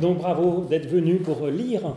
Donc 0.00 0.18
bravo 0.18 0.64
d'être 0.68 0.88
venu 0.88 1.16
pour 1.16 1.46
lire, 1.46 1.94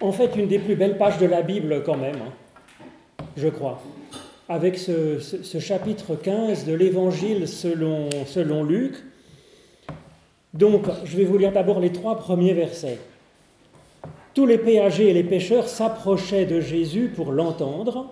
en 0.00 0.12
fait, 0.12 0.34
une 0.36 0.48
des 0.48 0.58
plus 0.58 0.74
belles 0.74 0.98
pages 0.98 1.18
de 1.18 1.26
la 1.26 1.42
Bible 1.42 1.82
quand 1.84 1.96
même, 1.96 2.16
hein, 2.16 3.24
je 3.36 3.48
crois, 3.48 3.82
avec 4.48 4.78
ce, 4.78 5.18
chapitre 5.58 6.16
15 6.16 6.64
de 6.66 6.74
l'Évangile 6.74 7.46
selon, 7.46 8.08
selon 8.26 8.64
Luc. 8.64 8.94
Donc, 10.54 10.86
je 11.04 11.16
vais 11.16 11.24
vous 11.24 11.38
lire 11.38 11.52
d'abord 11.52 11.80
les 11.80 11.92
trois 11.92 12.16
premiers 12.16 12.52
versets. 12.52 12.98
Tous 14.34 14.46
les 14.46 14.58
péagers 14.58 15.10
et 15.10 15.14
les 15.14 15.24
pêcheurs 15.24 15.68
s'approchaient 15.68 16.46
de 16.46 16.60
Jésus 16.60 17.12
pour 17.14 17.32
l'entendre. 17.32 18.10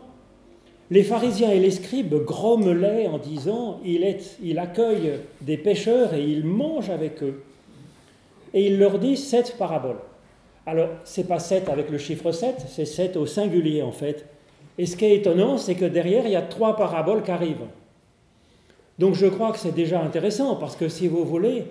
Les 0.90 1.02
pharisiens 1.02 1.50
et 1.50 1.60
les 1.60 1.70
scribes 1.70 2.14
grommelaient 2.24 3.06
en 3.06 3.18
disant 3.18 3.80
il, 3.84 4.58
accueille 4.58 5.20
des 5.40 5.56
pêcheurs 5.56 6.14
et 6.14 6.22
il 6.22 6.44
mange 6.44 6.90
avec 6.90 7.22
eux. 7.22 7.42
Et 8.54 8.66
il 8.66 8.78
leur 8.78 8.98
dit 8.98 9.16
sept 9.16 9.56
paraboles. 9.58 10.00
Alors, 10.66 10.88
c'est 11.04 11.26
pas 11.26 11.38
sept 11.38 11.68
avec 11.68 11.90
le 11.90 11.98
chiffre 11.98 12.32
7, 12.32 12.56
c'est 12.68 12.84
sept 12.84 13.16
au 13.16 13.26
singulier 13.26 13.82
en 13.82 13.92
fait. 13.92 14.26
Et 14.78 14.86
ce 14.86 14.96
qui 14.96 15.04
est 15.04 15.16
étonnant, 15.16 15.58
c'est 15.58 15.74
que 15.74 15.84
derrière, 15.84 16.26
il 16.26 16.32
y 16.32 16.36
a 16.36 16.42
trois 16.42 16.76
paraboles 16.76 17.22
qui 17.22 17.30
arrivent. 17.30 17.66
Donc 18.98 19.14
je 19.14 19.26
crois 19.26 19.52
que 19.52 19.58
c'est 19.58 19.74
déjà 19.74 20.00
intéressant, 20.00 20.56
parce 20.56 20.76
que 20.76 20.88
si 20.88 21.08
vous 21.08 21.24
voulez, 21.24 21.64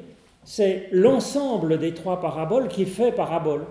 c'est 0.44 0.88
l'ensemble 0.92 1.78
des 1.78 1.94
trois 1.94 2.20
paraboles 2.20 2.68
qui 2.68 2.86
fait 2.86 3.12
parabole, 3.12 3.66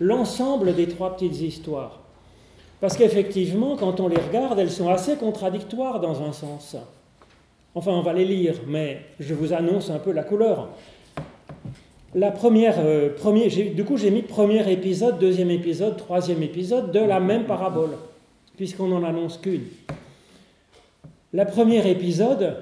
l'ensemble 0.00 0.74
des 0.74 0.88
trois 0.88 1.14
petites 1.14 1.40
histoires. 1.40 2.00
Parce 2.80 2.96
qu'effectivement, 2.96 3.76
quand 3.76 4.00
on 4.00 4.08
les 4.08 4.20
regarde, 4.20 4.58
elles 4.58 4.70
sont 4.70 4.88
assez 4.88 5.16
contradictoires 5.16 6.00
dans 6.00 6.22
un 6.22 6.32
sens. 6.32 6.76
Enfin, 7.74 7.92
on 7.92 8.02
va 8.02 8.12
les 8.12 8.24
lire, 8.24 8.54
mais 8.66 9.02
je 9.20 9.34
vous 9.34 9.52
annonce 9.52 9.90
un 9.90 9.98
peu 9.98 10.12
la 10.12 10.24
couleur. 10.24 10.68
La 12.14 12.30
première, 12.30 12.74
euh, 12.78 13.08
du 13.74 13.84
coup, 13.84 13.96
j'ai 13.96 14.10
mis 14.10 14.20
premier 14.20 14.70
épisode, 14.70 15.18
deuxième 15.18 15.50
épisode, 15.50 15.96
troisième 15.96 16.42
épisode 16.42 16.92
de 16.92 17.00
la 17.00 17.20
même 17.20 17.44
parabole, 17.44 17.92
puisqu'on 18.56 18.88
n'en 18.88 19.02
annonce 19.02 19.38
qu'une. 19.38 19.64
La 21.32 21.46
première 21.46 21.86
épisode, 21.86 22.56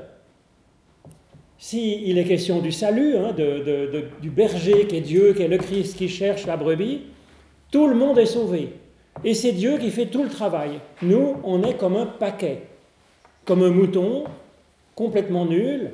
s'il 1.59 2.17
est 2.17 2.25
question 2.25 2.61
du 2.61 2.71
salut, 2.71 3.17
hein, 3.17 3.35
du 4.23 4.31
berger 4.31 4.87
qui 4.87 4.97
est 4.97 5.01
Dieu, 5.01 5.33
qui 5.33 5.43
est 5.43 5.49
le 5.49 5.59
Christ, 5.59 5.97
qui 5.97 6.09
cherche 6.09 6.47
la 6.47 6.57
brebis, 6.57 7.03
tout 7.73 7.89
le 7.89 7.97
monde 7.97 8.19
est 8.19 8.27
sauvé. 8.27 8.69
Et 9.25 9.35
c'est 9.35 9.53
Dieu 9.53 9.79
qui 9.79 9.91
fait 9.91 10.07
tout 10.07 10.23
le 10.23 10.29
travail. 10.29 10.79
Nous, 11.03 11.37
on 11.43 11.65
est 11.65 11.75
comme 11.75 11.97
un 11.97 12.07
paquet, 12.07 12.63
comme 13.45 13.65
un 13.65 13.71
mouton 13.71 14.25
complètement 14.95 15.45
nul, 15.45 15.91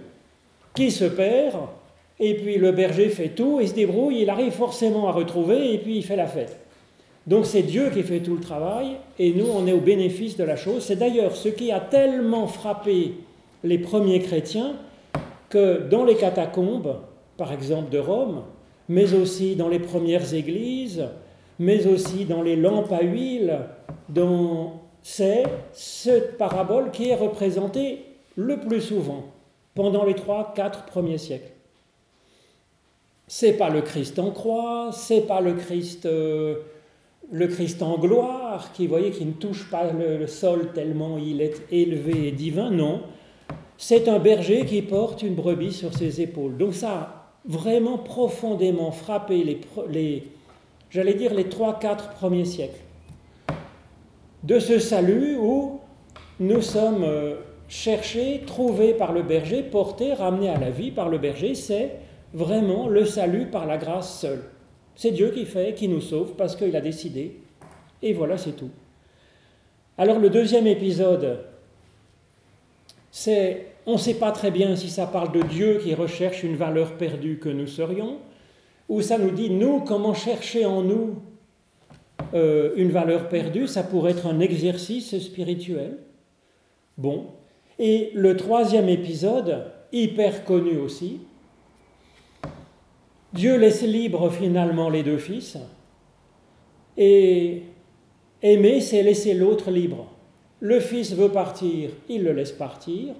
qui 0.75 0.91
se 0.91 1.07
perd, 1.07 1.57
et 2.19 2.35
puis 2.35 2.57
le 2.57 2.73
berger 2.73 3.09
fait 3.09 3.29
tout, 3.31 3.59
il 3.61 3.69
se 3.69 3.75
débrouille, 3.75 4.23
il 4.23 4.31
arrive 4.31 4.53
forcément 4.53 5.09
à 5.09 5.13
retrouver, 5.13 5.75
et 5.75 5.79
puis 5.79 5.97
il 5.99 6.03
fait 6.03 6.17
la 6.17 6.27
fête. 6.27 6.59
Donc 7.27 7.45
c'est 7.45 7.63
Dieu 7.63 7.91
qui 7.93 8.03
fait 8.03 8.21
tout 8.21 8.35
le 8.35 8.41
travail, 8.41 8.97
et 9.19 9.33
nous, 9.33 9.47
on 9.47 9.67
est 9.67 9.73
au 9.73 9.81
bénéfice 9.81 10.37
de 10.37 10.45
la 10.45 10.57
chose. 10.57 10.85
C'est 10.85 10.97
d'ailleurs 10.97 11.35
ce 11.35 11.49
qui 11.49 11.73
a 11.73 11.81
tellement 11.81 12.47
frappé 12.47 13.15
les 13.65 13.79
premiers 13.79 14.21
chrétiens 14.21 14.77
que 15.49 15.89
dans 15.89 16.05
les 16.05 16.17
catacombes, 16.17 16.97
par 17.37 17.53
exemple 17.53 17.91
de 17.91 17.99
Rome, 17.99 18.43
mais 18.89 19.13
aussi 19.15 19.57
dans 19.57 19.69
les 19.69 19.81
premières 19.81 20.33
églises, 20.35 21.05
mais 21.59 21.87
aussi 21.87 22.25
dans 22.25 22.43
les 22.43 22.57
lampes 22.57 22.93
à 22.93 23.03
huile, 23.03 23.59
c'est 25.03 25.43
cette 25.73 26.39
parabole 26.39 26.91
qui 26.91 27.11
est 27.11 27.15
représentée 27.15 28.05
le 28.37 28.59
plus 28.59 28.81
souvent 28.81 29.25
pendant 29.75 30.05
les 30.05 30.15
trois, 30.15 30.53
quatre 30.55 30.85
premiers 30.85 31.19
siècles. 31.19 31.56
C'est 33.29 33.55
pas 33.55 33.71
le 33.71 33.83
Christ 33.83 34.19
en 34.21 34.31
croix, 34.31 34.91
c'est 34.93 35.23
pas 35.23 35.41
le 35.41 35.55
Christ, 35.55 36.07
euh, 36.07 36.61
le 37.33 37.49
Christ 37.49 37.83
en 37.83 37.99
gloire, 37.99 38.73
qui, 38.73 38.87
voyez, 38.87 39.11
qui 39.11 39.25
ne 39.25 39.33
touche 39.33 39.69
pas 39.69 39.91
le, 39.91 40.27
sol 40.29 40.71
tellement 40.73 41.19
il 41.19 41.41
est 41.41 41.67
élevé 41.73 42.29
et 42.29 42.33
divin, 42.33 42.71
non. 42.71 43.03
C'est 43.79 44.09
un 44.09 44.21
berger 44.21 44.65
qui 44.65 44.81
porte 44.81 45.23
une 45.23 45.35
brebis 45.35 45.73
sur 45.73 45.93
ses 45.93 46.21
épaules. 46.21 46.57
Donc 46.57 46.75
ça 46.75 46.93
a 46.93 47.33
vraiment 47.45 47.99
profondément 47.99 48.93
frappé 48.93 49.43
les, 49.43 49.61
les 49.91 50.29
j'allais 50.91 51.15
dire 51.15 51.35
les 51.35 51.49
trois, 51.49 51.79
quatre 51.79 52.11
premiers 52.11 52.45
siècles. 52.45 52.81
De 54.45 54.61
ce 54.61 54.79
salut 54.79 55.37
où 55.37 55.81
nous 56.39 56.63
sommes 56.63 57.03
euh, 57.03 57.35
cherchés, 57.69 58.43
trouvés 58.47 58.95
par 58.95 59.13
le 59.13 59.23
berger, 59.23 59.65
portés, 59.65 60.13
ramenés 60.15 60.49
à 60.49 60.59
la 60.59 60.71
vie 60.71 60.93
par 60.93 61.09
le 61.09 61.19
berger, 61.19 61.57
c'est 61.57 61.97
vraiment 62.35 62.89
le 62.89 63.05
salut 63.05 63.47
par 63.47 63.67
la 63.67 63.77
grâce 63.77 64.21
seule. 64.21 64.43
C'est 64.95 65.11
Dieu 65.11 65.31
qui 65.31 65.45
fait, 65.45 65.75
qui 65.75 65.89
nous 65.89 66.01
sauve 66.01 66.35
parce 66.37 66.57
qu'il 66.57 66.75
a 66.75 66.81
décidé. 66.81 67.37
Et 68.03 68.13
voilà, 68.13 68.39
c'est 68.39 68.53
tout. 68.53 68.71
Alors 69.99 70.19
le 70.19 70.31
deuxième 70.31 70.67
épisode, 70.67 71.41
c'est, 73.11 73.67
on 73.87 73.95
ne 73.95 73.99
sait 73.99 74.15
pas 74.15 74.33
très 74.33 74.51
bien 74.51 74.77
si 74.77 74.91
ça 74.91 75.07
parle 75.07 75.33
de 75.33 75.43
Dieu 75.43 75.79
qui 75.83 75.95
recherche 75.95 76.43
une 76.43 76.57
valeur 76.57 76.97
perdue 76.97 77.39
que 77.39 77.49
nous 77.49 77.67
serions, 77.67 78.19
où 78.89 79.01
ça 79.01 79.19
nous 79.19 79.31
dit, 79.31 79.51
nous, 79.51 79.81
comment 79.81 80.15
chercher 80.15 80.65
en 80.65 80.83
nous 80.83 81.17
euh, 82.35 82.73
une 82.77 82.91
valeur 82.91 83.29
perdue, 83.29 83.67
ça 83.67 83.83
pourrait 83.83 84.13
être 84.13 84.27
un 84.27 84.41
exercice 84.41 85.19
spirituel. 85.19 85.99
Bon. 86.99 87.27
Et 87.79 88.11
le 88.15 88.37
troisième 88.37 88.89
épisode, 88.89 89.65
hyper 89.93 90.45
connu 90.45 90.77
aussi, 90.79 91.21
Dieu 93.37 93.59
laisse 93.59 93.83
libre 93.83 94.31
finalement 94.31 94.89
les 94.89 95.03
deux 95.03 95.19
fils, 95.19 95.59
et 96.97 97.65
aimer, 98.43 98.81
c'est 98.81 99.03
laisser 99.03 99.35
l'autre 99.35 99.71
libre. 99.71 100.07
Le 100.61 100.81
fils 100.81 101.13
veut 101.13 101.29
partir, 101.29 101.91
il 102.09 102.25
le 102.25 102.33
laisse 102.33 102.53
partir. 102.53 103.15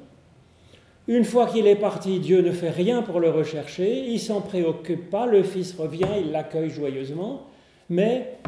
Une 1.07 1.25
fois 1.25 1.47
qu'il 1.47 1.67
est 1.67 1.77
parti, 1.77 2.19
Dieu 2.19 2.41
ne 2.41 2.51
fait 2.51 2.71
rien 2.71 3.03
pour 3.03 3.21
le 3.21 3.29
rechercher, 3.29 4.07
il 4.09 4.19
s'en 4.19 4.41
préoccupe 4.41 5.11
pas, 5.11 5.27
le 5.27 5.43
Fils 5.43 5.77
revient, 5.79 6.09
il 6.19 6.33
l'accueille 6.33 6.71
joyeusement, 6.71 7.43
mais 7.91 8.39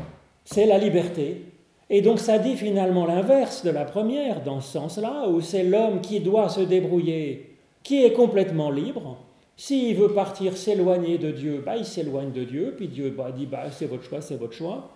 c'est 0.44 0.66
la 0.66 0.78
liberté. 0.78 1.42
Et 1.90 2.00
donc 2.00 2.18
ça 2.18 2.38
dit 2.38 2.56
finalement 2.56 3.04
l'inverse 3.04 3.62
de 3.62 3.70
la 3.70 3.84
première, 3.84 4.42
dans 4.42 4.60
ce 4.60 4.72
sens-là, 4.72 5.28
où 5.28 5.42
c'est 5.42 5.64
l'homme 5.64 6.00
qui 6.00 6.20
doit 6.20 6.48
se 6.48 6.60
débrouiller, 6.60 7.58
qui 7.82 8.04
est 8.04 8.12
complètement 8.12 8.70
libre. 8.70 9.18
S'il 9.60 9.96
veut 9.96 10.10
partir 10.10 10.56
s'éloigner 10.56 11.18
de 11.18 11.32
Dieu, 11.32 11.60
bah, 11.66 11.76
il 11.76 11.84
s'éloigne 11.84 12.30
de 12.30 12.44
Dieu, 12.44 12.74
puis 12.76 12.86
Dieu 12.86 13.10
bah, 13.10 13.32
dit 13.36 13.44
bah, 13.44 13.64
c'est 13.72 13.86
votre 13.86 14.04
choix, 14.04 14.20
c'est 14.20 14.36
votre 14.36 14.52
choix. 14.52 14.92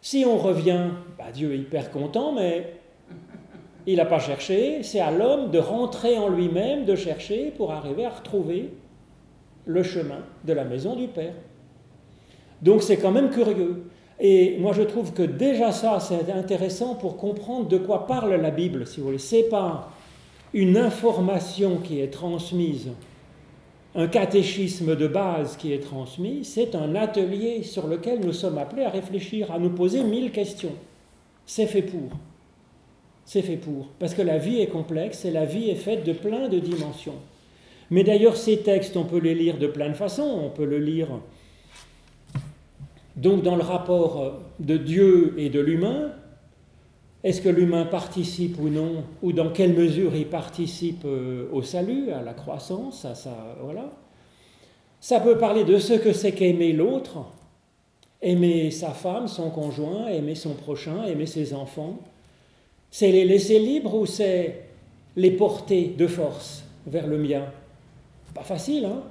Si 0.00 0.24
on 0.24 0.38
revient, 0.38 0.90
bah, 1.18 1.32
Dieu 1.34 1.52
est 1.52 1.58
hyper 1.58 1.90
content, 1.90 2.32
mais 2.32 2.74
il 3.88 3.96
n'a 3.96 4.04
pas 4.04 4.20
cherché, 4.20 4.84
c'est 4.84 5.00
à 5.00 5.10
l'homme 5.10 5.50
de 5.50 5.58
rentrer 5.58 6.16
en 6.16 6.28
lui-même, 6.28 6.84
de 6.84 6.94
chercher 6.94 7.50
pour 7.56 7.72
arriver 7.72 8.04
à 8.04 8.10
retrouver 8.10 8.70
le 9.66 9.82
chemin 9.82 10.20
de 10.44 10.52
la 10.52 10.62
maison 10.62 10.94
du 10.94 11.08
Père. 11.08 11.34
Donc 12.62 12.84
c'est 12.84 12.98
quand 12.98 13.10
même 13.10 13.30
curieux. 13.30 13.90
Et 14.20 14.58
moi 14.60 14.72
je 14.74 14.82
trouve 14.82 15.12
que 15.12 15.22
déjà 15.22 15.72
ça, 15.72 15.98
c'est 15.98 16.30
intéressant 16.30 16.94
pour 16.94 17.16
comprendre 17.16 17.66
de 17.66 17.78
quoi 17.78 18.06
parle 18.06 18.36
la 18.36 18.52
Bible, 18.52 18.86
si 18.86 19.00
vous 19.00 19.06
voulez. 19.06 19.18
Ce 19.18 19.34
n'est 19.34 19.42
pas 19.42 19.90
une 20.52 20.76
information 20.76 21.78
qui 21.78 22.00
est 22.00 22.12
transmise, 22.12 22.90
un 23.94 24.08
catéchisme 24.08 24.96
de 24.96 25.06
base 25.06 25.56
qui 25.56 25.72
est 25.72 25.80
transmis, 25.80 26.44
c'est 26.44 26.74
un 26.74 26.94
atelier 26.94 27.62
sur 27.62 27.86
lequel 27.86 28.20
nous 28.20 28.32
sommes 28.32 28.58
appelés 28.58 28.84
à 28.84 28.90
réfléchir, 28.90 29.52
à 29.52 29.58
nous 29.58 29.70
poser 29.70 30.02
mille 30.02 30.32
questions. 30.32 30.72
C'est 31.46 31.66
fait 31.66 31.82
pour 31.82 32.10
c'est 33.24 33.42
fait 33.42 33.56
pour. 33.56 33.88
Parce 33.98 34.14
que 34.14 34.22
la 34.22 34.38
vie 34.38 34.60
est 34.60 34.66
complexe 34.66 35.24
et 35.24 35.30
la 35.30 35.44
vie 35.44 35.70
est 35.70 35.76
faite 35.76 36.04
de 36.04 36.12
plein 36.12 36.48
de 36.48 36.58
dimensions. 36.58 37.14
Mais 37.90 38.04
d'ailleurs, 38.04 38.36
ces 38.36 38.58
textes, 38.58 38.96
on 38.96 39.04
peut 39.04 39.18
les 39.18 39.34
lire 39.34 39.58
de 39.58 39.66
plein 39.66 39.88
de 39.88 39.94
façons. 39.94 40.40
On 40.44 40.50
peut 40.50 40.64
le 40.64 40.78
lire 40.78 41.08
donc 43.16 43.42
dans 43.42 43.56
le 43.56 43.62
rapport 43.62 44.40
de 44.58 44.76
Dieu 44.76 45.34
et 45.38 45.48
de 45.48 45.60
l'humain. 45.60 46.12
Est-ce 47.24 47.40
que 47.40 47.48
l'humain 47.48 47.86
participe 47.86 48.60
ou 48.60 48.68
non 48.68 49.02
Ou 49.22 49.32
dans 49.32 49.48
quelle 49.50 49.72
mesure 49.72 50.14
il 50.14 50.26
participe 50.26 51.04
euh, 51.06 51.48
au 51.52 51.62
salut, 51.62 52.12
à 52.12 52.20
la 52.20 52.34
croissance, 52.34 53.06
à 53.06 53.14
ça, 53.14 53.56
voilà. 53.62 53.90
Ça 55.00 55.20
peut 55.20 55.38
parler 55.38 55.64
de 55.64 55.78
ce 55.78 55.94
que 55.94 56.12
c'est 56.12 56.32
qu'aimer 56.32 56.74
l'autre, 56.74 57.24
aimer 58.20 58.70
sa 58.70 58.90
femme, 58.90 59.26
son 59.26 59.48
conjoint, 59.48 60.06
aimer 60.08 60.34
son 60.34 60.52
prochain, 60.52 61.04
aimer 61.04 61.24
ses 61.24 61.54
enfants. 61.54 61.98
C'est 62.90 63.10
les 63.10 63.24
laisser 63.24 63.58
libres 63.58 63.94
ou 63.94 64.04
c'est 64.04 64.66
les 65.16 65.30
porter 65.30 65.94
de 65.96 66.06
force 66.06 66.62
vers 66.86 67.06
le 67.06 67.16
mien? 67.16 67.46
Pas 68.34 68.42
facile, 68.42 68.84
hein 68.84 69.02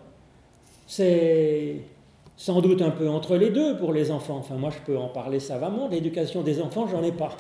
C'est 0.86 1.78
sans 2.38 2.62
doute 2.62 2.82
un 2.84 2.92
peu 2.92 3.10
entre 3.10 3.38
les 3.38 3.50
deux 3.50 3.78
pour 3.78 3.92
les 3.92 4.12
enfants. 4.12 4.38
Enfin, 4.38 4.56
moi, 4.56 4.70
je 4.70 4.80
peux 4.86 4.98
en 4.98 5.08
parler 5.08 5.40
savamment. 5.40 5.88
L'éducation 5.88 6.44
des 6.44 6.62
enfants, 6.62 6.88
j'en 6.88 7.04
ai 7.04 7.12
pas. 7.12 7.38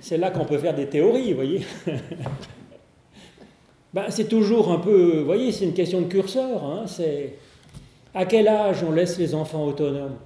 C'est 0.00 0.18
là 0.18 0.30
qu'on 0.30 0.44
peut 0.44 0.58
faire 0.58 0.74
des 0.74 0.86
théories, 0.86 1.30
vous 1.30 1.36
voyez. 1.36 1.62
ben, 3.94 4.04
c'est 4.10 4.28
toujours 4.28 4.70
un 4.70 4.78
peu, 4.78 5.18
vous 5.18 5.24
voyez, 5.24 5.52
c'est 5.52 5.64
une 5.64 5.74
question 5.74 6.00
de 6.00 6.06
curseur. 6.06 6.64
Hein 6.64 6.84
c'est 6.86 7.34
À 8.14 8.26
quel 8.26 8.48
âge 8.48 8.84
on 8.86 8.92
laisse 8.92 9.18
les 9.18 9.34
enfants 9.34 9.64
autonomes? 9.64 10.16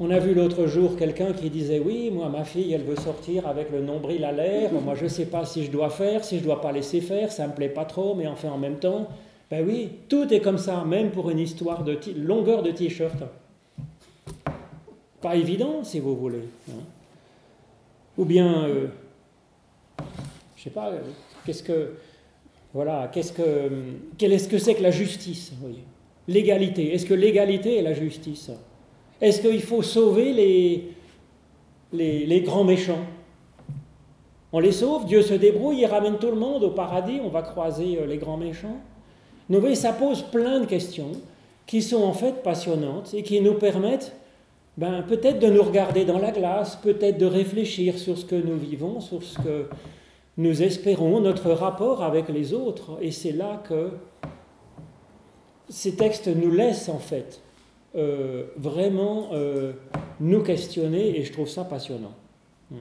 On 0.00 0.10
a 0.10 0.18
vu 0.18 0.34
l'autre 0.34 0.66
jour 0.66 0.96
quelqu'un 0.96 1.32
qui 1.32 1.48
disait 1.48 1.78
oui, 1.78 2.10
moi 2.12 2.28
ma 2.28 2.42
fille 2.42 2.72
elle 2.72 2.82
veut 2.82 2.96
sortir 2.96 3.46
avec 3.46 3.70
le 3.70 3.82
nombril 3.82 4.24
à 4.24 4.32
l'air, 4.32 4.72
moi 4.72 4.96
je 4.96 5.04
ne 5.04 5.08
sais 5.08 5.26
pas 5.26 5.44
si 5.44 5.64
je 5.64 5.70
dois 5.70 5.90
faire, 5.90 6.24
si 6.24 6.40
je 6.40 6.44
dois 6.44 6.60
pas 6.60 6.72
laisser 6.72 7.00
faire, 7.00 7.30
ça 7.30 7.46
me 7.46 7.52
plaît 7.52 7.68
pas 7.68 7.84
trop, 7.84 8.16
mais 8.16 8.26
enfin 8.26 8.48
en 8.48 8.58
même 8.58 8.80
temps, 8.80 9.06
ben 9.48 9.64
oui, 9.64 9.90
tout 10.08 10.32
est 10.34 10.40
comme 10.40 10.58
ça, 10.58 10.82
même 10.84 11.10
pour 11.10 11.30
une 11.30 11.38
histoire 11.38 11.84
de 11.84 11.96
longueur 12.16 12.64
de 12.64 12.72
t-shirt. 12.72 13.22
Pas 15.22 15.36
évident 15.36 15.84
si 15.84 16.00
vous 16.00 16.16
voulez. 16.16 16.42
Hein. 16.68 16.82
Ou 18.18 18.24
bien, 18.24 18.66
je 18.66 18.72
euh, 18.72 18.86
je 20.56 20.62
sais 20.64 20.70
pas, 20.70 20.88
euh, 20.88 21.00
qu'est-ce 21.46 21.62
que 21.62 21.94
voilà, 22.74 23.08
qu'est-ce 23.12 23.32
que 23.32 23.70
qu'est-ce 24.18 24.48
que 24.48 24.58
c'est 24.58 24.74
que 24.74 24.82
la 24.82 24.90
justice 24.90 25.52
L'égalité. 26.26 26.92
Est-ce 26.92 27.06
que 27.06 27.14
l'égalité 27.14 27.78
est 27.78 27.82
la 27.82 27.94
justice? 27.94 28.50
Est-ce 29.20 29.40
qu'il 29.40 29.62
faut 29.62 29.82
sauver 29.82 30.32
les, 30.32 30.92
les, 31.92 32.40
grands 32.40 32.64
méchants? 32.64 33.04
On 34.52 34.58
les 34.58 34.72
sauve, 34.72 35.06
Dieu 35.06 35.22
se 35.22 35.34
débrouille, 35.34 35.80
il 35.80 35.86
ramène 35.86 36.18
tout 36.18 36.30
le 36.30 36.36
monde 36.36 36.64
au 36.64 36.70
paradis, 36.70 37.20
on 37.22 37.28
va 37.28 37.42
croiser 37.42 37.98
euh, 37.98 38.06
les 38.06 38.18
grands 38.18 38.36
méchants. 38.36 38.80
Vous 39.48 39.60
voyez, 39.60 39.74
ça 39.74 39.92
pose 39.92 40.22
plein 40.22 40.60
de 40.60 40.66
questions 40.66 41.12
qui 41.66 41.82
sont 41.82 42.02
en 42.02 42.12
fait 42.12 42.42
passionnantes 42.42 43.14
et 43.14 43.22
qui 43.22 43.40
nous 43.40 43.54
permettent 43.54 44.12
ben, 44.76 45.02
peut-être 45.02 45.38
de 45.38 45.48
nous 45.48 45.62
regarder 45.62 46.04
dans 46.04 46.18
la 46.18 46.30
glace, 46.30 46.76
peut-être 46.76 47.18
de 47.18 47.26
réfléchir 47.26 47.98
sur 47.98 48.16
ce 48.16 48.24
que 48.24 48.36
nous 48.36 48.56
vivons, 48.56 49.00
sur 49.00 49.22
ce 49.22 49.38
que 49.38 49.66
nous 50.38 50.62
espérons, 50.62 51.20
notre 51.20 51.50
rapport 51.50 52.02
avec 52.02 52.28
les 52.28 52.54
autres. 52.54 52.98
Et 53.02 53.10
c'est 53.10 53.32
là 53.32 53.62
que 53.68 53.90
ces 55.68 55.94
textes 55.94 56.28
nous 56.28 56.50
laissent 56.50 56.88
en 56.88 56.98
fait 56.98 57.42
euh, 57.94 58.44
vraiment 58.56 59.28
euh, 59.32 59.72
nous 60.20 60.42
questionner 60.42 61.18
et 61.18 61.24
je 61.24 61.32
trouve 61.32 61.48
ça 61.48 61.64
passionnant. 61.64 62.14
Hmm. 62.70 62.76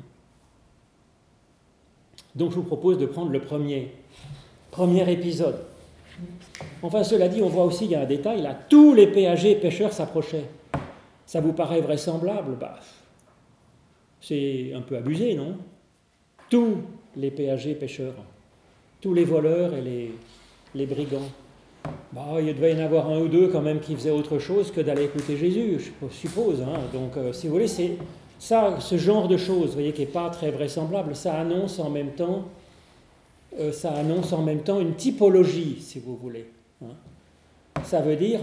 Donc 2.36 2.52
je 2.52 2.56
vous 2.56 2.64
propose 2.64 2.98
de 2.98 3.06
prendre 3.06 3.32
le 3.32 3.42
premier, 3.42 3.94
premier 4.72 5.12
épisode. 5.12 5.60
Enfin, 6.82 7.04
cela 7.04 7.28
dit, 7.28 7.42
on 7.42 7.50
voit 7.50 7.66
aussi, 7.66 7.86
il 7.86 7.92
y 7.92 7.96
a 7.96 8.02
un 8.02 8.06
détail, 8.06 8.42
là, 8.42 8.58
tous 8.70 8.94
les 8.94 9.08
péagers 9.08 9.56
pêcheurs 9.56 9.92
s'approchaient. 9.92 10.46
Ça 11.31 11.39
vous 11.39 11.54
paraît 11.54 11.80
vraisemblable? 11.80 12.57
Bah, 12.60 12.78
C'est 14.19 14.74
un 14.75 14.81
peu 14.81 14.98
abusé, 14.98 15.33
non? 15.33 15.56
Tous 16.50 16.80
les 17.16 17.31
péagers 17.31 17.74
pêcheurs, 17.74 18.16
tous 19.00 19.13
les 19.13 19.24
voleurs 19.24 19.74
et 19.74 20.12
les, 20.75 20.86
brigands. 20.86 21.31
Bah, 22.12 22.42
il 22.42 22.54
devait 22.54 22.74
y 22.74 22.75
en 22.75 22.83
avoir 22.83 23.10
un 23.10 23.22
ou 23.22 23.30
deux 23.30 23.48
quand 23.48 23.62
même 23.62 23.80
qui 23.80 23.95
faisaient 23.95 24.12
autre 24.12 24.39
chose 24.39 24.74
que 24.74 24.81
d'aller 24.81 25.06
écouter 25.06 25.38
Jésus, 25.38 25.94
je 26.01 26.07
suppose. 26.10 26.62
Hein. 26.63 26.81
Donc, 26.92 27.16
euh, 27.16 27.31
si 27.31 27.48
vous 27.48 27.54
voulez, 27.54 27.69
c'est 27.69 27.92
ça, 28.38 28.81
ce 28.81 28.98
genre 28.98 29.30
de 29.30 29.38
choses, 29.38 29.68
vous 29.68 29.75
voyez, 29.75 29.94
qui 29.94 30.01
n'est 30.01 30.07
pas 30.07 30.30
très 30.31 30.51
vraisemblable, 30.51 31.16
ça 31.16 31.39
annonce 31.39 31.80
en 31.80 31.89
même 31.89 32.12
temps, 32.12 32.44
euh, 33.57 33.72
ça 33.72 33.94
annonce 33.94 34.34
en 34.34 34.42
même 34.42 34.63
temps 34.63 34.81
une 34.81 34.95
typologie, 34.95 35.77
si 35.80 35.98
vous 36.00 36.18
voulez. 36.18 36.50
Hein. 36.84 36.95
Ça 37.84 38.01
veut 38.01 38.18
dire 38.18 38.42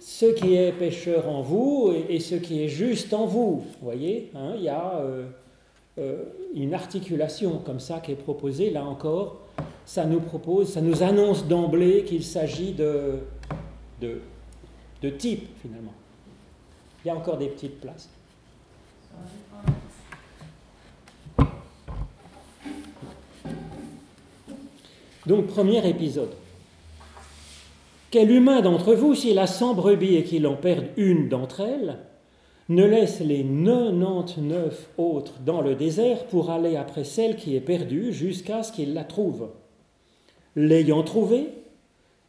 ce 0.00 0.26
qui 0.26 0.56
est 0.56 0.72
pécheur 0.72 1.28
en 1.28 1.42
vous 1.42 1.92
et, 2.08 2.18
ce 2.20 2.34
qui 2.34 2.64
est 2.64 2.68
juste 2.68 3.12
en 3.12 3.26
vous. 3.26 3.62
Vous 3.80 3.84
voyez, 3.84 4.30
hein, 4.34 4.54
il 4.56 4.62
y 4.62 4.68
a 4.68 5.04
euh, 5.98 6.24
une 6.54 6.72
articulation 6.72 7.58
comme 7.58 7.80
ça 7.80 8.00
qui 8.00 8.12
est 8.12 8.16
proposée, 8.16 8.70
là 8.70 8.84
encore, 8.84 9.40
ça 9.84 10.06
nous 10.06 10.20
propose, 10.20 10.72
ça 10.72 10.80
nous 10.80 11.02
annonce 11.02 11.46
d'emblée 11.46 12.04
qu'il 12.04 12.24
s'agit 12.24 12.72
de, 12.72 13.20
de, 14.00 14.20
de 15.02 15.10
type 15.10 15.48
finalement. 15.60 15.94
Il 17.04 17.08
y 17.08 17.10
a 17.10 17.14
encore 17.14 17.36
des 17.36 17.48
petites 17.48 17.80
places. 17.80 18.08
Donc, 25.26 25.46
premier 25.46 25.86
épisode. 25.86 26.30
Quel 28.10 28.32
humain 28.32 28.60
d'entre 28.60 28.94
vous, 28.94 29.14
s'il 29.14 29.38
a 29.38 29.46
cent 29.46 29.74
brebis 29.74 30.16
et 30.16 30.24
qu'il 30.24 30.46
en 30.48 30.56
perd 30.56 30.86
une 30.96 31.28
d'entre 31.28 31.60
elles, 31.60 31.98
ne 32.68 32.84
laisse 32.84 33.20
les 33.20 33.44
99 33.44 34.90
autres 34.98 35.34
dans 35.46 35.60
le 35.60 35.76
désert 35.76 36.24
pour 36.26 36.50
aller 36.50 36.76
après 36.76 37.04
celle 37.04 37.36
qui 37.36 37.54
est 37.54 37.60
perdue 37.60 38.12
jusqu'à 38.12 38.64
ce 38.64 38.72
qu'il 38.72 38.94
la 38.94 39.04
trouve? 39.04 39.50
L'ayant 40.56 41.04
trouvée, 41.04 41.46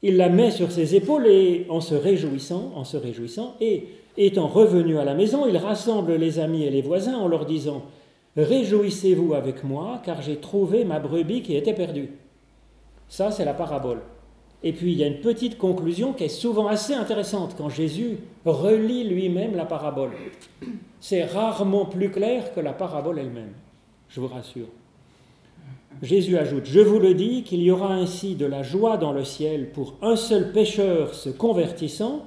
il 0.03 0.17
la 0.17 0.29
met 0.29 0.51
sur 0.51 0.71
ses 0.71 0.95
épaules 0.95 1.25
et 1.25 1.65
en 1.69 1.81
se 1.81 1.95
réjouissant, 1.95 2.71
en 2.75 2.83
se 2.83 2.97
réjouissant, 2.97 3.55
et 3.59 3.87
étant 4.17 4.47
revenu 4.47 4.99
à 4.99 5.03
la 5.03 5.15
maison, 5.15 5.47
il 5.47 5.57
rassemble 5.57 6.13
les 6.13 6.37
amis 6.37 6.63
et 6.63 6.69
les 6.69 6.83
voisins 6.83 7.17
en 7.17 7.27
leur 7.27 7.45
disant 7.45 7.83
Réjouissez-vous 8.37 9.33
avec 9.33 9.63
moi, 9.63 9.99
car 10.05 10.21
j'ai 10.21 10.37
trouvé 10.37 10.85
ma 10.85 10.99
brebis 10.99 11.41
qui 11.41 11.55
était 11.55 11.73
perdue. 11.73 12.11
Ça, 13.09 13.31
c'est 13.31 13.45
la 13.45 13.53
parabole. 13.53 14.01
Et 14.63 14.73
puis, 14.73 14.91
il 14.91 14.97
y 14.97 15.03
a 15.03 15.07
une 15.07 15.21
petite 15.21 15.57
conclusion 15.57 16.13
qui 16.13 16.25
est 16.25 16.29
souvent 16.29 16.67
assez 16.67 16.93
intéressante 16.93 17.55
quand 17.57 17.69
Jésus 17.69 18.17
relit 18.45 19.03
lui-même 19.03 19.55
la 19.55 19.65
parabole. 19.65 20.11
C'est 20.99 21.23
rarement 21.23 21.85
plus 21.85 22.11
clair 22.11 22.53
que 22.53 22.59
la 22.59 22.73
parabole 22.73 23.17
elle-même, 23.17 23.53
je 24.09 24.19
vous 24.19 24.27
rassure. 24.27 24.67
Jésus 26.01 26.37
ajoute, 26.37 26.65
Je 26.65 26.79
vous 26.79 26.99
le 26.99 27.13
dis, 27.13 27.43
qu'il 27.43 27.61
y 27.61 27.71
aura 27.71 27.93
ainsi 27.93 28.35
de 28.35 28.45
la 28.45 28.63
joie 28.63 28.97
dans 28.97 29.13
le 29.13 29.23
ciel 29.23 29.71
pour 29.71 29.95
un 30.01 30.15
seul 30.15 30.51
pécheur 30.51 31.13
se 31.13 31.29
convertissant, 31.29 32.25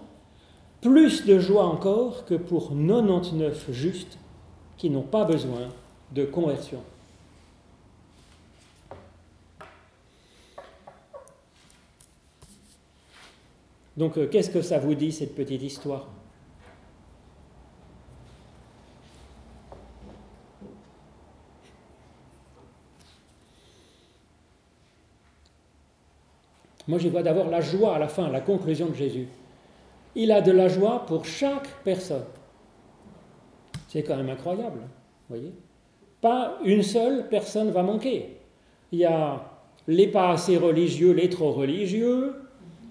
plus 0.80 1.24
de 1.24 1.38
joie 1.38 1.64
encore 1.64 2.24
que 2.24 2.34
pour 2.34 2.70
99 2.70 3.70
justes 3.70 4.18
qui 4.76 4.90
n'ont 4.90 5.02
pas 5.02 5.24
besoin 5.24 5.68
de 6.12 6.24
conversion. 6.24 6.80
Donc 13.96 14.18
euh, 14.18 14.26
qu'est-ce 14.26 14.50
que 14.50 14.62
ça 14.62 14.78
vous 14.78 14.94
dit, 14.94 15.12
cette 15.12 15.34
petite 15.34 15.62
histoire? 15.62 16.08
Moi, 26.86 26.98
j'y 26.98 27.08
vois 27.08 27.22
d'abord 27.22 27.48
la 27.48 27.60
joie 27.60 27.96
à 27.96 27.98
la 27.98 28.08
fin, 28.08 28.28
la 28.28 28.40
conclusion 28.40 28.88
de 28.88 28.94
Jésus. 28.94 29.26
Il 30.14 30.30
a 30.32 30.40
de 30.42 30.52
la 30.52 30.68
joie 30.68 31.06
pour 31.06 31.24
chaque 31.24 31.68
personne. 31.82 32.24
C'est 33.88 34.02
quand 34.02 34.16
même 34.16 34.28
incroyable, 34.28 34.80
voyez 35.28 35.52
Pas 36.20 36.58
une 36.64 36.82
seule 36.82 37.28
personne 37.28 37.70
va 37.70 37.82
manquer. 37.82 38.36
Il 38.92 38.98
y 38.98 39.04
a 39.04 39.50
les 39.86 40.08
pas 40.08 40.30
assez 40.30 40.56
religieux, 40.56 41.12
les 41.12 41.30
trop 41.30 41.52
religieux, 41.52 42.34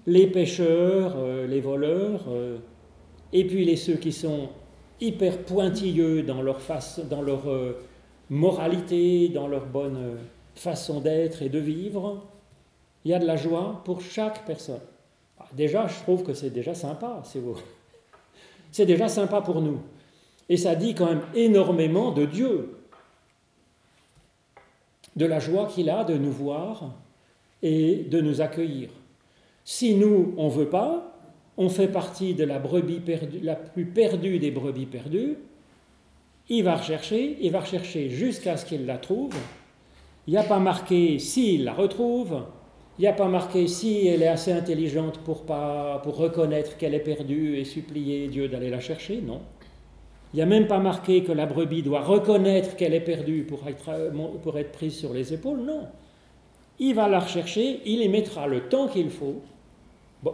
les 0.06 0.26
pêcheurs, 0.26 1.14
euh, 1.16 1.46
les 1.46 1.60
voleurs, 1.60 2.24
euh, 2.28 2.58
et 3.32 3.46
puis 3.46 3.64
les 3.64 3.76
ceux 3.76 3.96
qui 3.96 4.12
sont 4.12 4.48
hyper 5.00 5.38
pointilleux 5.38 6.22
dans 6.22 6.42
leur, 6.42 6.60
face, 6.60 7.00
dans 7.08 7.22
leur 7.22 7.48
euh, 7.48 7.78
moralité, 8.30 9.28
dans 9.28 9.48
leur 9.48 9.66
bonne 9.66 10.18
façon 10.54 11.00
d'être 11.00 11.42
et 11.42 11.48
de 11.48 11.58
vivre 11.58 12.22
il 13.04 13.10
y 13.10 13.14
a 13.14 13.18
de 13.18 13.26
la 13.26 13.36
joie 13.36 13.82
pour 13.84 14.00
chaque 14.00 14.44
personne. 14.46 14.80
Ah, 15.38 15.46
déjà, 15.52 15.86
je 15.86 16.00
trouve 16.00 16.22
que 16.22 16.32
c'est 16.32 16.50
déjà 16.50 16.74
sympa, 16.74 17.20
c'est 17.24 17.38
vous. 17.38 17.58
C'est 18.72 18.86
déjà 18.86 19.08
sympa 19.08 19.40
pour 19.42 19.60
nous. 19.60 19.80
Et 20.48 20.56
ça 20.56 20.74
dit 20.74 20.94
quand 20.94 21.06
même 21.06 21.22
énormément 21.34 22.12
de 22.12 22.24
Dieu, 22.24 22.76
de 25.16 25.26
la 25.26 25.38
joie 25.38 25.66
qu'il 25.66 25.90
a 25.90 26.04
de 26.04 26.16
nous 26.16 26.32
voir 26.32 26.94
et 27.62 28.04
de 28.10 28.20
nous 28.20 28.40
accueillir. 28.40 28.90
Si 29.64 29.94
nous, 29.94 30.34
on 30.36 30.46
ne 30.46 30.52
veut 30.52 30.68
pas, 30.68 31.18
on 31.56 31.68
fait 31.68 31.88
partie 31.88 32.34
de 32.34 32.44
la 32.44 32.58
brebis 32.58 33.00
perdue, 33.00 33.40
la 33.40 33.56
plus 33.56 33.86
perdue 33.86 34.38
des 34.38 34.50
brebis 34.50 34.86
perdues, 34.86 35.38
il 36.50 36.62
va 36.62 36.76
rechercher, 36.76 37.38
il 37.40 37.50
va 37.50 37.60
rechercher 37.60 38.10
jusqu'à 38.10 38.58
ce 38.58 38.66
qu'il 38.66 38.84
la 38.84 38.98
trouve. 38.98 39.34
Il 40.26 40.32
n'y 40.32 40.36
a 40.36 40.42
pas 40.42 40.58
marqué 40.58 41.18
s'il 41.18 41.64
la 41.64 41.72
retrouve, 41.72 42.42
il 42.98 43.02
n'y 43.02 43.08
a 43.08 43.12
pas 43.12 43.28
marqué 43.28 43.66
si 43.66 44.06
elle 44.06 44.22
est 44.22 44.28
assez 44.28 44.52
intelligente 44.52 45.18
pour, 45.18 45.44
pas, 45.44 46.00
pour 46.04 46.16
reconnaître 46.16 46.76
qu'elle 46.76 46.94
est 46.94 47.00
perdue 47.00 47.56
et 47.56 47.64
supplier 47.64 48.28
Dieu 48.28 48.48
d'aller 48.48 48.70
la 48.70 48.80
chercher, 48.80 49.20
non. 49.20 49.40
Il 50.32 50.38
n'y 50.38 50.42
a 50.42 50.46
même 50.46 50.66
pas 50.66 50.78
marqué 50.78 51.22
que 51.22 51.32
la 51.32 51.46
brebis 51.46 51.82
doit 51.82 52.00
reconnaître 52.00 52.76
qu'elle 52.76 52.92
est 52.92 53.00
perdue 53.00 53.44
pour 53.44 53.66
être, 53.68 54.12
pour 54.42 54.58
être 54.58 54.72
prise 54.72 54.94
sur 54.94 55.14
les 55.14 55.32
épaules, 55.32 55.60
non. 55.60 55.86
Il 56.78 56.94
va 56.94 57.08
la 57.08 57.20
rechercher, 57.20 57.80
il 57.86 58.02
y 58.02 58.08
mettra 58.08 58.46
le 58.46 58.68
temps 58.68 58.88
qu'il 58.88 59.10
faut. 59.10 59.42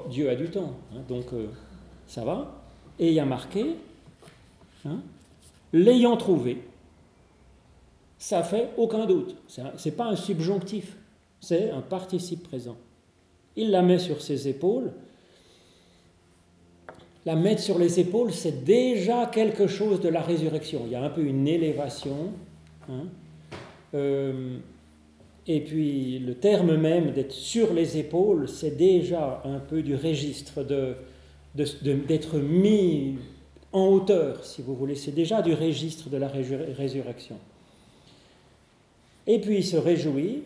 Dieu 0.08 0.30
a 0.30 0.34
du 0.34 0.50
temps, 0.50 0.74
hein, 0.92 1.00
donc 1.08 1.32
euh, 1.32 1.48
ça 2.06 2.24
va. 2.24 2.62
Et 2.98 3.08
il 3.08 3.14
y 3.14 3.20
a 3.20 3.24
marqué, 3.24 3.76
hein, 4.84 5.00
l'ayant 5.72 6.16
trouvé, 6.16 6.62
ça 8.18 8.42
fait 8.42 8.70
aucun 8.76 9.06
doute. 9.06 9.36
Ce 9.48 9.60
n'est 9.60 9.94
pas 9.94 10.06
un 10.06 10.16
subjonctif 10.16 10.96
c'est 11.40 11.70
un 11.70 11.80
participe 11.80 12.42
présent. 12.42 12.76
Il 13.56 13.70
la 13.70 13.82
met 13.82 13.98
sur 13.98 14.20
ses 14.20 14.48
épaules. 14.48 14.92
la 17.26 17.36
mettre 17.36 17.60
sur 17.60 17.78
les 17.78 18.00
épaules, 18.00 18.32
c'est 18.32 18.64
déjà 18.64 19.26
quelque 19.26 19.66
chose 19.66 20.00
de 20.00 20.08
la 20.08 20.22
résurrection. 20.22 20.82
Il 20.86 20.92
y 20.92 20.94
a 20.94 21.02
un 21.02 21.10
peu 21.10 21.22
une 21.22 21.46
élévation. 21.48 22.32
Hein. 22.88 23.04
Euh, 23.94 24.58
et 25.46 25.60
puis 25.60 26.18
le 26.18 26.34
terme 26.34 26.76
même 26.76 27.12
d'être 27.12 27.32
sur 27.32 27.72
les 27.72 27.98
épaules, 27.98 28.48
c'est 28.48 28.76
déjà 28.76 29.42
un 29.44 29.58
peu 29.58 29.82
du 29.82 29.94
registre 29.94 30.62
de, 30.62 30.94
d'être 31.54 32.38
mis 32.38 33.16
en 33.72 33.86
hauteur, 33.86 34.44
si 34.44 34.62
vous 34.62 34.74
voulez. 34.74 34.94
C'est 34.94 35.14
déjà 35.14 35.42
du 35.42 35.54
registre 35.54 36.08
de 36.08 36.16
la 36.16 36.28
résurrection. 36.28 37.36
Et 39.26 39.38
puis 39.38 39.58
il 39.58 39.64
se 39.64 39.76
réjouit. 39.76 40.42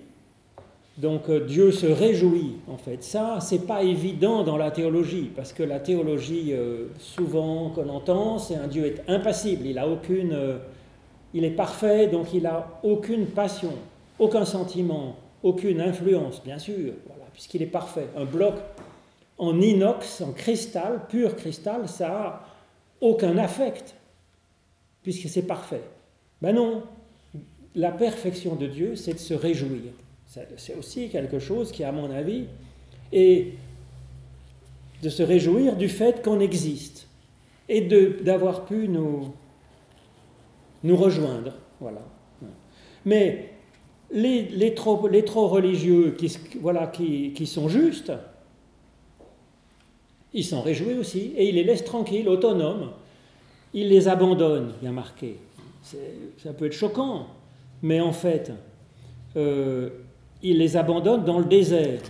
Donc 0.96 1.28
euh, 1.28 1.44
Dieu 1.44 1.72
se 1.72 1.86
réjouit, 1.86 2.56
en 2.68 2.76
fait. 2.76 3.02
Ça, 3.02 3.38
c'est 3.40 3.66
pas 3.66 3.82
évident 3.82 4.44
dans 4.44 4.56
la 4.56 4.70
théologie, 4.70 5.30
parce 5.34 5.52
que 5.52 5.64
la 5.64 5.80
théologie, 5.80 6.52
euh, 6.52 6.86
souvent 6.98 7.70
qu'on 7.70 7.88
entend, 7.88 8.38
c'est 8.38 8.54
un 8.54 8.68
Dieu 8.68 8.86
est 8.86 9.02
impassible. 9.08 9.66
Il 9.66 9.78
a 9.78 9.88
aucune, 9.88 10.32
euh, 10.32 10.58
il 11.32 11.44
est 11.44 11.50
parfait, 11.50 12.06
donc 12.06 12.32
il 12.32 12.46
a 12.46 12.78
aucune 12.84 13.26
passion, 13.26 13.72
aucun 14.18 14.44
sentiment, 14.44 15.16
aucune 15.42 15.80
influence, 15.80 16.42
bien 16.42 16.58
sûr, 16.58 16.92
puisqu'il 17.32 17.62
est 17.62 17.66
parfait. 17.66 18.08
Un 18.16 18.24
bloc 18.24 18.54
en 19.38 19.60
inox, 19.60 20.20
en 20.20 20.32
cristal, 20.32 21.06
pur 21.08 21.36
cristal, 21.36 21.88
ça 21.88 22.08
a 22.08 22.46
aucun 23.00 23.36
affect, 23.38 23.94
puisque 25.02 25.28
c'est 25.28 25.46
parfait. 25.46 25.82
Ben 26.40 26.54
non, 26.54 26.84
la 27.74 27.90
perfection 27.90 28.54
de 28.54 28.66
Dieu, 28.66 28.96
c'est 28.96 29.14
de 29.14 29.18
se 29.18 29.34
réjouir. 29.34 29.92
C'est 30.56 30.74
aussi 30.76 31.10
quelque 31.10 31.38
chose 31.38 31.70
qui, 31.70 31.84
à 31.84 31.92
mon 31.92 32.10
avis, 32.10 32.46
est 33.12 33.52
de 35.02 35.08
se 35.08 35.22
réjouir 35.22 35.76
du 35.76 35.88
fait 35.88 36.24
qu'on 36.24 36.40
existe 36.40 37.08
et 37.68 37.82
d'avoir 38.22 38.64
pu 38.64 38.88
nous, 38.88 39.32
nous 40.82 40.96
rejoindre. 40.96 41.54
Voilà. 41.80 42.02
Mais 43.04 43.53
les, 44.12 44.74
trop, 44.74 44.96
religieux 44.96 46.14
qui, 46.16 46.36
voilà, 46.60 46.86
qui, 46.86 47.46
sont 47.46 47.68
justes, 47.68 48.12
ils 50.32 50.44
s'en 50.44 50.62
réjouissent 50.62 50.98
aussi 50.98 51.32
et 51.36 51.48
ils 51.48 51.54
les 51.54 51.64
laissent 51.64 51.84
tranquilles, 51.84 52.28
autonomes. 52.28 52.90
Ils 53.72 53.88
les 53.88 54.08
abandonnent, 54.08 54.72
bien 54.80 54.92
marqué. 54.92 55.36
Ça 55.82 56.52
peut 56.52 56.66
être 56.66 56.72
choquant, 56.72 57.26
mais 57.82 58.00
en 58.00 58.12
fait, 58.12 58.52
euh, 59.36 59.90
il 60.42 60.58
les 60.58 60.76
abandonne 60.76 61.24
dans 61.24 61.38
le 61.38 61.44
désert. 61.44 62.00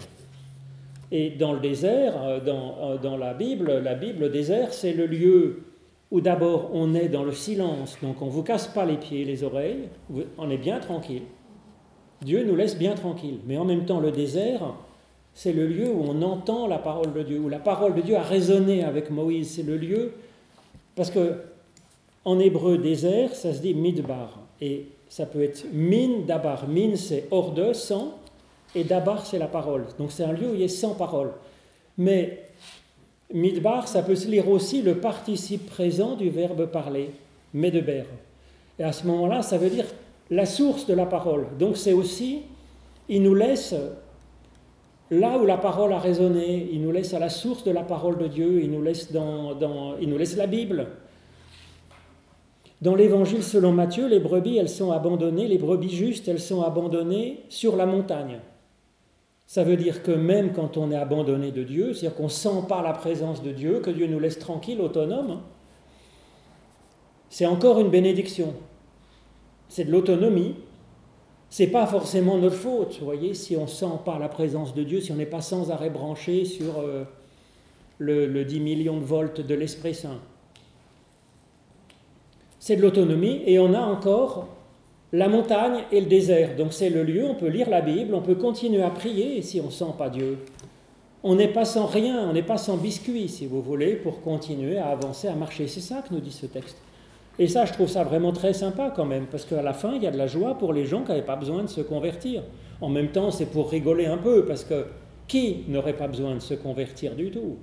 Et 1.10 1.30
dans 1.30 1.52
le 1.52 1.60
désert, 1.60 2.22
euh, 2.22 2.40
dans, 2.40 2.76
euh, 2.82 2.98
dans 2.98 3.16
la 3.16 3.34
Bible, 3.34 3.80
la 3.82 3.94
Bible, 3.94 4.20
le 4.20 4.28
désert, 4.28 4.72
c'est 4.72 4.92
le 4.92 5.06
lieu 5.06 5.62
où 6.10 6.20
d'abord 6.20 6.70
on 6.72 6.94
est 6.94 7.08
dans 7.08 7.24
le 7.24 7.32
silence, 7.32 7.96
donc 8.02 8.22
on 8.22 8.26
ne 8.26 8.30
vous 8.30 8.42
casse 8.42 8.68
pas 8.68 8.84
les 8.84 8.96
pieds, 8.96 9.24
les 9.24 9.42
oreilles, 9.42 9.88
on 10.38 10.50
est 10.50 10.58
bien 10.58 10.78
tranquille. 10.78 11.22
Dieu 12.24 12.44
nous 12.44 12.56
laisse 12.56 12.76
bien 12.76 12.94
tranquille. 12.94 13.38
Mais 13.46 13.56
en 13.56 13.64
même 13.64 13.84
temps, 13.84 14.00
le 14.00 14.10
désert, 14.10 14.74
c'est 15.34 15.52
le 15.52 15.66
lieu 15.66 15.88
où 15.90 16.02
on 16.08 16.22
entend 16.22 16.66
la 16.66 16.78
parole 16.78 17.12
de 17.12 17.22
Dieu, 17.22 17.38
où 17.38 17.48
la 17.48 17.58
parole 17.58 17.94
de 17.94 18.00
Dieu 18.00 18.16
a 18.16 18.22
résonné 18.22 18.82
avec 18.82 19.10
Moïse. 19.10 19.54
C'est 19.54 19.62
le 19.62 19.76
lieu, 19.76 20.12
parce 20.96 21.10
que 21.10 21.34
en 22.24 22.38
hébreu, 22.38 22.78
désert, 22.78 23.34
ça 23.34 23.52
se 23.52 23.60
dit 23.60 23.74
midbar. 23.74 24.38
Et 24.60 24.86
ça 25.08 25.26
peut 25.26 25.42
être 25.42 25.66
min 25.72 26.20
dabar. 26.26 26.66
Min, 26.68 26.96
c'est 26.96 27.26
hors 27.30 27.52
de, 27.52 27.72
sans, 27.72 28.14
et 28.74 28.84
dabar, 28.84 29.26
c'est 29.26 29.38
la 29.38 29.46
parole. 29.46 29.84
Donc 29.98 30.10
c'est 30.10 30.24
un 30.24 30.32
lieu 30.32 30.50
où 30.50 30.54
il 30.54 30.62
a 30.64 30.68
sans 30.68 30.94
parole. 30.94 31.32
Mais 31.98 32.44
midbar, 33.32 33.86
ça 33.86 34.02
peut 34.02 34.16
se 34.16 34.28
lire 34.28 34.48
aussi 34.48 34.82
le 34.82 34.96
participe 34.96 35.66
présent 35.66 36.16
du 36.16 36.30
verbe 36.30 36.66
parler, 36.66 37.10
medber. 37.52 38.04
Et 38.78 38.84
à 38.84 38.92
ce 38.92 39.06
moment-là, 39.06 39.42
ça 39.42 39.58
veut 39.58 39.70
dire 39.70 39.86
la 40.30 40.46
source 40.46 40.86
de 40.86 40.94
la 40.94 41.06
parole. 41.06 41.46
Donc 41.58 41.76
c'est 41.76 41.92
aussi, 41.92 42.42
il 43.08 43.22
nous 43.22 43.34
laisse 43.34 43.74
là 45.10 45.38
où 45.38 45.44
la 45.44 45.56
parole 45.56 45.92
a 45.92 45.98
résonné, 45.98 46.68
il 46.72 46.82
nous 46.82 46.92
laisse 46.92 47.14
à 47.14 47.18
la 47.18 47.28
source 47.28 47.64
de 47.64 47.70
la 47.70 47.82
parole 47.82 48.18
de 48.18 48.26
Dieu, 48.26 48.62
il 48.62 48.70
nous 48.70 48.82
laisse, 48.82 49.12
dans, 49.12 49.96
il 50.00 50.08
nous 50.08 50.18
laisse 50.18 50.36
la 50.36 50.46
Bible. 50.46 50.86
Dans 52.80 52.94
l'évangile 52.94 53.42
selon 53.42 53.72
Matthieu, 53.72 54.08
les 54.08 54.20
brebis, 54.20 54.58
elles 54.58 54.68
sont 54.68 54.92
abandonnées, 54.92 55.46
les 55.46 55.58
brebis 55.58 55.94
justes, 55.94 56.28
elles 56.28 56.40
sont 56.40 56.62
abandonnées 56.62 57.44
sur 57.48 57.76
la 57.76 57.86
montagne. 57.86 58.40
Ça 59.46 59.62
veut 59.62 59.76
dire 59.76 60.02
que 60.02 60.10
même 60.10 60.52
quand 60.52 60.76
on 60.76 60.90
est 60.90 60.96
abandonné 60.96 61.50
de 61.50 61.62
Dieu, 61.62 61.92
c'est-à-dire 61.92 62.16
qu'on 62.16 62.24
ne 62.24 62.28
sent 62.28 62.64
pas 62.68 62.82
la 62.82 62.92
présence 62.92 63.42
de 63.42 63.52
Dieu, 63.52 63.80
que 63.80 63.90
Dieu 63.90 64.06
nous 64.06 64.18
laisse 64.18 64.38
tranquille, 64.38 64.80
autonome, 64.80 65.40
c'est 67.28 67.46
encore 67.46 67.80
une 67.80 67.90
bénédiction. 67.90 68.54
C'est 69.74 69.86
de 69.86 69.90
l'autonomie. 69.90 70.54
C'est 71.50 71.66
pas 71.66 71.84
forcément 71.88 72.38
notre 72.38 72.54
faute, 72.54 72.96
vous 73.00 73.04
voyez, 73.04 73.34
si 73.34 73.56
on 73.56 73.66
sent 73.66 73.98
pas 74.04 74.20
la 74.20 74.28
présence 74.28 74.72
de 74.72 74.84
Dieu, 74.84 75.00
si 75.00 75.10
on 75.10 75.16
n'est 75.16 75.26
pas 75.26 75.40
sans 75.40 75.72
arrêt 75.72 75.90
branché 75.90 76.44
sur 76.44 76.78
euh, 76.78 77.02
le, 77.98 78.26
le 78.26 78.44
10 78.44 78.60
millions 78.60 78.98
de 78.98 79.04
volts 79.04 79.40
de 79.40 79.54
l'Esprit 79.56 79.96
Saint 79.96 80.20
c'est 82.60 82.76
de 82.76 82.82
l'autonomie, 82.82 83.42
et 83.46 83.58
on 83.58 83.74
a 83.74 83.80
encore 83.80 84.46
la 85.12 85.28
montagne 85.28 85.82
et 85.90 86.00
le 86.00 86.06
désert. 86.06 86.54
Donc 86.56 86.72
c'est 86.72 86.88
le 86.88 87.02
lieu, 87.02 87.26
on 87.26 87.34
peut 87.34 87.48
lire 87.48 87.68
la 87.68 87.80
Bible, 87.80 88.14
on 88.14 88.22
peut 88.22 88.36
continuer 88.36 88.82
à 88.82 88.90
prier 88.90 89.42
si 89.42 89.60
on 89.60 89.66
ne 89.66 89.70
sent 89.70 89.92
pas 89.98 90.08
Dieu. 90.08 90.38
On 91.24 91.34
n'est 91.34 91.52
pas 91.52 91.64
sans 91.64 91.86
rien, 91.86 92.28
on 92.28 92.32
n'est 92.32 92.44
pas 92.44 92.58
sans 92.58 92.76
biscuit, 92.76 93.28
si 93.28 93.46
vous 93.46 93.60
voulez, 93.60 93.96
pour 93.96 94.22
continuer 94.22 94.78
à 94.78 94.86
avancer, 94.86 95.26
à 95.26 95.34
marcher. 95.34 95.66
C'est 95.66 95.80
ça 95.80 96.02
que 96.08 96.14
nous 96.14 96.20
dit 96.20 96.32
ce 96.32 96.46
texte. 96.46 96.78
Et 97.38 97.48
ça, 97.48 97.64
je 97.64 97.72
trouve 97.72 97.88
ça 97.88 98.04
vraiment 98.04 98.32
très 98.32 98.52
sympa 98.52 98.92
quand 98.94 99.04
même, 99.04 99.26
parce 99.26 99.44
qu'à 99.44 99.62
la 99.62 99.72
fin, 99.72 99.94
il 99.96 100.02
y 100.02 100.06
a 100.06 100.10
de 100.10 100.18
la 100.18 100.26
joie 100.26 100.56
pour 100.56 100.72
les 100.72 100.86
gens 100.86 101.02
qui 101.02 101.08
n'avaient 101.08 101.22
pas 101.22 101.36
besoin 101.36 101.62
de 101.64 101.68
se 101.68 101.80
convertir. 101.80 102.42
En 102.80 102.88
même 102.88 103.08
temps, 103.08 103.30
c'est 103.30 103.46
pour 103.46 103.70
rigoler 103.70 104.06
un 104.06 104.18
peu, 104.18 104.44
parce 104.44 104.64
que 104.64 104.86
qui 105.26 105.64
n'aurait 105.68 105.94
pas 105.94 106.06
besoin 106.06 106.34
de 106.34 106.40
se 106.40 106.54
convertir 106.54 107.14
du 107.14 107.30
tout? 107.30 107.56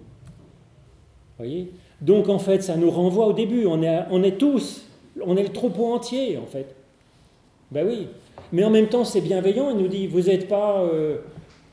Voyez? 1.38 1.72
Donc 2.02 2.30
en 2.30 2.40
fait, 2.40 2.62
ça 2.62 2.76
nous 2.76 2.90
renvoie 2.90 3.28
au 3.28 3.34
début. 3.34 3.66
On 3.66 3.82
est, 3.84 4.38
tous 4.38 4.88
on 5.24 5.38
est 5.38 5.44
le 5.44 5.50
troupeau 5.50 5.94
entier, 5.94 6.38
en 6.38 6.46
fait. 6.46 6.76
Ben 7.72 7.86
oui. 7.88 8.08
Mais 8.52 8.64
en 8.64 8.70
même 8.70 8.88
temps, 8.88 9.06
c'est 9.06 9.22
bienveillant. 9.22 9.70
Il 9.70 9.78
nous 9.78 9.88
dit, 9.88 10.08
vous 10.08 10.30
êtes 10.30 10.48
pas... 10.48 10.82
Euh, 10.82 11.18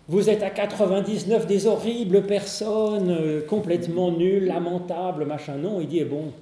vous 0.09 0.31
êtes 0.31 0.43
à 0.43 0.49
99 0.49 1.47
des 1.47 1.67
horribles 1.67 2.23
personnes, 2.23 3.11
euh, 3.11 3.43
complètement 3.47 4.11
nulles, 4.11 4.47
lamentables, 4.47 5.27
machin. 5.27 5.57
Non, 5.57 5.81
il 5.83 5.89
dit, 5.89 5.99
eh 5.99 6.05
bon, 6.05 6.33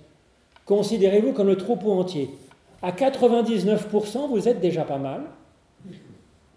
considérez-vous 0.66 1.32
comme 1.32 1.46
le 1.46 1.56
troupeau 1.56 1.92
entier. 1.92 2.30
À 2.82 2.92
99%, 2.92 4.28
vous 4.28 4.48
êtes 4.48 4.60
déjà 4.60 4.84
pas 4.84 4.98
mal. 4.98 5.22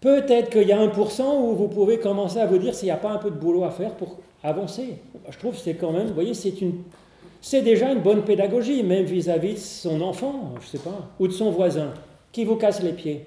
Peut-être 0.00 0.50
qu'il 0.50 0.68
y 0.68 0.72
a 0.72 0.86
1% 0.86 1.22
où 1.22 1.54
vous 1.54 1.68
pouvez 1.68 1.98
commencer 1.98 2.38
à 2.38 2.46
vous 2.46 2.58
dire 2.58 2.74
s'il 2.74 2.86
n'y 2.86 2.92
a 2.92 2.96
pas 2.96 3.10
un 3.10 3.18
peu 3.18 3.30
de 3.30 3.36
boulot 3.36 3.64
à 3.64 3.70
faire 3.70 3.94
pour 3.94 4.18
avancer. 4.42 4.96
Je 5.28 5.38
trouve 5.38 5.54
que 5.54 5.60
c'est 5.60 5.74
quand 5.74 5.92
même, 5.92 6.08
vous 6.08 6.14
voyez, 6.14 6.32
c'est 6.34 7.62
déjà 7.62 7.92
une 7.92 8.00
bonne 8.00 8.22
pédagogie, 8.22 8.82
même 8.82 9.04
vis-à-vis 9.04 9.54
de 9.54 9.58
son 9.58 10.00
enfant, 10.00 10.52
je 10.60 10.66
ne 10.66 10.70
sais 10.70 10.78
pas, 10.78 11.08
ou 11.18 11.26
de 11.26 11.32
son 11.32 11.50
voisin, 11.50 11.92
qui 12.32 12.44
vous 12.44 12.56
casse 12.56 12.82
les 12.82 12.92
pieds. 12.92 13.26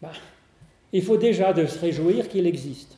Bah, 0.00 0.12
il 0.92 1.02
faut 1.02 1.16
déjà 1.18 1.54
se 1.54 1.78
réjouir 1.78 2.28
qu'il 2.28 2.46
existe. 2.46 2.96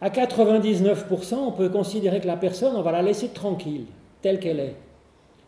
À 0.00 0.10
99%, 0.10 1.34
on 1.34 1.52
peut 1.52 1.68
considérer 1.68 2.20
que 2.20 2.26
la 2.26 2.36
personne, 2.36 2.74
on 2.74 2.82
va 2.82 2.90
la 2.90 3.02
laisser 3.02 3.28
tranquille, 3.28 3.86
telle 4.24 4.40
qu'elle 4.40 4.58
est. 4.58 4.74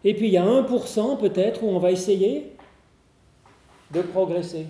Et 0.04 0.12
puis 0.12 0.26
il 0.26 0.34
y 0.34 0.36
a 0.36 0.44
1% 0.44 1.16
peut-être 1.16 1.62
où 1.64 1.68
on 1.68 1.78
va 1.78 1.92
essayer 1.92 2.54
de 3.90 4.02
progresser. 4.02 4.66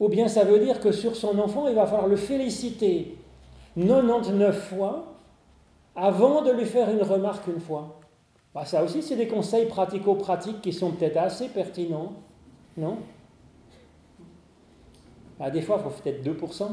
Ou 0.00 0.08
bien 0.08 0.26
ça 0.26 0.44
veut 0.44 0.58
dire 0.58 0.80
que 0.80 0.90
sur 0.90 1.16
son 1.16 1.38
enfant, 1.38 1.68
il 1.68 1.74
va 1.74 1.84
falloir 1.84 2.08
le 2.08 2.16
féliciter 2.16 3.14
99 3.76 4.70
fois 4.70 5.12
avant 5.94 6.40
de 6.40 6.50
lui 6.50 6.64
faire 6.64 6.88
une 6.88 7.02
remarque 7.02 7.46
une 7.46 7.60
fois. 7.60 8.00
Bah, 8.54 8.64
ça 8.64 8.82
aussi, 8.82 9.02
c'est 9.02 9.16
des 9.16 9.28
conseils 9.28 9.66
pratico-pratiques 9.66 10.62
qui 10.62 10.72
sont 10.72 10.92
peut-être 10.92 11.18
assez 11.18 11.48
pertinents, 11.48 12.14
non? 12.78 12.96
Bah, 15.38 15.50
Des 15.50 15.60
fois, 15.60 15.78
il 15.78 15.82
faut 15.90 16.02
peut-être 16.02 16.24
2%. 16.24 16.62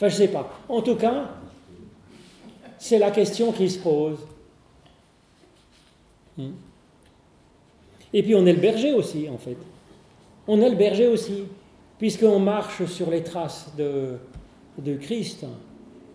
je 0.00 0.04
ne 0.06 0.10
sais 0.10 0.28
pas. 0.28 0.50
En 0.68 0.82
tout 0.82 0.96
cas, 0.96 1.28
c'est 2.82 2.98
la 2.98 3.12
question 3.12 3.52
qui 3.52 3.70
se 3.70 3.78
pose. 3.78 4.18
Hmm. 6.36 6.50
Et 8.12 8.24
puis 8.24 8.34
on 8.34 8.44
est 8.44 8.52
le 8.52 8.58
berger 8.58 8.92
aussi, 8.92 9.28
en 9.28 9.38
fait. 9.38 9.56
On 10.48 10.60
est 10.60 10.68
le 10.68 10.74
berger 10.74 11.06
aussi, 11.06 11.44
puisqu'on 11.98 12.40
marche 12.40 12.84
sur 12.86 13.08
les 13.08 13.22
traces 13.22 13.72
de, 13.78 14.16
Christ 15.00 15.46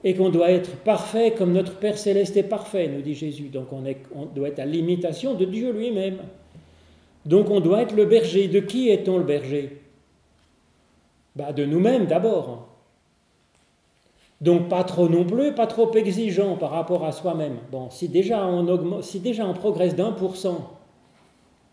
et 0.03 0.13
qu'on 0.13 0.27
doit 0.27 0.51
être 0.51 0.71
parfait 0.79 1.31
comme 1.37 1.53
notre 1.53 1.77
Père 1.77 1.97
céleste 1.97 2.35
est 2.35 2.43
parfait, 2.43 2.89
nous 2.89 3.01
dit 3.01 3.15
Jésus. 3.15 3.47
Donc 3.47 3.71
on, 3.71 3.85
on 4.13 4.25
doit 4.25 4.49
être 4.49 4.59
à 4.59 4.65
l'imitation 4.65 5.35
de 5.35 5.45
Dieu 5.45 5.71
lui-même. 5.71 6.17
Donc 7.25 7.49
on 7.49 7.61
doit 7.61 7.83
être 7.83 7.95
le 7.95 8.03
berger. 8.03 8.49
De 8.49 8.59
qui 8.59 8.89
est-on 8.89 9.17
le 9.19 9.23
berger? 9.23 9.81
Bah 11.33 11.53
De 11.53 11.63
nous-mêmes 11.63 12.07
d'abord. 12.07 12.67
Donc 14.39 14.69
pas 14.69 14.83
trop 14.83 15.09
non 15.09 15.25
plus, 15.25 15.53
pas 15.53 15.67
trop 15.67 15.91
exigeant 15.95 16.57
par 16.57 16.71
rapport 16.71 17.03
à 17.05 17.11
soi-même. 17.11 17.57
Bon, 17.71 17.89
si 17.89 18.07
déjà 18.07 18.45
on, 18.45 18.67
augmente, 18.67 19.03
si 19.03 19.19
déjà 19.19 19.45
on 19.47 19.53
progresse 19.53 19.95
d'un 19.95 20.11
pour 20.11 20.35
cent, 20.35 20.77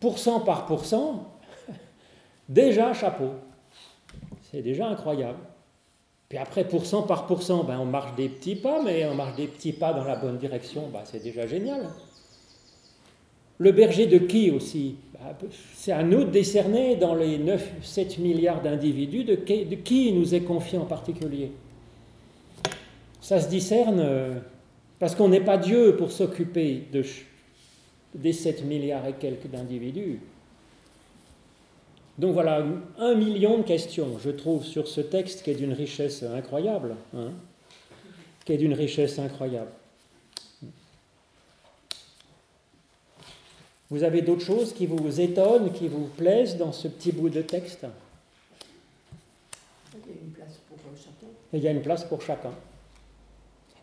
pour 0.01 0.19
cent 0.19 0.41
par 0.41 0.65
pourcent, 0.65 1.29
déjà 2.49 2.93
chapeau. 2.95 3.31
C'est 4.51 4.63
déjà 4.63 4.87
incroyable. 4.89 5.39
Puis 6.29 6.39
après, 6.39 6.67
pourcent 6.67 7.03
par 7.03 7.27
pourcent, 7.27 7.65
ben, 7.65 7.79
on 7.79 7.85
marche 7.85 8.15
des 8.17 8.29
petits 8.31 8.57
pas, 8.57 8.83
mais 8.83 9.05
on 9.05 9.15
marche 9.15 9.37
des 9.37 9.47
petits 9.47 9.73
pas 9.73 9.93
dans 9.93 10.05
la 10.05 10.17
bonne 10.17 10.39
direction, 10.39 10.89
ben, 10.93 11.01
c'est 11.05 11.23
déjà 11.23 11.47
génial. 11.47 11.91
Le 13.59 13.73
berger 13.73 14.07
de 14.07 14.19
qui 14.19 14.51
aussi? 14.51 14.97
Ben, 15.13 15.37
C'est 15.75 15.93
à 15.93 16.03
nous 16.03 16.25
de 16.25 16.31
décerner 16.31 16.97
dans 16.97 17.15
les 17.15 17.39
9-7 17.39 18.21
milliards 18.21 18.63
d'individus 18.63 19.25
de 19.25 19.35
qui 19.35 20.13
nous 20.13 20.35
est 20.35 20.41
confié 20.41 20.79
en 20.79 20.87
particulier. 20.87 21.53
Ça 23.25 23.41
se 23.41 23.49
discerne 23.49 24.01
euh, 24.01 24.39
parce 24.99 25.15
qu'on 25.15 25.31
n'est 25.31 25.41
pas 25.41 25.57
Dieu 25.57 25.97
pour 25.97 26.13
s'occuper 26.13 26.87
de, 26.93 27.03
des 28.15 28.35
7 28.35 28.67
milliards 28.67 29.07
et 29.07 29.15
quelques 29.15 29.47
d'individus. 29.47 30.21
Donc 32.19 32.35
voilà, 32.35 32.67
un 32.99 33.15
million 33.15 33.57
de 33.57 33.63
questions, 33.63 34.19
je 34.23 34.29
trouve, 34.29 34.63
sur 34.63 34.87
ce 34.89 35.01
texte 35.01 35.43
qui 35.43 35.51
est 35.51 35.55
d'une 35.55 35.73
richesse 35.73 36.23
incroyable. 36.23 36.97
Hein, 37.17 37.31
qui 38.45 38.53
est 38.53 38.59
d'une 38.59 38.75
richesse 38.75 39.19
incroyable. 39.19 39.71
Vous 43.89 44.03
avez 44.03 44.21
d'autres 44.21 44.45
choses 44.45 44.75
qui 44.75 44.85
vous 44.85 45.19
étonnent, 45.19 45.73
qui 45.73 45.89
vous 45.89 46.09
plaisent 46.09 46.59
dans 46.59 46.73
ce 46.73 46.89
petit 46.89 47.11
bout 47.11 47.31
de 47.31 47.41
texte? 47.41 47.87
Il 49.95 50.03
y 50.05 50.09
a 50.11 50.13
une 50.13 50.31
place 50.31 50.61
pour 50.69 50.77
euh, 50.77 50.95
chacun. 50.95 51.33
Il 51.55 51.63
y 51.63 51.69
a 51.69 51.71
une 51.71 51.81
place 51.81 52.05
pour 52.05 52.21
chacun. 52.21 52.53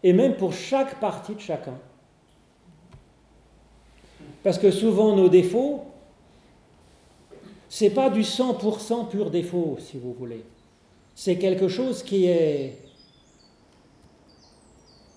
Et 0.03 0.13
même 0.13 0.35
pour 0.35 0.53
chaque 0.53 0.99
partie 0.99 1.35
de 1.35 1.39
chacun. 1.39 1.77
Parce 4.43 4.57
que 4.57 4.71
souvent 4.71 5.15
nos 5.15 5.29
défauts, 5.29 5.83
c'est 7.69 7.91
pas 7.91 8.09
du 8.09 8.21
100% 8.21 9.09
pur 9.09 9.29
défaut, 9.29 9.77
si 9.79 9.97
vous 9.97 10.13
voulez. 10.13 10.43
C'est 11.15 11.37
quelque 11.37 11.67
chose 11.67 12.03
qui 12.03 12.25
est 12.25 12.77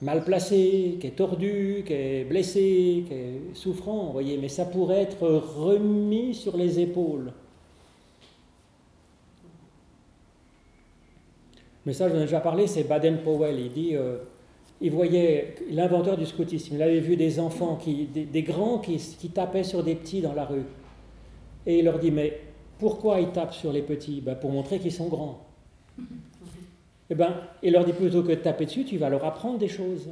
mal 0.03 0.23
placé, 0.23 0.99
qui 1.01 1.07
est 1.07 1.17
tordu, 1.17 1.83
qui 1.87 1.93
est 1.95 2.25
blessé, 2.25 3.05
qui 3.09 3.15
est 3.15 3.55
souffrant, 3.55 4.05
vous 4.05 4.13
voyez, 4.13 4.37
mais 4.37 4.49
ça 4.49 4.67
pourrait 4.67 5.01
être 5.01 5.27
remis 5.27 6.35
sur 6.35 6.57
les 6.57 6.79
épaules. 6.79 7.33
Mais 11.87 11.93
ça, 11.93 12.09
j'en 12.09 12.17
ai 12.17 12.21
déjà 12.21 12.41
parlé, 12.41 12.67
c'est 12.67 12.85
Baden-Powell. 12.85 13.59
Il 13.59 13.73
dit, 13.73 13.97
euh, 13.97 14.19
il 14.85 14.91
voyait, 14.91 15.55
l'inventeur 15.71 16.19
du 16.19 16.27
scoutisme, 16.27 16.75
il 16.75 16.83
avait 16.83 17.01
vu 17.01 17.17
des 17.17 17.41
enfants, 17.41 17.77
qui, 17.77 18.05
des, 18.05 18.43
grands 18.43 18.79
qui, 18.79 18.99
qui 19.19 19.31
tapaient 19.31 19.65
sur 19.65 19.83
des 19.83 19.95
petits 19.95 20.21
dans 20.21 20.35
la 20.35 20.45
rue. 20.45 20.67
Et 21.65 21.79
il 21.79 21.87
leur 21.87 21.99
dit, 21.99 22.11
mais 22.11 22.39
pourquoi 22.79 23.19
ils 23.19 23.31
tapent 23.31 23.55
sur 23.55 23.73
les 23.73 23.81
petits? 23.81 24.21
Ben, 24.21 24.35
Pour 24.35 24.51
montrer 24.51 24.79
qu'ils 24.79 24.93
sont 24.93 25.09
grands. 25.09 25.41
Eh 27.11 27.15
ben, 27.15 27.35
il 27.63 27.75
leur 27.75 27.85
dit 27.85 27.93
plutôt 27.93 28.23
que 28.23 28.29
de 28.29 28.37
taper 28.37 28.65
dessus, 28.65 28.87
tu 28.87 28.97
vas 28.97 29.11
leur 29.11 29.23
apprendre 29.27 29.59
des 29.59 29.69
choses. 29.69 30.09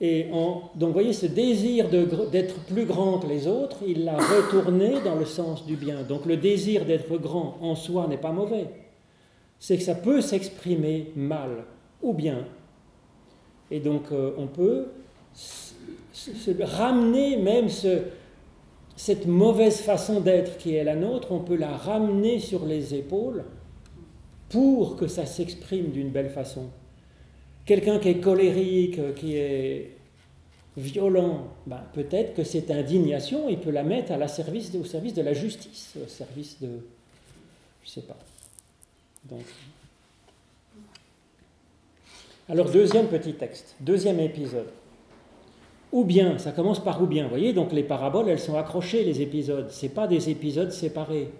Et 0.00 0.28
donc, 0.30 0.70
vous 0.76 0.92
voyez, 0.92 1.12
ce 1.12 1.26
désir 1.26 1.88
d'être 1.88 2.64
plus 2.66 2.84
grand 2.84 3.18
que 3.18 3.26
les 3.26 3.48
autres, 3.48 3.78
il 3.84 4.04
l'a 4.04 4.16
retourné 4.16 5.00
dans 5.04 5.16
le 5.16 5.24
sens 5.24 5.66
du 5.66 5.74
bien. 5.74 6.04
Donc, 6.04 6.24
le 6.24 6.36
désir 6.36 6.84
d'être 6.84 7.18
grand 7.18 7.58
en 7.60 7.74
soi 7.74 8.06
n'est 8.06 8.18
pas 8.18 8.30
mauvais. 8.30 8.68
C'est 9.58 9.76
que 9.78 9.82
ça 9.82 9.96
peut 9.96 10.20
s'exprimer 10.20 11.10
mal 11.16 11.64
ou 12.02 12.12
bien. 12.12 12.46
Et 13.70 13.80
donc, 13.80 14.04
euh, 14.12 14.32
on 14.38 14.46
peut 14.46 14.86
ramener 16.60 17.36
même 17.36 17.68
ce, 17.68 18.02
cette 18.96 19.26
mauvaise 19.26 19.80
façon 19.80 20.20
d'être 20.20 20.56
qui 20.56 20.74
est 20.74 20.84
la 20.84 20.96
nôtre, 20.96 21.32
on 21.32 21.40
peut 21.40 21.56
la 21.56 21.76
ramener 21.76 22.38
sur 22.38 22.64
les 22.64 22.94
épaules 22.94 23.44
pour 24.48 24.96
que 24.96 25.06
ça 25.06 25.26
s'exprime 25.26 25.90
d'une 25.90 26.10
belle 26.10 26.30
façon. 26.30 26.70
Quelqu'un 27.64 27.98
qui 27.98 28.08
est 28.08 28.20
colérique, 28.20 29.14
qui 29.16 29.36
est 29.36 29.96
violent, 30.76 31.48
ben, 31.66 31.82
peut-être 31.92 32.34
que 32.34 32.44
cette 32.44 32.70
indignation, 32.70 33.48
il 33.48 33.58
peut 33.58 33.70
la 33.70 33.82
mettre 33.82 34.12
au 34.12 34.28
service 34.84 35.14
de 35.14 35.22
la 35.22 35.32
justice, 35.32 35.94
au 36.02 36.08
service 36.08 36.60
de... 36.60 36.68
Je 37.82 37.88
ne 37.88 37.92
sais 37.92 38.02
pas. 38.02 38.18
Donc, 39.24 39.44
alors 42.48 42.70
deuxième 42.70 43.06
petit 43.06 43.34
texte, 43.34 43.76
deuxième 43.80 44.20
épisode. 44.20 44.68
Ou 45.92 46.04
bien, 46.04 46.38
ça 46.38 46.52
commence 46.52 46.82
par 46.82 47.02
ou 47.02 47.06
bien. 47.06 47.24
Vous 47.24 47.30
voyez, 47.30 47.52
donc 47.52 47.72
les 47.72 47.82
paraboles, 47.82 48.28
elles 48.28 48.38
sont 48.38 48.56
accrochées, 48.56 49.04
les 49.04 49.22
épisodes. 49.22 49.70
Ce 49.70 49.86
pas 49.86 50.06
des 50.06 50.28
épisodes 50.28 50.70
séparés. 50.70 51.30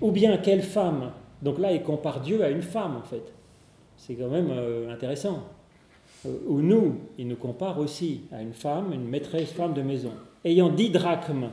Ou 0.00 0.10
bien, 0.10 0.36
quelle 0.38 0.62
femme? 0.62 1.12
Donc 1.42 1.58
là, 1.58 1.72
il 1.72 1.82
compare 1.82 2.20
Dieu 2.20 2.42
à 2.42 2.50
une 2.50 2.62
femme, 2.62 2.96
en 2.96 3.02
fait. 3.02 3.32
C'est 3.96 4.14
quand 4.14 4.28
même 4.28 4.50
euh, 4.50 4.92
intéressant. 4.92 5.44
Euh, 6.26 6.36
ou 6.46 6.60
nous, 6.60 6.98
il 7.18 7.28
nous 7.28 7.36
compare 7.36 7.78
aussi 7.78 8.22
à 8.32 8.42
une 8.42 8.52
femme, 8.52 8.92
une 8.92 9.08
maîtresse 9.08 9.50
femme 9.52 9.74
de 9.74 9.82
maison, 9.82 10.12
ayant 10.44 10.70
dix 10.70 10.90
drachmes. 10.90 11.48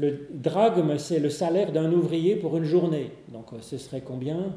Le 0.00 0.28
drachme, 0.32 0.96
c'est 0.96 1.18
le 1.18 1.28
salaire 1.28 1.72
d'un 1.72 1.92
ouvrier 1.92 2.34
pour 2.34 2.56
une 2.56 2.64
journée. 2.64 3.10
Donc 3.28 3.52
euh, 3.52 3.58
ce 3.60 3.76
serait 3.76 4.00
combien? 4.00 4.54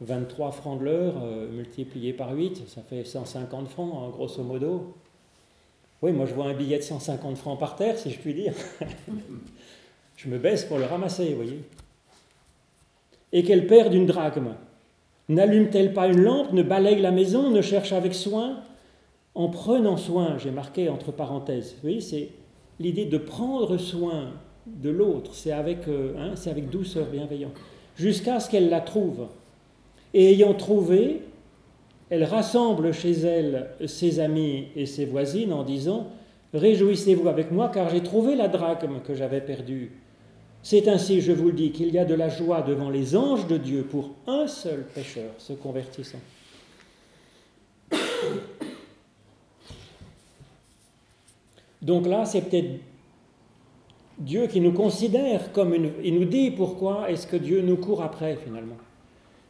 23 0.00 0.50
francs 0.50 0.80
de 0.80 0.84
l'heure 0.86 1.14
euh, 1.22 1.50
multiplié 1.50 2.14
par 2.14 2.32
8, 2.32 2.62
ça 2.66 2.80
fait 2.80 3.04
150 3.04 3.68
francs, 3.68 3.92
hein, 3.94 4.08
grosso 4.10 4.42
modo. 4.42 4.94
Oui, 6.00 6.12
moi 6.12 6.24
je 6.24 6.32
vois 6.32 6.46
un 6.46 6.54
billet 6.54 6.78
de 6.78 6.82
150 6.82 7.36
francs 7.36 7.60
par 7.60 7.76
terre, 7.76 7.98
si 7.98 8.10
je 8.10 8.18
puis 8.18 8.32
dire. 8.32 8.54
je 10.16 10.28
me 10.30 10.38
baisse 10.38 10.64
pour 10.64 10.78
le 10.78 10.86
ramasser, 10.86 11.28
vous 11.28 11.36
voyez. 11.36 11.60
Et 13.32 13.42
qu'elle 13.42 13.66
perd 13.66 13.90
d'une 13.90 14.06
drachme. 14.06 14.54
N'allume-t-elle 15.28 15.92
pas 15.92 16.06
une 16.06 16.22
lampe, 16.22 16.54
ne 16.54 16.62
balaye 16.62 17.02
la 17.02 17.10
maison, 17.10 17.50
ne 17.50 17.60
cherche 17.60 17.92
avec 17.92 18.14
soin? 18.14 18.60
En 19.34 19.50
prenant 19.50 19.98
soin, 19.98 20.38
j'ai 20.38 20.50
marqué 20.50 20.88
entre 20.88 21.12
parenthèses, 21.12 21.74
vous 21.74 21.82
voyez, 21.82 22.00
c'est 22.00 22.30
l'idée 22.80 23.04
de 23.04 23.18
prendre 23.18 23.76
soin 23.76 24.32
de 24.66 24.90
l'autre, 24.90 25.34
c'est 25.34 25.52
avec, 25.52 25.88
euh, 25.88 26.14
hein, 26.18 26.34
douceur, 26.70 27.06
bienveillant, 27.06 27.52
jusqu'à 27.96 28.40
ce 28.40 28.50
qu'elle 28.50 28.68
la 28.68 28.80
trouve. 28.80 29.28
Et 30.12 30.32
ayant 30.32 30.54
trouvé, 30.54 31.22
elle 32.10 32.24
rassemble 32.24 32.92
chez 32.92 33.12
elle 33.12 33.70
ses 33.86 34.20
amis 34.20 34.68
et 34.76 34.86
ses 34.86 35.04
voisines 35.04 35.52
en 35.52 35.62
disant 35.62 36.08
Réjouissez-vous 36.54 37.28
avec 37.28 37.50
moi, 37.50 37.70
car 37.72 37.90
j'ai 37.90 38.02
trouvé 38.02 38.34
la 38.34 38.48
drachme 38.48 39.00
que 39.06 39.14
j'avais 39.14 39.40
perdue. 39.40 39.90
C'est 40.62 40.88
ainsi, 40.88 41.20
je 41.20 41.32
vous 41.32 41.46
le 41.46 41.52
dis, 41.52 41.70
qu'il 41.70 41.92
y 41.92 41.98
a 41.98 42.04
de 42.04 42.14
la 42.14 42.28
joie 42.28 42.62
devant 42.62 42.90
les 42.90 43.16
anges 43.16 43.46
de 43.46 43.56
Dieu 43.56 43.82
pour 43.82 44.10
un 44.26 44.46
seul 44.46 44.84
pécheur 44.94 45.30
se 45.38 45.52
convertissant. 45.52 46.18
Donc 51.82 52.06
là, 52.06 52.24
c'est 52.24 52.40
peut-être 52.42 52.80
Dieu 54.18 54.46
qui 54.46 54.60
nous 54.60 54.72
considère 54.72 55.52
comme 55.52 55.74
une... 55.74 55.92
Il 56.02 56.18
nous 56.18 56.24
dit 56.24 56.50
pourquoi 56.50 57.10
est-ce 57.10 57.26
que 57.26 57.36
Dieu 57.36 57.60
nous 57.62 57.76
court 57.76 58.02
après 58.02 58.36
finalement 58.36 58.76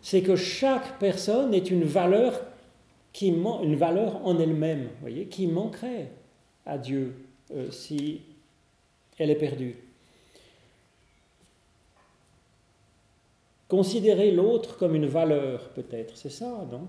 c'est 0.07 0.23
que 0.23 0.37
chaque 0.37 1.01
personne 1.01 1.53
est 1.53 1.69
une 1.69 1.83
valeur, 1.83 2.41
qui, 3.13 3.27
une 3.27 3.75
valeur 3.75 4.25
en 4.25 4.39
elle-même, 4.39 4.89
voyez, 5.01 5.27
qui 5.27 5.49
manquerait 5.49 6.13
à 6.65 6.79
Dieu 6.79 7.27
euh, 7.53 7.73
si 7.73 8.21
elle 9.19 9.31
est 9.31 9.35
perdue. 9.35 9.75
Considérer 13.67 14.31
l'autre 14.31 14.79
comme 14.79 14.95
une 14.95 15.07
valeur, 15.07 15.71
peut-être, 15.71 16.17
c'est 16.17 16.31
ça, 16.31 16.65
non? 16.71 16.87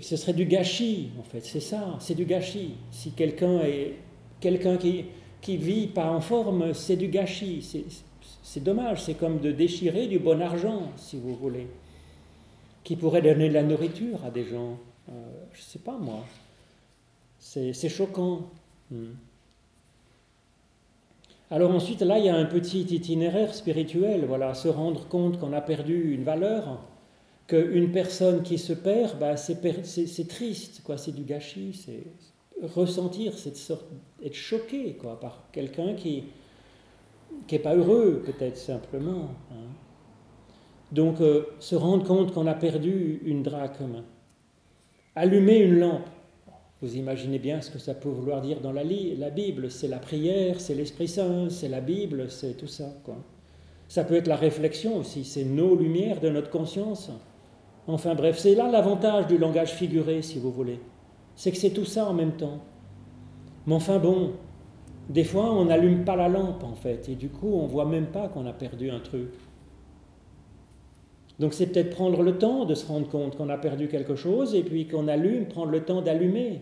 Ce 0.00 0.16
serait 0.16 0.32
du 0.32 0.44
gâchis, 0.44 1.10
en 1.18 1.24
fait, 1.24 1.40
c'est 1.40 1.58
ça, 1.58 1.96
c'est 1.98 2.14
du 2.14 2.24
gâchis. 2.24 2.74
Si 2.92 3.10
quelqu'un 3.10 3.62
est 3.62 3.96
quelqu'un 4.38 4.76
qui, 4.76 5.06
qui 5.40 5.56
vit 5.56 5.86
pas 5.86 6.10
en 6.10 6.20
forme, 6.20 6.74
c'est 6.74 6.96
du 6.96 7.08
gâchis. 7.08 7.84
C'est 8.42 8.62
dommage, 8.62 9.02
c'est 9.02 9.14
comme 9.14 9.40
de 9.40 9.52
déchirer 9.52 10.06
du 10.06 10.18
bon 10.18 10.40
argent, 10.40 10.90
si 10.96 11.16
vous 11.18 11.34
voulez 11.34 11.66
qui 12.84 12.96
pourrait 12.96 13.22
donner 13.22 13.48
de 13.48 13.54
la 13.54 13.62
nourriture 13.62 14.24
à 14.24 14.30
des 14.30 14.44
gens. 14.44 14.78
Euh, 15.08 15.12
je 15.52 15.58
ne 15.58 15.64
sais 15.64 15.78
pas 15.78 15.96
moi. 15.96 16.24
C'est 17.38 17.88
choquant. 17.88 18.50
Hmm. 18.90 19.12
Alors 21.50 21.70
ensuite, 21.72 22.02
là, 22.02 22.18
il 22.18 22.26
y 22.26 22.28
a 22.28 22.36
un 22.36 22.44
petit 22.44 22.82
itinéraire 22.82 23.54
spirituel, 23.54 24.24
voilà, 24.26 24.54
se 24.54 24.68
rendre 24.68 25.08
compte 25.08 25.38
qu'on 25.40 25.52
a 25.52 25.60
perdu 25.60 26.14
une 26.14 26.22
valeur, 26.22 26.80
qu'une 27.48 27.90
personne 27.90 28.42
qui 28.42 28.56
se 28.56 28.72
perd, 28.72 29.18
bah, 29.18 29.36
c'est 29.36 30.28
triste, 30.28 30.82
quoi, 30.84 30.96
c'est 30.96 31.12
du 31.12 31.24
gâchis, 31.24 31.80
c'est 31.84 32.04
ressentir 32.62 33.36
cette 33.38 33.56
sorte, 33.56 33.86
être 34.22 34.34
choqué, 34.34 34.94
quoi, 34.94 35.18
par 35.18 35.44
quelqu'un 35.52 35.94
qui 35.94 36.24
n'est 37.50 37.58
pas 37.58 37.74
heureux, 37.74 38.22
peut-être 38.24 38.56
simplement. 38.56 39.30
Hein. 39.50 39.70
Donc 40.92 41.20
euh, 41.20 41.44
se 41.60 41.76
rendre 41.76 42.04
compte 42.04 42.32
qu'on 42.32 42.46
a 42.46 42.54
perdu 42.54 43.20
une 43.24 43.42
drachme. 43.42 44.02
Allumer 45.14 45.58
une 45.58 45.78
lampe. 45.78 46.08
Vous 46.82 46.96
imaginez 46.96 47.38
bien 47.38 47.60
ce 47.60 47.70
que 47.70 47.78
ça 47.78 47.94
peut 47.94 48.08
vouloir 48.08 48.40
dire 48.40 48.60
dans 48.60 48.72
la, 48.72 48.82
la 48.84 49.30
Bible. 49.30 49.70
C'est 49.70 49.88
la 49.88 49.98
prière, 49.98 50.60
c'est 50.60 50.74
l'Esprit 50.74 51.08
Saint, 51.08 51.50
c'est 51.50 51.68
la 51.68 51.80
Bible, 51.80 52.30
c'est 52.30 52.56
tout 52.56 52.66
ça. 52.66 52.88
Quoi. 53.04 53.16
Ça 53.88 54.04
peut 54.04 54.14
être 54.14 54.28
la 54.28 54.36
réflexion 54.36 54.96
aussi, 54.96 55.24
c'est 55.24 55.44
nos 55.44 55.76
lumières 55.76 56.20
de 56.20 56.30
notre 56.30 56.50
conscience. 56.50 57.10
Enfin 57.86 58.14
bref, 58.14 58.38
c'est 58.38 58.54
là 58.54 58.70
l'avantage 58.70 59.26
du 59.26 59.36
langage 59.36 59.72
figuré, 59.72 60.22
si 60.22 60.38
vous 60.38 60.52
voulez. 60.52 60.80
C'est 61.36 61.50
que 61.52 61.56
c'est 61.56 61.70
tout 61.70 61.84
ça 61.84 62.06
en 62.06 62.12
même 62.12 62.32
temps. 62.32 62.60
Mais 63.66 63.74
enfin 63.74 63.98
bon, 63.98 64.32
des 65.08 65.24
fois 65.24 65.52
on 65.52 65.66
n'allume 65.66 66.04
pas 66.04 66.16
la 66.16 66.28
lampe 66.28 66.64
en 66.64 66.74
fait, 66.74 67.08
et 67.08 67.14
du 67.14 67.28
coup 67.28 67.52
on 67.54 67.66
voit 67.66 67.84
même 67.84 68.06
pas 68.06 68.28
qu'on 68.28 68.46
a 68.46 68.52
perdu 68.52 68.90
un 68.90 69.00
truc. 69.00 69.30
Donc 71.38 71.54
c'est 71.54 71.66
peut-être 71.66 71.90
prendre 71.90 72.22
le 72.22 72.36
temps 72.36 72.66
de 72.66 72.74
se 72.74 72.86
rendre 72.86 73.08
compte 73.08 73.36
qu'on 73.36 73.48
a 73.48 73.56
perdu 73.56 73.88
quelque 73.88 74.14
chose, 74.14 74.54
et 74.54 74.62
puis 74.62 74.86
qu'on 74.86 75.08
allume, 75.08 75.46
prendre 75.46 75.70
le 75.70 75.82
temps 75.82 76.02
d'allumer. 76.02 76.60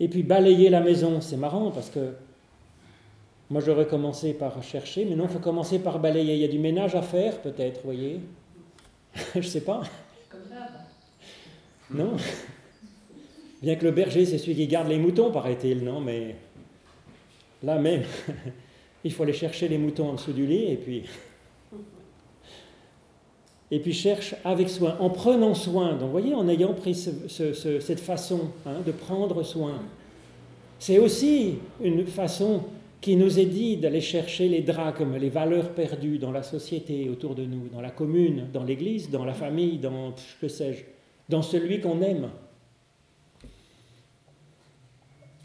Et 0.00 0.08
puis 0.08 0.22
balayer 0.22 0.70
la 0.70 0.80
maison, 0.80 1.20
c'est 1.20 1.36
marrant 1.36 1.70
parce 1.70 1.88
que 1.88 2.12
moi 3.50 3.60
j'aurais 3.60 3.86
commencé 3.86 4.34
par 4.34 4.62
chercher, 4.62 5.04
mais 5.04 5.16
non, 5.16 5.24
il 5.24 5.30
faut 5.30 5.38
commencer 5.38 5.78
par 5.78 5.98
balayer. 5.98 6.34
Il 6.34 6.40
y 6.40 6.44
a 6.44 6.48
du 6.48 6.58
ménage 6.58 6.94
à 6.94 7.02
faire 7.02 7.40
peut-être, 7.40 7.78
vous 7.78 7.84
voyez 7.84 8.20
Je 9.34 9.40
sais 9.46 9.62
pas. 9.62 9.82
Non 11.90 12.16
Bien 13.64 13.76
que 13.76 13.84
le 13.84 13.92
berger, 13.92 14.26
c'est 14.26 14.36
celui 14.36 14.56
qui 14.56 14.66
garde 14.66 14.88
les 14.88 14.98
moutons, 14.98 15.30
paraît-il, 15.30 15.82
non 15.82 15.98
Mais 15.98 16.36
là 17.62 17.78
même, 17.78 18.02
il 19.04 19.10
faut 19.10 19.22
aller 19.22 19.32
chercher 19.32 19.68
les 19.68 19.78
moutons 19.78 20.10
en 20.10 20.12
dessous 20.12 20.34
du 20.34 20.44
lit 20.44 20.72
et 20.72 20.76
puis. 20.76 21.04
Et 23.70 23.78
puis 23.78 23.94
cherche 23.94 24.34
avec 24.44 24.68
soin, 24.68 24.98
en 25.00 25.08
prenant 25.08 25.54
soin. 25.54 25.92
Donc 25.92 26.02
vous 26.02 26.10
voyez, 26.10 26.34
en 26.34 26.46
ayant 26.46 26.74
pris 26.74 26.94
cette 26.94 28.00
façon 28.00 28.50
hein, 28.66 28.82
de 28.84 28.92
prendre 28.92 29.42
soin. 29.42 29.80
C'est 30.78 30.98
aussi 30.98 31.54
une 31.82 32.04
façon 32.04 32.64
qui 33.00 33.16
nous 33.16 33.38
est 33.38 33.46
dit 33.46 33.78
d'aller 33.78 34.02
chercher 34.02 34.46
les 34.46 34.60
drachmes, 34.60 35.16
les 35.16 35.30
valeurs 35.30 35.70
perdues 35.70 36.18
dans 36.18 36.32
la 36.32 36.42
société 36.42 37.08
autour 37.08 37.34
de 37.34 37.46
nous, 37.46 37.68
dans 37.72 37.80
la 37.80 37.90
commune, 37.90 38.48
dans 38.52 38.62
l'église, 38.62 39.08
dans 39.08 39.24
la 39.24 39.32
famille, 39.32 39.78
dans 39.78 40.12
que 40.38 40.48
sais-je, 40.48 40.84
dans 41.30 41.40
celui 41.40 41.80
qu'on 41.80 42.02
aime. 42.02 42.28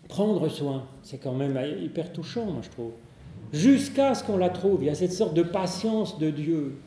Prendre 0.09 0.49
soin, 0.49 0.85
c'est 1.03 1.19
quand 1.19 1.33
même 1.33 1.57
hyper 1.81 2.11
touchant, 2.11 2.45
moi 2.45 2.61
je 2.61 2.69
trouve. 2.69 2.91
Jusqu'à 3.53 4.13
ce 4.15 4.23
qu'on 4.23 4.37
la 4.37 4.49
trouve, 4.49 4.83
il 4.83 4.87
y 4.87 4.89
a 4.89 4.95
cette 4.95 5.13
sorte 5.13 5.33
de 5.33 5.43
patience 5.43 6.19
de 6.19 6.29
Dieu. 6.29 6.77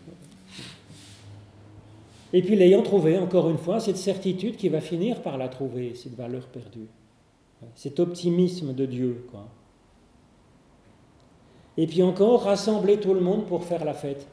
Et 2.33 2.43
puis 2.43 2.57
l'ayant 2.57 2.83
trouvée, 2.83 3.19
encore 3.19 3.49
une 3.49 3.59
fois, 3.59 3.81
cette 3.81 3.97
certitude 3.97 4.57
qui 4.57 4.69
va 4.69 4.81
finir 4.81 5.23
par 5.23 5.39
la 5.39 5.49
trouver, 5.49 5.95
cette 5.95 6.17
valeur 6.17 6.47
perdue. 6.49 6.89
Cet 7.77 8.01
optimisme 8.01 8.75
de 8.75 8.87
Dieu, 8.87 9.25
quoi. 9.31 9.47
Et 11.77 11.87
puis 11.87 12.03
encore, 12.03 12.43
rassembler 12.43 12.99
tout 12.99 13.15
le 13.15 13.21
monde 13.21 13.47
pour 13.47 13.65
faire 13.65 13.85
la 13.85 13.95
fête. 13.95 14.27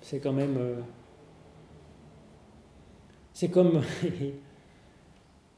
C'est 0.00 0.20
quand 0.20 0.32
même... 0.32 0.56
Euh, 0.56 0.80
c'est 3.34 3.50
comme... 3.50 3.82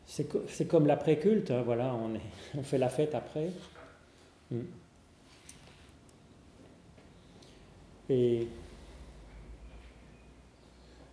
C'est 0.08 0.66
comme 0.66 0.86
l'après-culte, 0.86 1.50
hein, 1.50 1.62
voilà, 1.62 1.94
on, 1.94 2.14
est, 2.14 2.20
on, 2.56 2.62
fait 2.62 2.78
la 2.78 2.88
fête 2.88 3.14
après. 3.14 3.50
Hmm. 4.50 4.62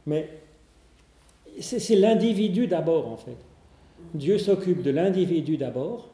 Mais 0.05 0.29
c'est 1.59 1.95
l'individu 1.95 2.67
d'abord, 2.67 3.09
en 3.09 3.17
fait. 3.17 3.35
Dieu 4.13 4.37
s'occupe 4.37 4.81
de 4.81 4.91
l'individu 4.91 5.57
d'abord, 5.57 6.09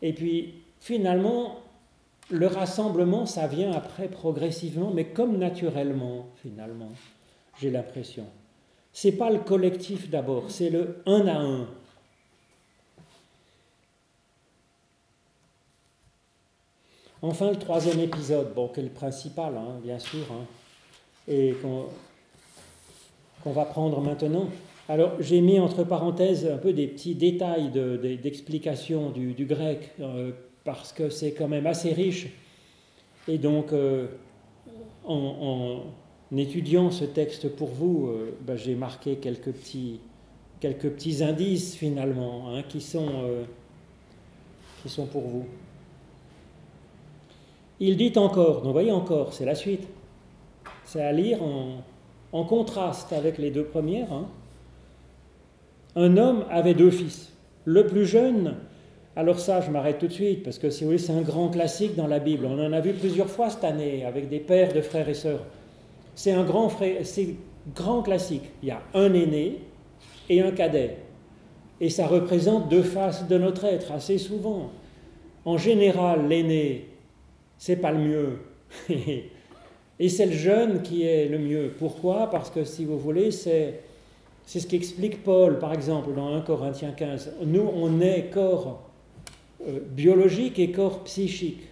et 0.00 0.12
puis 0.12 0.54
finalement, 0.78 1.58
le 2.30 2.46
rassemblement, 2.46 3.26
ça 3.26 3.48
vient 3.48 3.72
après 3.72 4.08
progressivement, 4.08 4.92
mais 4.92 5.06
comme 5.06 5.38
naturellement, 5.38 6.26
finalement, 6.42 6.92
j'ai 7.60 7.70
l'impression. 7.70 8.26
C'est 8.92 9.12
pas 9.12 9.30
le 9.30 9.40
collectif 9.40 10.10
d'abord, 10.10 10.50
c'est 10.50 10.70
le 10.70 11.02
un 11.06 11.26
à 11.26 11.38
un. 11.38 11.68
Enfin, 17.26 17.52
le 17.52 17.56
troisième 17.56 18.00
épisode, 18.00 18.52
bon, 18.54 18.68
qui 18.68 18.80
est 18.80 18.82
le 18.82 18.90
principal, 18.90 19.56
hein, 19.56 19.80
bien 19.82 19.98
sûr, 19.98 20.26
hein, 20.30 20.44
et 21.26 21.54
qu'on 23.42 23.50
va 23.50 23.64
prendre 23.64 23.98
maintenant. 24.02 24.50
Alors, 24.90 25.12
j'ai 25.20 25.40
mis 25.40 25.58
entre 25.58 25.84
parenthèses 25.84 26.46
un 26.46 26.58
peu 26.58 26.74
des 26.74 26.86
petits 26.86 27.14
détails 27.14 27.70
d'explication 28.22 29.08
du, 29.08 29.46
grec, 29.46 29.92
euh, 30.00 30.32
parce 30.64 30.92
que 30.92 31.08
c'est 31.08 31.32
quand 31.32 31.48
même 31.48 31.66
assez 31.66 31.94
riche. 31.94 32.26
Et 33.26 33.38
donc, 33.38 33.72
euh, 33.72 34.08
en, 35.06 35.80
étudiant 36.36 36.90
ce 36.90 37.06
texte 37.06 37.48
pour 37.56 37.70
vous, 37.70 38.08
euh, 38.08 38.36
ben, 38.42 38.56
j'ai 38.56 38.74
marqué 38.74 39.16
quelques 39.16 39.52
petits, 39.52 41.22
indices 41.22 41.74
finalement, 41.74 42.54
hein, 42.54 42.62
qui, 42.68 42.82
sont, 42.82 43.30
qui 44.82 44.90
sont 44.90 45.06
pour 45.06 45.22
vous. 45.22 45.46
Il 47.86 47.98
dit 47.98 48.14
encore, 48.16 48.62
donc 48.62 48.72
voyez 48.72 48.92
encore, 48.92 49.34
c'est 49.34 49.44
la 49.44 49.54
suite. 49.54 49.86
C'est 50.86 51.02
à 51.02 51.12
lire 51.12 51.40
en, 51.42 52.44
contraste 52.44 53.12
avec 53.12 53.36
les 53.36 53.50
deux 53.50 53.64
premières. 53.64 54.10
Hein. 54.10 54.26
Un 55.94 56.16
homme 56.16 56.46
avait 56.48 56.72
deux 56.72 56.90
fils. 56.90 57.30
Le 57.66 57.86
plus 57.86 58.06
jeune, 58.06 58.54
alors 59.16 59.38
ça 59.38 59.60
je 59.60 59.70
m'arrête 59.70 59.98
tout 59.98 60.06
de 60.06 60.14
suite 60.14 60.44
parce 60.44 60.58
que 60.58 60.70
si 60.70 60.82
vous 60.82 60.92
voulez 60.92 60.98
c'est 60.98 61.12
un 61.12 61.20
grand 61.20 61.50
classique 61.50 61.94
dans 61.94 62.06
la 62.06 62.20
Bible. 62.20 62.46
On 62.46 62.58
en 62.58 62.72
a 62.72 62.80
vu 62.80 62.94
plusieurs 62.94 63.28
fois 63.28 63.50
cette 63.50 63.64
année 63.64 64.06
avec 64.06 64.30
des 64.30 64.40
pères 64.40 64.72
de 64.72 64.80
frères 64.80 65.10
et 65.10 65.14
sœurs. 65.14 65.44
C'est 66.14 66.32
un 66.32 66.42
grand 66.42 66.70
classique. 68.02 68.44
Il 68.62 68.68
y 68.68 68.70
a 68.70 68.80
un 68.94 69.12
aîné 69.12 69.58
et 70.30 70.40
un 70.40 70.52
cadet. 70.52 70.96
Et 71.82 71.90
ça 71.90 72.06
représente 72.06 72.70
deux 72.70 72.82
faces 72.82 73.28
de 73.28 73.36
notre 73.36 73.66
être 73.66 73.92
assez 73.92 74.16
souvent. 74.16 74.70
En 75.44 75.58
général, 75.58 76.28
l'aîné 76.28 76.93
c'est 77.58 77.76
pas 77.76 77.92
le 77.92 77.98
mieux. 77.98 78.38
Et 80.00 80.08
c'est 80.08 80.26
le 80.26 80.32
jeune 80.32 80.82
qui 80.82 81.04
est 81.04 81.28
le 81.28 81.38
mieux. 81.38 81.72
Pourquoi? 81.78 82.28
Parce 82.30 82.50
que 82.50 82.64
si 82.64 82.84
vous 82.84 82.98
voulez, 82.98 83.30
c'est, 83.30 83.80
c'est 84.44 84.60
ce 84.60 84.66
qu'explique 84.66 85.22
Paul, 85.22 85.58
par 85.58 85.72
exemple, 85.72 86.12
dans 86.14 86.34
1 86.34 86.40
Corinthiens 86.40 86.92
15. 86.92 87.34
Nous, 87.44 87.68
on 87.74 88.00
est 88.00 88.30
corps 88.32 88.90
euh, 89.66 89.78
biologique 89.90 90.58
et 90.58 90.72
corps 90.72 91.04
psychique. 91.04 91.62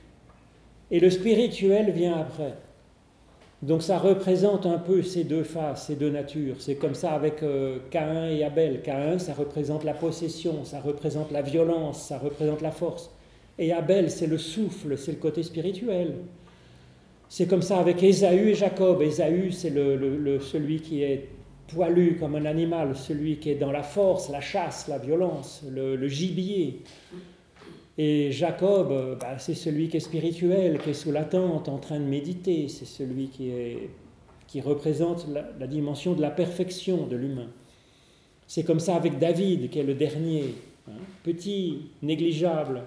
Et 0.91 1.01
le 1.01 1.11
spirituel 1.11 1.91
vient 1.91 2.17
après. 2.17 2.55
Donc 3.63 3.83
ça 3.83 3.99
représente 3.99 4.67
un 4.67 4.79
peu 4.79 5.03
ces 5.03 5.23
deux 5.23 5.45
faces, 5.45 5.87
ces 5.87 5.95
deux 5.95 6.11
natures. 6.11 6.57
C'est 6.59 6.75
comme 6.75 6.95
ça 6.95 7.13
avec 7.13 7.43
euh, 7.43 7.79
Caïn 7.91 8.29
et 8.29 8.43
Abel. 8.43 8.83
Caïn, 8.83 9.19
ça 9.19 9.35
représente 9.35 9.85
la 9.85 9.95
possession, 9.95 10.65
ça 10.65 10.81
représente 10.81 11.31
la 11.31 11.43
violence, 11.43 12.03
ça 12.03 12.19
représente 12.19 12.61
la 12.61 12.73
force. 12.73 13.11
Et 13.63 13.73
Abel, 13.73 14.11
c'est 14.11 14.27
le 14.27 14.39
souffle, 14.39 14.99
c'est 14.99 15.13
le 15.13 15.19
côté 15.19 15.45
spirituel. 15.45 16.15
C'est 17.29 17.47
comme 17.47 17.63
ça 17.63 17.79
avec 17.79 18.03
Ésaü 18.03 18.49
et 18.49 18.55
Jacob. 18.57 19.01
Ésaü, 19.01 19.53
c'est 19.53 19.71
le, 19.71 20.41
celui 20.41 20.81
qui 20.81 21.05
est 21.05 21.29
poilu 21.69 22.17
comme 22.17 22.35
un 22.35 22.45
animal, 22.45 22.97
celui 22.97 23.37
qui 23.37 23.51
est 23.51 23.55
dans 23.55 23.71
la 23.71 23.85
force, 23.85 24.31
la 24.31 24.41
chasse, 24.41 24.89
la 24.89 24.99
violence, 24.99 25.63
le, 25.71 26.09
gibier. 26.09 26.81
Et 27.97 28.33
Jacob, 28.33 29.19
bah, 29.21 29.39
c'est 29.39 29.55
celui 29.55 29.89
qui 29.89 29.99
est 29.99 30.01
spirituel, 30.01 30.81
qui 30.81 30.91
est 30.91 30.95
sous 30.95 31.13
la 31.13 31.23
tente, 31.23 31.69
en 31.69 31.79
train 31.79 32.01
de 32.01 32.05
méditer. 32.05 32.67
C'est 32.67 32.85
celui 32.85 33.29
qui, 33.29 34.61
représente 34.61 35.29
la, 35.29 35.69
dimension 35.69 36.15
de 36.15 36.21
la 36.21 36.33
perfection 36.33 37.07
de 37.07 37.15
l'humain. 37.15 37.51
C'est 38.49 38.65
comme 38.65 38.81
ça 38.81 38.97
avec 38.97 39.21
David, 39.21 39.71
qui 39.71 39.79
est 39.79 39.85
le 39.85 39.95
dernier, 39.95 40.57
hein, 40.89 40.99
petit, 41.23 41.93
négligeable, 42.03 42.83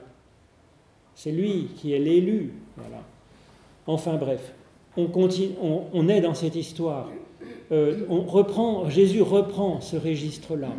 c'est 1.15 1.31
lui 1.31 1.69
qui 1.75 1.93
est 1.93 1.99
l'élu. 1.99 2.53
Voilà. 2.77 3.01
Enfin 3.87 4.15
bref, 4.15 4.53
on, 4.97 5.07
continue, 5.07 5.55
on, 5.61 6.07
est 6.09 6.21
dans 6.21 6.33
cette 6.33 6.55
histoire. 6.55 7.09
Euh, 7.71 8.05
on 8.09 8.21
reprend, 8.21 8.89
Jésus 8.89 9.21
reprend 9.21 9.81
ce 9.81 9.95
registre-là. 9.95 10.73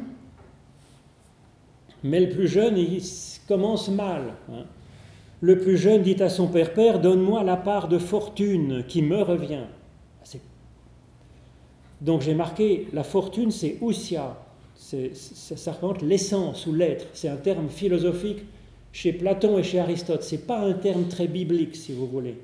Mais 2.05 2.21
le 2.21 2.29
plus 2.29 2.47
jeune, 2.47 2.77
il 2.77 3.03
commence 3.49 3.89
mal. 3.89 4.35
Hein. 4.53 4.65
Le 5.41 5.59
plus 5.59 5.77
jeune 5.77 6.03
dit 6.03 6.23
à 6.23 6.29
son 6.29 6.49
père, 6.49 6.73
Père, 6.73 7.01
donne-moi 7.01 7.43
la 7.43 7.57
part 7.57 7.89
de 7.89 7.99
fortune 7.99 8.85
qui 8.87 9.03
me 9.03 9.23
revient. 9.23 9.65
Donc 12.01 12.21
j'ai 12.21 12.35
marqué, 12.35 12.89
la 12.93 13.05
fortune, 13.05 13.51
c'est 13.51 13.79
ousia. 13.81 14.37
Ça 14.75 15.73
représente 15.73 16.03
l'essence 16.03 16.67
ou 16.67 16.75
l'être. 16.75 17.07
C'est 17.15 17.29
un 17.29 17.37
terme 17.37 17.69
philosophique 17.69 18.45
chez 18.97 19.13
Platon 19.13 19.59
et 19.59 19.63
chez 19.63 19.79
Aristote. 19.79 20.23
Ce 20.23 20.35
n'est 20.35 20.41
pas 20.41 20.61
un 20.61 20.73
terme 20.73 21.05
très 21.05 21.27
biblique, 21.27 21.77
si 21.77 21.93
vous 21.93 22.07
voulez. 22.07 22.39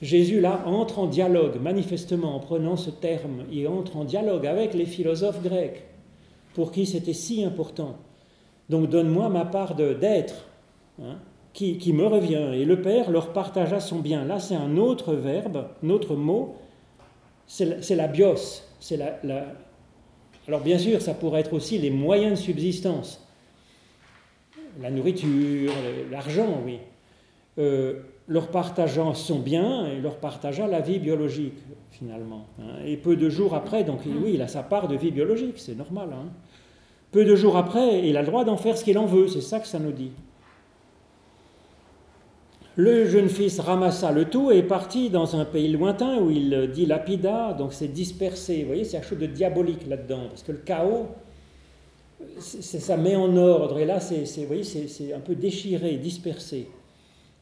Jésus 0.00 0.40
là 0.40 0.62
entre 0.66 1.00
en 1.00 1.08
dialogue, 1.08 1.60
manifestement 1.60 2.36
en 2.36 2.38
prenant 2.38 2.76
ce 2.76 2.90
terme, 2.90 3.42
il 3.50 3.66
entre 3.66 3.96
en 3.96 4.04
dialogue 4.04 4.46
avec 4.46 4.72
les 4.72 4.86
philosophes 4.86 5.42
grecs, 5.42 5.82
pour 6.54 6.70
qui 6.70 6.86
c'était 6.86 7.12
si 7.12 7.42
important. 7.42 7.96
Donc 8.70 8.88
donne-moi 8.88 9.28
ma 9.30 9.44
part 9.44 9.74
d'être, 9.74 10.46
hein, 11.02 11.16
qui, 11.52 11.76
qui, 11.78 11.92
me 11.92 12.06
revient. 12.06 12.52
Et 12.54 12.64
le 12.64 12.80
Père 12.80 13.10
leur 13.10 13.32
partagea 13.32 13.80
son 13.80 13.98
bien. 13.98 14.24
Là, 14.24 14.38
c'est 14.38 14.54
un 14.54 14.76
autre 14.76 15.14
verbe, 15.14 15.66
un 15.82 15.90
autre 15.90 16.14
mot, 16.14 16.54
c'est 17.48 17.96
la, 17.96 18.06
bios. 18.06 18.62
Alors 20.46 20.60
bien 20.60 20.78
sûr, 20.78 21.02
ça 21.02 21.14
pourrait 21.14 21.40
être 21.40 21.52
aussi 21.52 21.78
les 21.78 21.90
moyens 21.90 22.38
de 22.38 22.44
subsistance. 22.44 23.23
La 24.80 24.90
nourriture, 24.90 25.72
l'argent, 26.10 26.60
oui. 26.64 26.78
Euh, 27.58 28.00
leur 28.26 28.48
partageant 28.48 29.14
son 29.14 29.38
bien 29.38 29.86
et 29.86 30.00
leur 30.00 30.16
partagea 30.16 30.66
la 30.66 30.80
vie 30.80 30.98
biologique, 30.98 31.58
finalement. 31.90 32.46
Hein. 32.58 32.82
Et 32.86 32.96
peu 32.96 33.16
de 33.16 33.28
jours 33.28 33.54
après, 33.54 33.84
donc 33.84 34.00
oui, 34.06 34.32
il 34.34 34.42
a 34.42 34.48
sa 34.48 34.62
part 34.62 34.88
de 34.88 34.96
vie 34.96 35.10
biologique, 35.10 35.58
c'est 35.58 35.76
normal. 35.76 36.08
Hein. 36.12 36.30
Peu 37.12 37.24
de 37.24 37.36
jours 37.36 37.56
après, 37.56 38.08
il 38.08 38.16
a 38.16 38.22
le 38.22 38.26
droit 38.26 38.44
d'en 38.44 38.56
faire 38.56 38.78
ce 38.78 38.84
qu'il 38.84 38.98
en 38.98 39.06
veut, 39.06 39.28
c'est 39.28 39.42
ça 39.42 39.60
que 39.60 39.66
ça 39.66 39.78
nous 39.78 39.92
dit. 39.92 40.10
Le 42.76 43.04
jeune 43.04 43.28
fils 43.28 43.60
ramassa 43.60 44.10
le 44.10 44.24
tout 44.24 44.50
et 44.50 44.62
partit 44.62 45.10
dans 45.10 45.36
un 45.36 45.44
pays 45.44 45.68
lointain 45.68 46.18
où 46.18 46.30
il 46.30 46.70
dilapida, 46.72 47.52
donc 47.52 47.72
c'est 47.72 47.88
dispersé. 47.88 48.62
Vous 48.62 48.68
voyez, 48.68 48.82
c'est 48.82 48.96
quelque 48.96 49.10
chose 49.10 49.18
de 49.18 49.26
diabolique 49.26 49.86
là-dedans, 49.86 50.28
parce 50.30 50.42
que 50.42 50.52
le 50.52 50.58
chaos, 50.58 51.08
ça 52.40 52.96
met 52.96 53.16
en 53.16 53.36
ordre, 53.36 53.78
et 53.78 53.84
là, 53.84 54.00
c'est, 54.00 54.24
vous 54.36 54.46
voyez, 54.46 54.64
c'est 54.64 55.12
un 55.12 55.20
peu 55.20 55.34
déchiré, 55.34 55.96
dispersé. 55.96 56.68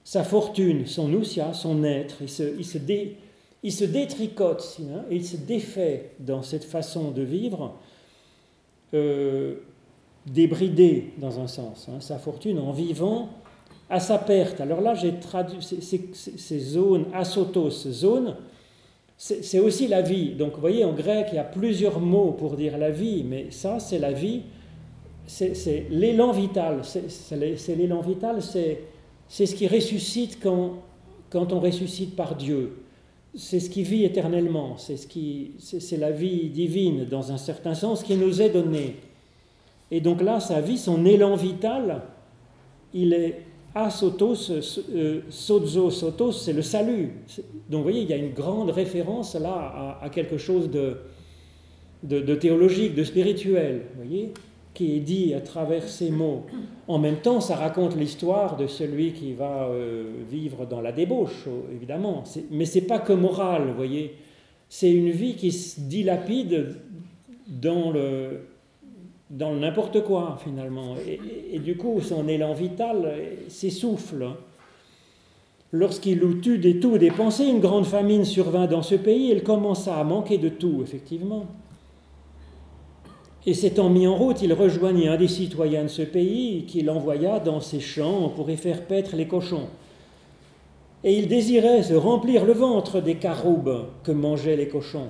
Sa 0.04 0.24
fortune, 0.24 0.86
son 0.86 1.12
ousia, 1.12 1.52
son 1.52 1.84
être, 1.84 2.22
il 2.22 2.28
se, 2.28 3.84
détricote, 3.84 4.78
hein, 4.80 5.04
il 5.10 5.24
se 5.24 5.36
défait 5.36 6.10
dans 6.18 6.42
cette 6.42 6.64
façon 6.64 7.12
de 7.12 7.22
vivre 7.22 7.76
euh, 8.94 9.54
débridé 10.26 11.12
dans 11.18 11.40
un 11.40 11.46
sens, 11.46 11.88
hein, 11.88 12.00
sa 12.00 12.18
fortune 12.18 12.58
en 12.58 12.72
vivant 12.72 13.28
à 13.90 14.00
sa 14.00 14.18
perte. 14.18 14.60
Alors 14.60 14.80
là, 14.80 14.94
j'ai 14.94 15.14
traduit 15.14 15.58
ces, 15.62 16.58
zones, 16.60 17.06
asotos, 17.12 17.70
zone, 17.70 18.36
c'est 19.16 19.60
aussi 19.60 19.86
la 19.86 20.02
vie. 20.02 20.34
Donc 20.34 20.54
vous 20.54 20.60
voyez, 20.60 20.84
en 20.84 20.92
grec, 20.92 21.28
il 21.32 21.36
y 21.36 21.38
a 21.38 21.44
plusieurs 21.44 22.00
mots 22.00 22.32
pour 22.32 22.56
dire 22.56 22.78
la 22.78 22.90
vie, 22.90 23.22
mais 23.22 23.50
ça, 23.50 23.78
c'est 23.78 23.98
la 23.98 24.12
vie, 24.12 24.42
c'est 25.26 25.86
l'élan 25.90 26.32
vital. 26.32 26.82
C'est 26.84 27.76
l'élan 27.76 28.00
vital, 28.00 28.42
c'est 28.42 29.46
ce 29.46 29.54
qui 29.54 29.66
ressuscite 29.68 30.38
quand, 30.42 30.74
quand 31.30 31.52
on 31.52 31.60
ressuscite 31.60 32.16
par 32.16 32.36
Dieu 32.36 32.82
c'est 33.34 33.60
ce 33.60 33.70
qui 33.70 33.82
vit 33.82 34.04
éternellement, 34.04 34.76
c'est 34.76 34.96
ce 34.96 35.96
la 35.96 36.10
vie 36.10 36.50
divine 36.50 37.06
dans 37.06 37.32
un 37.32 37.38
certain 37.38 37.74
sens 37.74 38.02
qui 38.02 38.16
nous 38.16 38.42
est 38.42 38.50
donnée. 38.50 38.96
Et 39.90 40.00
donc 40.00 40.22
là, 40.22 40.40
sa 40.40 40.60
vie, 40.60 40.78
son 40.78 41.04
élan 41.06 41.34
vital, 41.34 42.02
il 42.92 43.12
est 43.14 43.42
asotos, 43.74 44.52
sozo, 45.30 45.90
sotos, 45.90 46.32
c'est 46.44 46.52
le 46.52 46.62
salut. 46.62 47.12
Donc 47.70 47.78
vous 47.78 47.82
voyez, 47.82 48.02
il 48.02 48.10
y 48.10 48.12
a 48.12 48.16
une 48.16 48.32
grande 48.32 48.70
référence 48.70 49.34
là 49.34 49.98
à, 50.02 50.10
quelque 50.10 50.36
chose 50.36 50.70
de, 50.70 50.98
de, 52.02 52.20
de, 52.20 52.34
théologique, 52.34 52.94
de 52.94 53.04
spirituel. 53.04 53.86
Vous 53.94 54.04
voyez 54.04 54.32
qui 54.74 54.96
est 54.96 55.00
dit 55.00 55.34
à 55.34 55.40
travers 55.40 55.88
ces 55.88 56.10
mots. 56.10 56.46
En 56.88 56.98
même 56.98 57.16
temps, 57.16 57.40
ça 57.40 57.56
raconte 57.56 57.96
l'histoire 57.96 58.56
de 58.56 58.66
celui 58.66 59.12
qui 59.12 59.34
va 59.34 59.66
euh, 59.66 60.04
vivre 60.30 60.66
dans 60.66 60.80
la 60.80 60.92
débauche, 60.92 61.46
évidemment. 61.74 62.24
Mais 62.50 62.64
ce 62.64 62.78
n'est 62.78 62.86
pas 62.86 62.98
que 62.98 63.12
moral, 63.12 63.68
vous 63.68 63.74
voyez. 63.74 64.14
C'est 64.68 64.90
une 64.90 65.10
vie 65.10 65.36
qui 65.36 65.52
se 65.52 65.80
dilapide 65.80 66.76
dans 67.48 67.90
le 67.90 68.40
dans 69.32 69.54
n'importe 69.54 70.04
quoi, 70.04 70.38
finalement. 70.44 70.94
Et, 71.52 71.58
du 71.58 71.76
coup, 71.76 72.00
son 72.02 72.28
élan 72.28 72.52
vital 72.52 73.14
s'essouffle. 73.48 74.26
Lorsqu'il 75.72 76.22
eut 76.22 76.58
des 76.58 76.80
tout 76.80 76.98
dépensé, 76.98 77.46
une 77.46 77.60
grande 77.60 77.86
famine 77.86 78.26
survint 78.26 78.66
dans 78.66 78.82
ce 78.82 78.94
pays. 78.94 79.30
Il 79.30 79.42
commença 79.42 79.98
à 79.98 80.04
manquer 80.04 80.36
de 80.36 80.50
tout, 80.50 80.80
effectivement. 80.82 81.46
Et 83.44 83.54
s'étant 83.54 83.90
mis 83.90 84.06
en 84.06 84.16
route, 84.16 84.40
il 84.42 84.52
rejoignit 84.52 85.08
un 85.08 85.16
des 85.16 85.28
citoyens 85.28 85.84
de 85.84 85.88
ce 85.88 86.02
pays 86.02 86.64
qui 86.66 86.82
l'envoya 86.82 87.40
dans 87.40 87.60
ses 87.60 87.80
champs 87.80 88.28
pour 88.28 88.48
y 88.50 88.56
faire 88.56 88.82
paître 88.82 89.16
les 89.16 89.26
cochons. 89.26 89.68
Et 91.02 91.18
il 91.18 91.26
désirait 91.26 91.82
se 91.82 91.94
remplir 91.94 92.44
le 92.44 92.52
ventre 92.52 93.00
des 93.00 93.16
caroubes 93.16 93.86
que 94.04 94.12
mangeaient 94.12 94.56
les 94.56 94.68
cochons. 94.68 95.08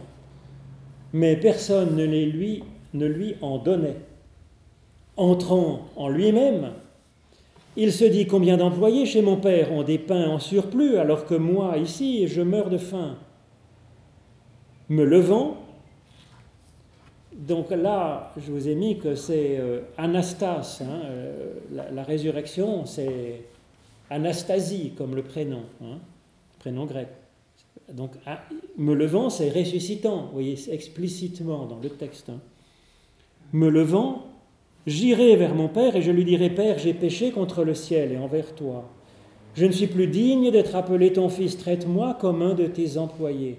Mais 1.12 1.36
personne 1.36 1.96
ne, 1.96 2.06
lui, 2.06 2.64
ne 2.94 3.06
lui 3.06 3.34
en 3.42 3.58
donnait. 3.58 3.98
Entrant 5.18 5.80
en 5.96 6.08
lui-même, 6.08 6.72
il 7.76 7.92
se 7.92 8.06
dit 8.06 8.26
combien 8.26 8.56
d'employés 8.56 9.04
chez 9.04 9.20
mon 9.20 9.36
père 9.36 9.72
ont 9.72 9.82
des 9.82 9.98
pains 9.98 10.30
en 10.30 10.38
surplus 10.38 10.96
alors 10.96 11.26
que 11.26 11.34
moi, 11.34 11.76
ici, 11.76 12.26
je 12.28 12.40
meurs 12.40 12.70
de 12.70 12.78
faim. 12.78 13.16
Me 14.88 15.04
levant, 15.04 15.56
donc 17.42 17.70
là, 17.70 18.32
je 18.36 18.52
vous 18.52 18.68
ai 18.68 18.76
mis 18.76 18.98
que 18.98 19.16
c'est 19.16 19.58
euh, 19.58 19.80
Anastas, 19.98 20.80
hein, 20.80 21.00
euh, 21.06 21.54
la, 21.92 22.04
résurrection, 22.04 22.86
c'est 22.86 23.42
Anastasie 24.10 24.92
comme 24.96 25.16
le 25.16 25.22
prénom, 25.24 25.62
hein, 25.82 25.98
prénom 26.60 26.86
grec. 26.86 27.08
Donc 27.92 28.12
me 28.76 28.94
levant, 28.94 29.28
c'est 29.28 29.50
ressuscitant, 29.50 30.26
vous 30.26 30.34
voyez, 30.34 30.56
explicitement 30.70 31.66
dans 31.66 31.80
le 31.80 31.90
texte. 31.90 32.30
Hein. 32.30 32.38
Me 33.52 33.68
levant, 33.68 34.26
j'irai 34.86 35.34
vers 35.34 35.56
mon 35.56 35.66
Père 35.66 35.96
et 35.96 36.02
je 36.02 36.12
lui 36.12 36.24
dirai, 36.24 36.48
Père, 36.48 36.78
j'ai 36.78 36.94
péché 36.94 37.32
contre 37.32 37.64
le 37.64 37.74
ciel 37.74 38.12
et 38.12 38.18
envers 38.18 38.54
toi. 38.54 38.88
Je 39.56 39.66
ne 39.66 39.72
suis 39.72 39.88
plus 39.88 40.06
digne 40.06 40.52
d'être 40.52 40.76
appelé 40.76 41.12
ton 41.12 41.28
fils, 41.28 41.58
traite-moi 41.58 42.16
comme 42.20 42.40
un 42.40 42.54
de 42.54 42.66
tes 42.66 42.98
employés. 42.98 43.58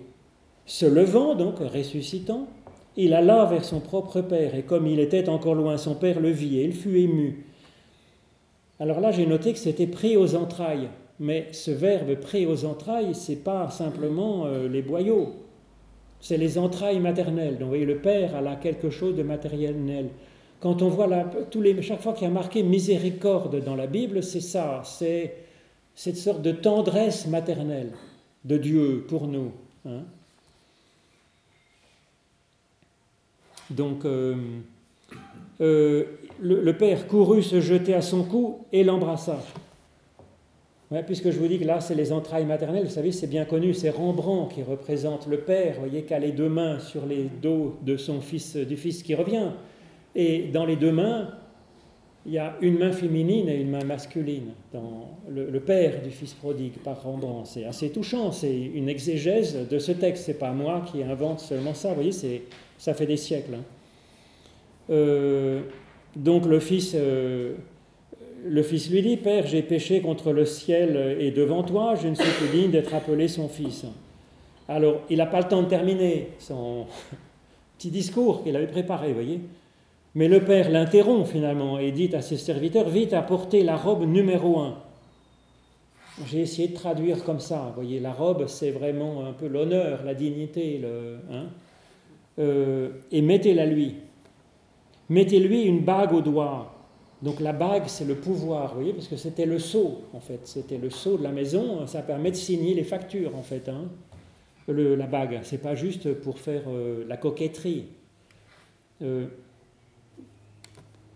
Se 0.66 0.86
levant, 0.86 1.36
donc 1.36 1.60
ressuscitant, 1.60 2.48
il 2.96 3.14
alla 3.14 3.46
vers 3.46 3.66
son 3.66 3.80
propre 3.80 4.22
père, 4.22 4.56
et 4.56 4.64
comme 4.64 4.88
il 4.88 5.00
était 5.00 5.30
encore 5.30 5.56
loin, 5.56 5.78
son 5.78 5.96
père 5.96 6.20
le 6.20 6.30
vit, 6.30 6.60
et 6.60 6.66
il 6.66 6.74
fut 6.74 6.98
ému. 6.98 7.46
Alors 8.80 9.00
là, 9.00 9.12
j'ai 9.12 9.26
noté 9.26 9.54
que 9.54 9.60
c'était 9.60 9.88
pris 9.88 10.18
aux 10.18 10.36
entrailles, 10.36 10.90
mais 11.20 11.48
ce 11.52 11.72
verbe 11.72 12.16
pris 12.16 12.46
aux 12.46 12.66
entrailles, 12.66 13.14
c'est 13.14 13.44
pas 13.44 13.70
simplement 13.70 14.46
euh, 14.46 14.68
les 14.68 14.82
boyaux, 14.82 15.34
c'est 16.20 16.38
les 16.38 16.58
entrailles 16.58 17.00
maternelles. 17.00 17.54
Donc, 17.54 17.64
vous 17.64 17.68
voyez, 17.70 17.86
le 17.86 17.98
père 17.98 18.36
a 18.36 18.42
là 18.42 18.56
quelque 18.56 18.90
chose 18.90 19.16
de 19.16 19.24
matériel. 19.24 19.76
Quand 20.60 20.82
on 20.82 20.88
voit 20.88 21.08
là, 21.08 21.30
tous 21.52 21.62
les, 21.62 21.82
chaque 21.82 22.02
fois 22.02 22.14
qu'il 22.14 22.24
y 22.28 22.32
a 22.32 22.34
marqué 22.34 22.64
miséricorde 22.64 23.64
dans 23.64 23.76
la 23.76 23.88
Bible, 23.88 24.24
c'est 24.24 24.42
ça, 24.42 24.82
c'est 24.86 25.36
cette 25.96 26.18
sorte 26.18 26.42
de 26.42 26.52
tendresse 26.52 27.28
maternelle 27.28 27.92
de 28.46 28.58
Dieu 28.58 29.06
pour 29.08 29.28
nous. 29.28 29.52
Hein. 29.86 30.04
Donc 33.70 34.06
euh, 34.06 34.36
euh, 35.62 36.04
le, 36.42 36.74
père 36.74 37.08
courut 37.08 37.44
se 37.44 37.62
jeter 37.62 37.94
à 37.94 38.02
son 38.02 38.24
cou 38.24 38.60
et 38.72 38.84
l'embrassa. 38.84 39.40
puisque 41.06 41.32
je 41.32 41.40
vous 41.40 41.48
dis 41.48 41.60
que 41.60 41.66
là, 41.66 41.80
c'est 41.80 41.96
les 41.96 42.12
entrailles 42.12 42.46
maternelles, 42.46 42.86
vous 42.86 42.92
savez, 42.92 43.12
c'est 43.12 43.28
bien 43.28 43.46
connu, 43.46 43.74
c'est 43.74 43.90
Rembrandt 43.90 44.54
qui 44.54 44.64
représente 44.64 45.28
le 45.28 45.40
père, 45.40 45.76
vous 45.76 45.82
voyez, 45.82 46.04
qui 46.04 46.14
a 46.14 46.20
les 46.20 46.32
deux 46.32 46.50
mains 46.50 46.80
sur 46.80 47.06
les 47.06 47.30
dos 47.42 47.78
de 47.82 47.98
son 47.98 48.22
fils, 48.22 48.56
du 48.56 48.78
fils 48.78 49.04
qui 49.04 49.16
revient. 49.16 49.50
Et 50.16 50.50
dans 50.54 50.66
les 50.66 50.76
deux 50.76 50.92
mains, 50.92 51.30
il 52.26 52.34
y 52.34 52.38
a 52.38 52.56
une 52.62 52.78
main 52.78 52.92
féminine 52.92 53.50
et 53.50 53.56
une 53.56 53.72
main 53.72 53.84
masculine 53.84 54.52
dans 54.72 55.10
le, 55.28 55.50
le 55.50 55.60
père 55.60 56.02
du 56.02 56.10
fils 56.10 56.34
prodigue 56.34 56.78
par 56.84 57.02
Rembrandt. 57.04 57.50
C'est 57.50 57.66
assez 57.66 57.90
touchant, 57.90 58.32
c'est 58.32 58.56
une 58.56 58.88
exégèse 58.88 59.68
de 59.68 59.80
ce 59.80 59.92
texte, 59.92 60.26
c'est 60.26 60.40
pas 60.40 60.52
moi 60.52 60.86
qui 60.90 61.04
invente 61.04 61.40
seulement 61.40 61.74
ça, 61.74 61.90
vous 61.90 61.96
voyez, 61.96 62.12
c'est 62.12 62.44
ça 62.84 62.94
fait 62.94 63.06
des 63.06 63.16
siècles. 63.16 63.54
Hein. 63.54 63.64
Euh, 64.90 65.62
donc 66.18 66.46
le 66.46 66.60
fils, 66.60 66.92
euh, 66.96 67.54
le 68.46 68.62
fils 68.62 68.92
lui 68.92 69.02
dit, 69.02 69.16
Père, 69.16 69.48
j'ai 69.48 69.62
péché 69.62 70.02
contre 70.02 70.34
le 70.34 70.44
ciel 70.44 71.16
et 71.18 71.32
devant 71.32 71.64
toi, 71.64 71.96
je 71.96 72.10
ne 72.10 72.14
suis 72.14 72.30
plus 72.30 72.50
digne 72.50 72.72
d'être 72.72 72.94
appelé 72.94 73.30
son 73.30 73.48
fils. 73.48 73.86
Alors, 74.68 75.00
il 75.10 75.20
n'a 75.20 75.28
pas 75.28 75.40
le 75.40 75.48
temps 75.48 75.64
de 75.64 75.70
terminer 75.70 76.32
son 76.40 76.88
petit 77.78 77.90
discours 77.90 78.44
qu'il 78.44 78.54
avait 78.54 78.68
préparé, 78.68 79.08
vous 79.08 79.14
voyez. 79.14 79.40
Mais 80.16 80.28
le 80.28 80.44
père 80.44 80.70
l'interrompt 80.70 81.26
finalement 81.26 81.80
et 81.80 81.94
dit 81.94 82.14
à 82.14 82.22
ses 82.22 82.38
serviteurs, 82.38 82.90
vite 82.90 83.14
apportez 83.14 83.64
la 83.64 83.78
robe 83.78 84.04
numéro 84.06 84.60
un. 84.60 84.76
J'ai 86.28 86.42
essayé 86.42 86.68
de 86.68 86.74
traduire 86.74 87.24
comme 87.24 87.40
ça, 87.40 87.64
vous 87.70 87.82
voyez, 87.82 88.02
la 88.02 88.12
robe 88.12 88.48
c'est 88.48 88.72
vraiment 88.72 89.26
un 89.26 89.32
peu 89.32 89.48
l'honneur, 89.48 90.04
la 90.04 90.14
dignité, 90.14 90.80
le, 90.80 91.20
hein 91.32 91.46
euh, 92.40 92.90
et 93.12 93.22
mettez-la 93.22 93.66
lui. 93.66 93.96
Mettez-lui 95.10 95.64
une 95.64 95.82
bague 95.82 96.14
au 96.14 96.22
doigt. 96.22 96.74
Donc 97.22 97.40
la 97.40 97.54
bague, 97.54 97.84
c'est 97.88 98.06
le 98.06 98.16
pouvoir, 98.16 98.70
vous 98.70 98.76
voyez, 98.76 98.94
parce 98.94 99.08
que 99.08 99.16
c'était 99.16 99.46
le 99.46 99.60
sceau, 99.60 100.02
en 100.14 100.20
fait. 100.20 100.42
C'était 100.44 100.78
le 100.78 100.90
sceau 100.90 101.18
de 101.18 101.24
la 101.24 101.32
maison, 101.32 101.88
ça 101.88 102.02
permet 102.02 102.32
de 102.32 102.36
signer 102.36 102.74
les 102.74 102.84
factures, 102.84 103.36
en 103.36 103.44
fait. 103.44 103.70
Hein. 103.70 103.86
La 104.68 105.08
bague, 105.08 105.40
c'est 105.44 105.62
pas 105.62 105.76
juste 105.76 106.14
pour 106.14 106.40
faire 106.40 106.64
euh, 106.68 107.06
la 107.08 107.18
coquetterie. 107.18 107.86
Euh, 109.02 109.28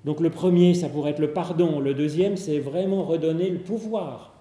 donc 0.04 0.20
le 0.20 0.30
premier, 0.30 0.74
ça 0.74 0.90
pourrait 0.90 1.12
être 1.12 1.20
le 1.20 1.32
pardon. 1.32 1.80
Le 1.80 1.94
deuxième, 1.94 2.38
c'est 2.38 2.60
vraiment 2.60 3.04
redonner 3.04 3.50
le 3.50 3.60
pouvoir. 3.60 4.34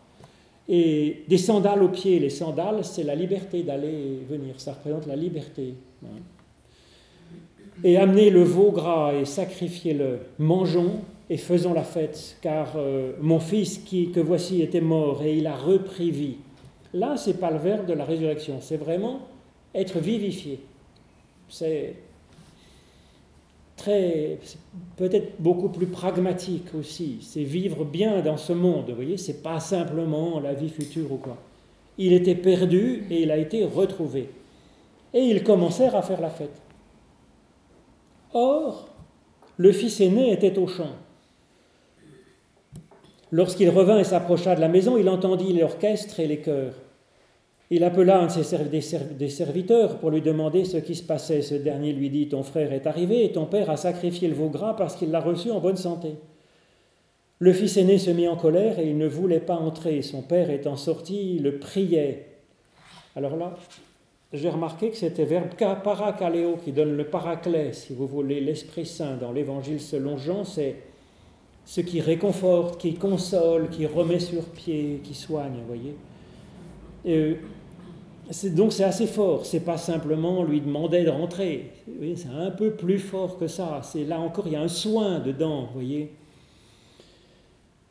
Et 0.68 1.24
des 1.28 1.38
sandales 1.38 1.82
aux 1.82 1.88
pieds, 1.88 2.18
les 2.18 2.30
sandales, 2.30 2.84
c'est 2.84 3.04
la 3.04 3.14
liberté 3.14 3.62
d'aller 3.62 3.88
et 3.88 4.24
venir. 4.28 4.60
Ça 4.60 4.72
représente 4.72 5.06
la 5.06 5.16
liberté. 5.16 5.74
Hein. 6.04 6.20
Et 7.84 7.96
amener 7.96 8.30
le 8.30 8.42
veau 8.42 8.70
gras 8.70 9.12
et 9.14 9.24
sacrifier-le. 9.24 10.20
Mangeons 10.38 11.00
et 11.28 11.36
faisons 11.36 11.74
la 11.74 11.82
fête, 11.82 12.36
car 12.40 12.74
euh, 12.76 13.12
mon 13.20 13.40
fils 13.40 13.78
qui, 13.78 14.10
que 14.10 14.20
voici 14.20 14.62
était 14.62 14.80
mort 14.80 15.22
et 15.22 15.36
il 15.36 15.46
a 15.46 15.56
repris 15.56 16.10
vie. 16.10 16.36
Là, 16.94 17.16
c'est 17.16 17.40
pas 17.40 17.50
le 17.50 17.58
verbe 17.58 17.86
de 17.86 17.92
la 17.92 18.04
résurrection, 18.04 18.58
c'est 18.60 18.76
vraiment 18.76 19.20
être 19.74 19.98
vivifié. 19.98 20.60
C'est 21.48 21.94
très, 23.76 24.38
peut-être 24.96 25.34
beaucoup 25.40 25.68
plus 25.68 25.86
pragmatique 25.86 26.74
aussi. 26.78 27.18
C'est 27.20 27.42
vivre 27.42 27.84
bien 27.84 28.20
dans 28.22 28.36
ce 28.36 28.52
monde. 28.52 28.86
Vous 28.88 28.94
voyez, 28.94 29.16
c'est 29.16 29.42
pas 29.42 29.60
simplement 29.60 30.40
la 30.40 30.54
vie 30.54 30.70
future 30.70 31.12
ou 31.12 31.16
quoi. 31.16 31.36
Il 31.98 32.12
était 32.12 32.34
perdu 32.34 33.04
et 33.10 33.22
il 33.22 33.30
a 33.30 33.36
été 33.36 33.64
retrouvé. 33.64 34.28
Et 35.14 35.20
ils 35.20 35.42
commencèrent 35.42 35.96
à 35.96 36.02
faire 36.02 36.20
la 36.20 36.30
fête. 36.30 36.60
Or, 38.38 38.90
le 39.56 39.72
fils 39.72 39.98
aîné 40.02 40.30
était 40.30 40.58
au 40.58 40.66
champ. 40.66 40.90
Lorsqu'il 43.32 43.70
revint 43.70 43.98
et 43.98 44.04
s'approcha 44.04 44.54
de 44.54 44.60
la 44.60 44.68
maison, 44.68 44.98
il 44.98 45.08
entendit 45.08 45.54
l'orchestre 45.54 46.20
et 46.20 46.26
les 46.26 46.40
chœurs. 46.40 46.74
Il 47.70 47.82
appela 47.82 48.20
un 48.20 48.26
de 48.26 48.30
ses 48.30 49.28
serviteurs 49.30 49.96
pour 49.96 50.10
lui 50.10 50.20
demander 50.20 50.66
ce 50.66 50.76
qui 50.76 50.94
se 50.94 51.02
passait. 51.02 51.40
Ce 51.40 51.54
dernier 51.54 51.94
lui 51.94 52.10
dit 52.10 52.28
Ton 52.28 52.42
frère 52.42 52.74
est 52.74 52.86
arrivé 52.86 53.24
et 53.24 53.32
ton 53.32 53.46
père 53.46 53.70
a 53.70 53.78
sacrifié 53.78 54.28
le 54.28 54.34
veau 54.34 54.50
gras 54.50 54.74
parce 54.74 54.96
qu'il 54.96 55.10
l'a 55.10 55.20
reçu 55.20 55.50
en 55.50 55.60
bonne 55.60 55.78
santé. 55.78 56.16
Le 57.38 57.54
fils 57.54 57.78
aîné 57.78 57.96
se 57.96 58.10
mit 58.10 58.28
en 58.28 58.36
colère 58.36 58.78
et 58.78 58.86
il 58.86 58.98
ne 58.98 59.08
voulait 59.08 59.40
pas 59.40 59.56
entrer. 59.56 60.02
Son 60.02 60.20
père 60.20 60.50
étant 60.50 60.76
sorti, 60.76 61.38
le 61.38 61.58
priait. 61.58 62.26
Alors 63.16 63.36
là, 63.36 63.54
j'ai 64.36 64.48
remarqué 64.48 64.90
que 64.90 64.96
c'était 64.96 65.24
verbe 65.24 65.48
parakaleo 65.82 66.56
qui 66.56 66.72
donne 66.72 66.96
le 66.96 67.04
paraclet, 67.04 67.72
si 67.72 67.94
vous 67.94 68.06
voulez, 68.06 68.40
l'Esprit 68.40 68.86
Saint 68.86 69.16
dans 69.16 69.32
l'Évangile 69.32 69.80
selon 69.80 70.16
Jean, 70.16 70.44
c'est 70.44 70.76
ce 71.64 71.80
qui 71.80 72.00
réconforte, 72.00 72.80
qui 72.80 72.94
console, 72.94 73.68
qui 73.70 73.86
remet 73.86 74.20
sur 74.20 74.44
pied, 74.44 75.00
qui 75.02 75.14
soigne, 75.14 75.54
vous 75.60 75.66
voyez. 75.66 75.96
Et, 77.04 77.36
donc 78.50 78.72
c'est 78.72 78.84
assez 78.84 79.06
fort, 79.06 79.46
c'est 79.46 79.60
pas 79.60 79.76
simplement 79.76 80.42
lui 80.42 80.60
demander 80.60 81.04
de 81.04 81.10
rentrer, 81.10 81.72
c'est 82.16 82.28
un 82.28 82.50
peu 82.50 82.72
plus 82.72 82.98
fort 82.98 83.38
que 83.38 83.46
ça, 83.46 83.80
c'est 83.84 84.04
là 84.04 84.18
encore, 84.18 84.46
il 84.48 84.54
y 84.54 84.56
a 84.56 84.62
un 84.62 84.68
soin 84.68 85.20
dedans, 85.20 85.66
vous 85.66 85.74
voyez. 85.74 86.12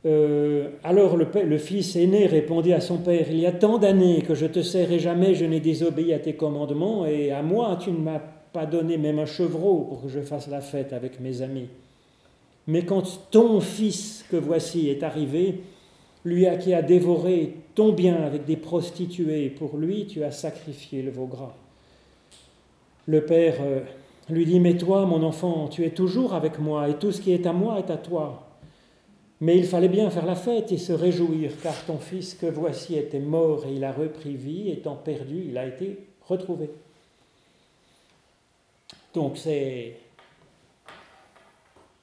Euh, 0.05 0.69
alors 0.83 1.17
le, 1.17 1.57
fils 1.57 1.95
aîné 1.95 2.27
répondit 2.27 2.73
à 2.73 2.81
son 2.81 2.97
père, 2.97 3.25
il 3.31 3.39
y 3.39 3.47
a 3.47 3.51
tant 3.51 3.79
d'années 3.79 4.21
que 4.21 4.35
je 4.35 4.45
te 4.45 4.61
sers 4.61 4.99
jamais 4.99 5.33
je 5.33 5.45
n'ai 5.45 5.59
désobéi 5.59 6.13
à 6.13 6.19
tes 6.19 6.35
commandements, 6.35 7.07
et 7.07 7.31
à 7.31 7.41
moi 7.41 7.77
tu 7.81 7.91
ne 7.91 7.97
m'as 7.97 8.21
pas 8.53 8.67
donné 8.67 8.97
même 8.97 9.17
un 9.17 9.25
chevreau 9.25 9.79
pour 9.89 10.03
que 10.03 10.09
je 10.09 10.19
fasse 10.19 10.47
la 10.47 10.61
fête 10.61 10.93
avec 10.93 11.19
mes 11.19 11.41
amis. 11.41 11.69
Mais 12.67 12.83
quand 12.83 13.19
ton 13.31 13.59
fils 13.59 14.23
que 14.29 14.37
voici 14.37 14.89
est 14.89 15.01
arrivé, 15.01 15.61
lui 16.23 16.45
à 16.45 16.55
qui 16.55 16.73
a 16.73 16.83
dévoré 16.83 17.55
ton 17.73 17.91
bien 17.91 18.15
avec 18.23 18.45
des 18.45 18.57
prostituées, 18.57 19.49
pour 19.49 19.77
lui 19.77 20.05
tu 20.05 20.23
as 20.23 20.31
sacrifié 20.31 21.01
le 21.01 21.09
veau 21.09 21.25
gras. 21.25 21.55
Le 23.07 23.25
père 23.25 23.55
euh, 23.61 23.81
lui 24.29 24.45
dit, 24.45 24.59
mais 24.59 24.77
toi, 24.77 25.05
mon 25.05 25.21
enfant, 25.23 25.67
tu 25.67 25.83
es 25.83 25.91
toujours 25.91 26.33
avec 26.33 26.59
moi, 26.59 26.89
et 26.89 26.95
tout 26.95 27.11
ce 27.11 27.21
qui 27.21 27.31
est 27.31 27.45
à 27.45 27.53
moi 27.53 27.79
est 27.79 27.91
à 27.91 27.97
toi. 27.97 28.44
Mais 29.41 29.57
il 29.57 29.65
fallait 29.65 29.89
bien 29.89 30.09
faire 30.09 30.25
la 30.25 30.35
fête 30.35 30.71
et 30.71 30.77
se 30.77 30.93
réjouir, 30.93 31.51
car 31.61 31.75
ton 31.85 31.97
fils 31.97 32.35
que 32.35 32.45
voici 32.45 32.95
était 32.95 33.19
mort 33.19 33.65
et 33.65 33.73
il 33.73 33.83
a 33.83 33.91
repris 33.91 34.35
vie, 34.35 34.69
étant 34.69 34.95
perdu, 34.95 35.45
il 35.49 35.57
a 35.57 35.67
été 35.67 35.97
retrouvé. 36.25 36.69
Donc 39.13 39.37
c'est 39.37 39.97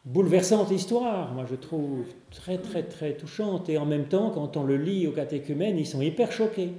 bouleversante 0.05 0.71
histoire, 0.71 1.33
moi 1.33 1.45
je 1.49 1.55
trouve 1.55 2.05
très 2.31 2.59
très 2.59 2.83
très 2.83 3.15
touchante, 3.15 3.69
et 3.69 3.79
en 3.79 3.87
même 3.87 4.07
temps, 4.07 4.31
quand 4.31 4.57
on 4.57 4.65
le 4.65 4.77
lit 4.77 5.07
au 5.07 5.13
catéchumène, 5.13 5.79
ils 5.79 5.87
sont 5.87 6.03
hyper 6.03 6.33
choqués. 6.33 6.71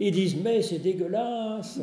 Ils 0.00 0.12
disent 0.12 0.36
mais 0.36 0.62
c'est 0.62 0.78
dégueulasse, 0.78 1.80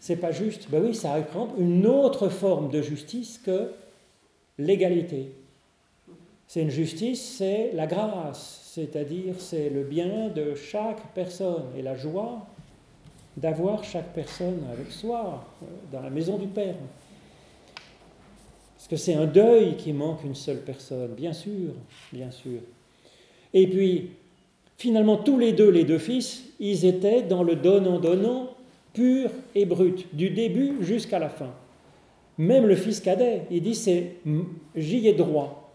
c'est 0.00 0.16
pas 0.16 0.32
juste. 0.32 0.70
Ben 0.70 0.82
oui, 0.82 0.94
ça 0.94 1.14
reprend 1.14 1.54
une 1.58 1.86
autre 1.86 2.30
forme 2.30 2.70
de 2.70 2.80
justice 2.80 3.38
que 3.44 3.72
l'égalité. 4.56 5.32
C'est 6.48 6.62
une 6.62 6.70
justice, 6.70 7.36
c'est 7.36 7.72
la 7.74 7.86
grâce, 7.86 8.70
c'est-à-dire 8.72 9.34
c'est 9.38 9.68
le 9.68 9.82
bien 9.82 10.30
de 10.30 10.54
chaque 10.54 11.12
personne 11.14 11.64
et 11.76 11.82
la 11.82 11.94
joie 11.94 12.46
d'avoir 13.36 13.84
chaque 13.84 14.14
personne 14.14 14.60
avec 14.72 14.90
soi 14.90 15.44
euh, 15.62 15.66
dans 15.92 16.00
la 16.00 16.08
maison 16.08 16.38
du 16.38 16.46
Père. 16.46 16.74
Parce 18.74 18.88
que 18.88 18.96
c'est 18.96 19.12
un 19.12 19.26
deuil 19.26 19.76
qui 19.76 19.92
manque 19.92 20.24
une 20.24 20.34
seule 20.34 20.62
personne, 20.62 21.08
bien 21.08 21.34
sûr, 21.34 21.74
bien 22.14 22.30
sûr. 22.30 22.60
Et 23.52 23.66
puis, 23.66 24.12
finalement, 24.78 25.18
tous 25.18 25.38
les 25.38 25.52
deux, 25.52 25.68
les 25.68 25.84
deux 25.84 25.98
fils, 25.98 26.44
ils 26.58 26.86
étaient 26.86 27.20
dans 27.20 27.42
le 27.42 27.56
donnant-donnant 27.56 28.54
pur 28.94 29.28
et 29.54 29.66
brut, 29.66 30.06
du 30.16 30.30
début 30.30 30.78
jusqu'à 30.80 31.18
la 31.18 31.28
fin. 31.28 31.52
Même 32.38 32.66
le 32.66 32.74
fils 32.74 33.00
cadet, 33.00 33.42
il 33.50 33.62
dit 33.62 33.74
c'est 33.74 34.14
j'y 34.74 35.08
ai 35.08 35.12
droit. 35.12 35.67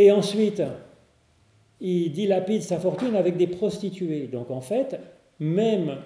Et 0.00 0.10
ensuite, 0.10 0.62
il 1.78 2.10
dilapide 2.10 2.62
sa 2.62 2.78
fortune 2.78 3.14
avec 3.16 3.36
des 3.36 3.46
prostituées. 3.46 4.28
Donc 4.28 4.50
en 4.50 4.62
fait, 4.62 4.98
même 5.38 5.98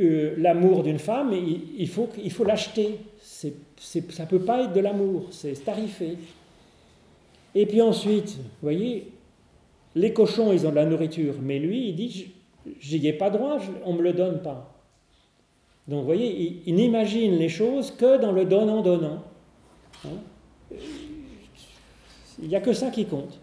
euh, 0.00 0.34
l'amour 0.38 0.82
d'une 0.82 0.98
femme, 0.98 1.34
il, 1.34 1.88
faut, 1.90 2.08
l'acheter. 2.46 3.00
ça 3.20 3.48
ne 3.50 4.26
peut 4.30 4.38
pas 4.38 4.62
être 4.62 4.72
de 4.72 4.80
l'amour, 4.80 5.26
c'est 5.30 5.62
tarifé. 5.62 6.16
Et 7.54 7.66
puis 7.66 7.82
ensuite, 7.82 8.38
vous 8.38 8.62
voyez, 8.62 9.08
les 9.94 10.14
cochons, 10.14 10.54
ils 10.54 10.66
ont 10.66 10.70
de 10.70 10.76
la 10.76 10.86
nourriture, 10.86 11.34
mais 11.42 11.58
lui, 11.58 11.90
il 11.90 11.96
dit, 11.96 12.32
j'y 12.80 13.06
ai 13.06 13.12
pas 13.12 13.28
droit, 13.28 13.58
on 13.84 13.92
ne 13.92 13.98
me 13.98 14.02
le 14.04 14.14
donne 14.14 14.40
pas. 14.40 14.74
Donc 15.86 16.00
vous 16.00 16.06
voyez, 16.06 16.62
il, 16.64 16.76
n'imagine 16.76 17.36
les 17.36 17.50
choses 17.50 17.90
que 17.90 18.18
dans 18.18 18.32
le 18.32 18.46
donnant-donnant. 18.46 19.22
Hein? 20.06 20.76
Il 22.42 22.48
n'y 22.48 22.56
a 22.56 22.60
que 22.60 22.72
ça 22.72 22.90
qui 22.90 23.06
compte. 23.06 23.40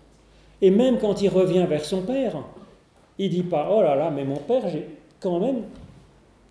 Et 0.62 0.72
même 0.72 1.00
quand 1.00 1.22
il 1.22 1.30
revient 1.30 1.66
vers 1.68 1.86
son 1.86 2.02
père, 2.02 2.44
il 3.18 3.30
dit 3.30 3.44
pas, 3.44 3.70
oh 3.72 3.82
là 3.82 3.96
là, 3.96 4.12
mais 4.12 4.26
mon 4.26 4.38
père, 4.38 4.64
quand 5.20 5.40
même 5.40 5.64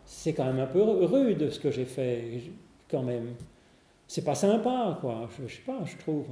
c'est 0.09 0.33
quand 0.33 0.47
même 0.47 0.59
un 0.59 0.67
peu 0.67 0.83
rude 0.83 1.51
ce 1.51 1.61
que 1.61 1.71
j'ai 1.71 1.85
fait, 1.85 2.41
quand 2.91 3.03
même. 3.03 3.35
C'est 4.09 4.25
pas 4.25 4.35
sympa, 4.35 4.97
quoi. 5.03 5.29
Je, 5.37 5.47
je, 5.47 5.57
sais 5.57 5.63
pas, 5.67 5.81
je 5.85 5.99
trouve. 5.99 6.25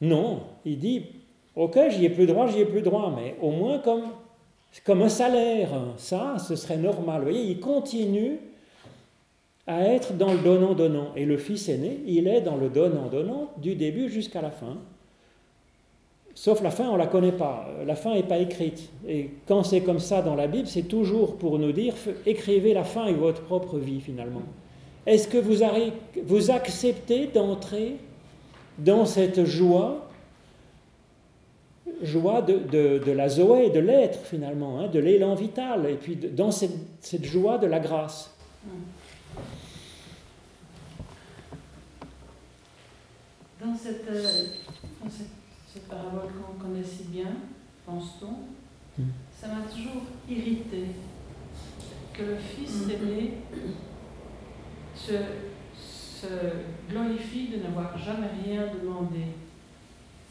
Non, 0.00 0.40
il 0.64 0.78
dit, 0.78 1.04
ok, 1.54 1.78
j'y 1.90 2.06
ai 2.06 2.08
plus 2.08 2.26
droit, 2.26 2.46
j'y 2.46 2.60
ai 2.60 2.64
plus 2.64 2.80
droit, 2.80 3.12
mais 3.14 3.36
au 3.42 3.50
moins 3.50 3.78
comme, 3.78 4.04
comme 4.84 5.02
un 5.02 5.10
salaire. 5.10 5.68
Ça, 5.98 6.36
ce 6.38 6.56
serait 6.56 6.78
normal. 6.78 7.18
Vous 7.18 7.28
voyez, 7.28 7.44
il 7.44 7.60
continue 7.60 8.38
à 9.66 9.84
être 9.84 10.16
dans 10.16 10.32
le 10.32 10.38
donnant-donnant. 10.38 11.12
Et 11.14 11.26
le 11.26 11.36
fils 11.36 11.68
aîné, 11.68 12.00
il 12.06 12.26
est 12.26 12.40
dans 12.40 12.56
le 12.56 12.70
donnant-donnant 12.70 13.52
du 13.58 13.74
début 13.74 14.08
jusqu'à 14.08 14.40
la 14.40 14.50
fin. 14.50 14.78
Sauf 16.34 16.62
la 16.62 16.70
fin, 16.70 16.88
on 16.88 16.94
ne 16.94 16.98
la 16.98 17.06
connaît 17.06 17.32
pas. 17.32 17.68
La 17.86 17.94
fin 17.94 18.14
n'est 18.14 18.22
pas 18.22 18.38
écrite. 18.38 18.88
Et 19.06 19.30
quand 19.46 19.64
c'est 19.64 19.82
comme 19.82 19.98
ça 19.98 20.22
dans 20.22 20.34
la 20.34 20.46
Bible, 20.46 20.66
c'est 20.66 20.88
toujours 20.88 21.36
pour 21.36 21.58
nous 21.58 21.72
dire, 21.72 21.94
écrivez 22.24 22.72
la 22.72 22.84
fin 22.84 23.06
et 23.06 23.12
votre 23.12 23.42
propre 23.42 23.78
vie 23.78 24.00
finalement. 24.00 24.42
Est-ce 25.06 25.28
que 25.28 25.36
vous, 25.36 25.62
vous 26.24 26.50
acceptez 26.50 27.26
d'entrer 27.26 27.96
dans 28.78 29.04
cette 29.04 29.44
joie, 29.44 30.08
joie 32.02 32.40
de, 32.40 33.10
la 33.10 33.28
Zoé, 33.28 33.68
de 33.70 33.80
l'être 33.80 34.20
finalement, 34.24 34.80
hein, 34.80 34.88
de 34.88 35.00
l'élan 35.00 35.34
vital, 35.34 35.86
et 35.90 35.96
puis 35.96 36.16
dans 36.16 36.50
cette, 36.50 37.24
joie 37.24 37.58
de 37.58 37.66
la 37.66 37.80
grâce? 37.80 38.30
Dans 43.60 43.76
cette 43.76 44.08
euh, 44.08 44.44
cette 45.08 45.41
parabole 45.80 46.30
qu'on 46.32 46.58
connaît 46.58 46.84
si 46.84 47.04
bien, 47.04 47.32
pense-t-on, 47.86 49.02
hmm. 49.02 49.08
ça 49.34 49.48
m'a 49.48 49.62
toujours 49.62 50.02
irrité 50.28 50.86
que 52.12 52.22
le 52.22 52.36
fils 52.36 52.86
hmm. 52.86 52.90
aîné 52.90 53.34
se, 54.94 55.12
se 55.74 56.26
glorifie 56.90 57.48
de 57.48 57.62
n'avoir 57.62 57.96
jamais 57.98 58.28
rien 58.44 58.66
demandé. 58.66 59.26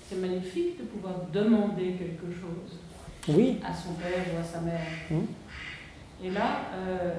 C'est 0.08 0.18
magnifique 0.18 0.78
de 0.78 0.84
pouvoir 0.84 1.16
demander 1.32 1.94
quelque 1.94 2.34
chose 2.34 2.80
Oui. 3.30 3.60
à 3.64 3.74
son 3.74 3.94
père 3.94 4.26
ou 4.34 4.40
à 4.40 4.44
sa 4.44 4.60
mère. 4.62 4.88
Hum. 5.10 5.26
Et 6.24 6.30
là, 6.30 6.62
euh, 6.76 7.16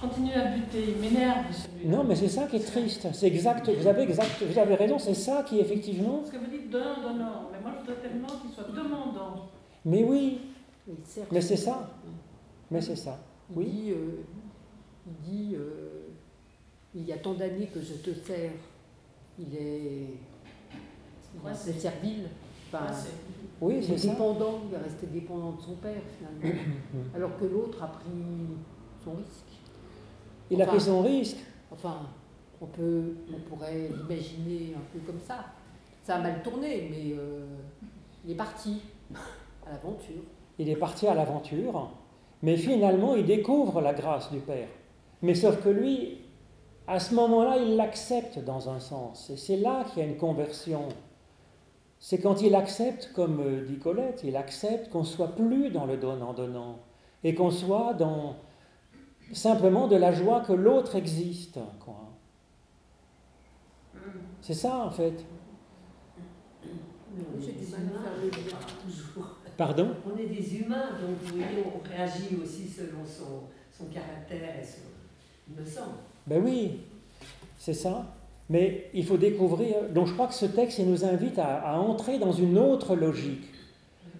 je 0.00 0.06
continue 0.06 0.32
à 0.32 0.44
buter, 0.54 0.84
il 0.94 0.96
m'énerve 1.00 1.44
celui-là. 1.52 1.96
Non, 1.96 2.04
mais 2.04 2.14
c'est 2.16 2.28
ça 2.28 2.46
qui 2.46 2.56
est 2.56 2.60
triste. 2.66 3.06
C'est 3.12 3.26
exact. 3.26 3.68
Vous 3.68 3.86
avez 3.86 4.02
exact. 4.02 4.42
Vous 4.42 4.58
avez 4.58 4.74
raison. 4.74 4.98
C'est 4.98 5.14
ça 5.14 5.42
qui 5.42 5.58
effectivement. 5.58 6.18
Parce 6.18 6.30
que 6.30 6.36
vous 6.38 6.46
dites 6.50 6.70
donnant, 6.70 7.00
donnant, 7.02 7.48
mais 7.52 7.60
moi 7.60 7.72
je 7.74 7.80
voudrais 7.80 8.08
tellement 8.08 8.28
qu'il 8.28 8.50
soit 8.52 8.70
demandant. 8.74 9.46
Mais 9.84 10.04
oui. 10.04 10.40
Mais 11.32 11.40
c'est 11.40 11.56
ça. 11.56 11.90
Mais 12.70 12.80
c'est 12.80 12.96
ça. 12.96 13.18
Il 13.50 13.56
Oui. 13.58 13.66
dit, 13.66 13.90
euh, 13.92 14.24
il, 15.06 15.14
dit 15.30 15.54
euh, 15.56 16.08
il 16.94 17.04
y 17.04 17.12
a 17.12 17.18
tant 17.18 17.34
d'années 17.34 17.68
que 17.72 17.80
je 17.80 17.94
te 17.94 18.14
sers. 18.26 18.52
Il 19.38 19.54
est, 19.54 20.06
il 21.34 21.80
servile. 21.80 22.28
Enfin, 22.72 22.92
c'est- 22.92 23.10
Oui, 23.60 23.76
il 23.78 23.98
c'est 23.98 24.08
dépendant, 24.10 24.60
il 24.68 24.74
est 24.74 24.78
resté 24.82 25.06
dépendant 25.06 25.52
de 25.52 25.60
son 25.62 25.74
père 25.76 26.02
finalement. 26.18 26.60
Alors 27.14 27.38
que 27.38 27.44
l'autre 27.46 27.82
a 27.82 27.86
pris 27.88 28.10
son 29.02 29.12
risque. 29.12 29.47
Il 30.50 30.62
a 30.62 30.66
pris 30.66 30.80
son 30.80 31.02
risque. 31.02 31.36
Enfin, 31.70 32.00
on, 32.60 32.66
peut, 32.66 33.14
on 33.32 33.48
pourrait 33.48 33.88
l'imaginer 33.88 34.74
un 34.76 34.80
peu 34.92 34.98
comme 35.06 35.20
ça. 35.20 35.44
Ça 36.02 36.16
a 36.16 36.20
mal 36.20 36.42
tourné, 36.42 36.88
mais 36.90 37.16
euh, 37.18 37.44
il 38.24 38.32
est 38.32 38.36
parti 38.36 38.80
à 39.66 39.72
l'aventure. 39.72 40.22
Il 40.58 40.68
est 40.68 40.76
parti 40.76 41.06
à 41.06 41.14
l'aventure, 41.14 41.90
mais 42.42 42.56
finalement 42.56 43.14
il 43.14 43.26
découvre 43.26 43.80
la 43.80 43.92
grâce 43.92 44.30
du 44.32 44.38
Père. 44.40 44.68
Mais 45.22 45.34
sauf 45.34 45.62
que 45.62 45.68
lui, 45.68 46.18
à 46.88 47.00
ce 47.00 47.14
moment-là, 47.14 47.58
il 47.58 47.76
l'accepte 47.76 48.38
dans 48.38 48.70
un 48.70 48.80
sens. 48.80 49.30
Et 49.30 49.36
c'est 49.36 49.58
là 49.58 49.84
qu'il 49.84 50.02
y 50.02 50.06
a 50.06 50.08
une 50.08 50.16
conversion. 50.16 50.88
C'est 52.00 52.18
quand 52.18 52.40
il 52.42 52.54
accepte, 52.54 53.12
comme 53.14 53.40
euh, 53.40 53.66
dit 53.66 53.78
Colette, 53.78 54.22
il 54.24 54.36
accepte 54.36 54.90
qu'on 54.90 55.04
soit 55.04 55.34
plus 55.34 55.70
dans 55.70 55.84
le 55.84 55.96
donnant-donnant 55.96 56.78
et 57.24 57.34
qu'on 57.34 57.50
soit 57.50 57.92
dans 57.94 58.36
simplement 59.32 59.88
de 59.88 59.96
la 59.96 60.12
joie 60.12 60.40
que 60.40 60.52
l'autre 60.52 60.96
existe. 60.96 61.58
quoi. 61.80 61.94
C'est 64.40 64.54
ça 64.54 64.84
en 64.84 64.90
fait. 64.90 65.24
On 66.64 67.40
J'ai 67.40 67.50
est 67.50 67.52
du 67.54 67.64
des 67.64 67.70
mal 67.72 67.80
à 67.80 67.82
humains, 67.84 68.02
faire 68.02 68.12
le 68.22 68.28
lien. 68.30 68.56
toujours. 68.84 69.36
Pardon? 69.56 69.88
On 70.06 70.16
est 70.18 70.26
des 70.26 70.56
humains, 70.56 70.90
donc 71.00 71.16
vous 71.24 71.36
voyez, 71.36 71.64
on 71.66 71.88
réagit 71.88 72.36
aussi 72.42 72.68
selon 72.68 73.04
son, 73.04 73.42
son 73.76 73.86
caractère 73.86 74.60
et 74.60 74.64
son. 74.64 74.82
Il 75.50 75.60
me 75.60 75.64
semble. 75.66 75.96
Ben 76.26 76.42
oui, 76.44 76.80
c'est 77.58 77.74
ça. 77.74 78.06
Mais 78.50 78.88
il 78.94 79.04
faut 79.04 79.16
découvrir. 79.16 79.88
Donc 79.92 80.06
je 80.06 80.12
crois 80.14 80.28
que 80.28 80.34
ce 80.34 80.46
texte 80.46 80.78
il 80.78 80.88
nous 80.90 81.04
invite 81.04 81.38
à, 81.38 81.58
à 81.60 81.76
entrer 81.78 82.18
dans 82.18 82.32
une 82.32 82.56
autre 82.56 82.94
logique, 82.94 83.44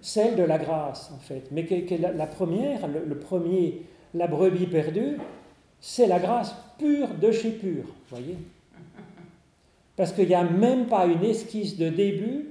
celle 0.01 0.35
de 0.35 0.43
la 0.43 0.57
grâce 0.57 1.11
en 1.15 1.19
fait. 1.19 1.43
Mais 1.51 1.65
que, 1.65 1.87
que 1.87 1.95
la, 1.99 2.11
la 2.11 2.27
première, 2.27 2.87
le, 2.87 3.05
le 3.05 3.17
premier, 3.17 3.83
la 4.13 4.27
brebis 4.27 4.67
perdue, 4.67 5.17
c'est 5.79 6.07
la 6.07 6.19
grâce 6.19 6.53
pure 6.77 7.09
de 7.21 7.31
chez 7.31 7.51
pur, 7.51 7.83
voyez. 8.09 8.37
Parce 9.95 10.13
qu'il 10.13 10.27
n'y 10.27 10.35
a 10.35 10.43
même 10.43 10.87
pas 10.87 11.05
une 11.05 11.23
esquisse 11.23 11.77
de 11.77 11.89
début, 11.89 12.47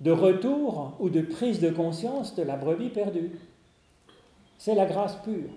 de 0.00 0.10
retour 0.10 0.96
ou 1.00 1.08
de 1.08 1.20
prise 1.22 1.60
de 1.60 1.70
conscience 1.70 2.34
de 2.36 2.42
la 2.42 2.56
brebis 2.56 2.88
perdue. 2.90 3.30
C'est 4.58 4.74
la 4.74 4.86
grâce 4.86 5.16
pure. 5.16 5.50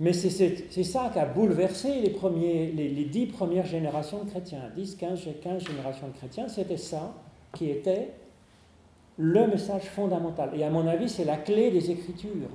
Mais 0.00 0.12
c'est- 0.12 0.84
ça 0.84 1.10
qui 1.12 1.18
a 1.18 1.26
bouleversé 1.26 2.00
les 2.00 3.04
dix 3.10 3.26
premières 3.26 3.66
générations 3.66 4.22
de 4.22 4.30
chrétiens. 4.30 4.70
10, 4.76 4.94
15, 4.94 5.20
15 5.42 5.64
générations 5.66 6.06
de 6.08 6.12
chrétiens, 6.16 6.46
c'était 6.48 6.76
ça 6.76 7.14
qui 7.54 7.70
était 7.70 8.10
le 9.16 9.48
message 9.48 9.82
fondamental. 9.84 10.50
Et 10.56 10.62
à 10.62 10.70
mon 10.70 10.86
avis, 10.86 11.08
c'est 11.08 11.24
la 11.24 11.36
clé 11.36 11.70
des 11.70 11.90
Écritures. 11.90 12.50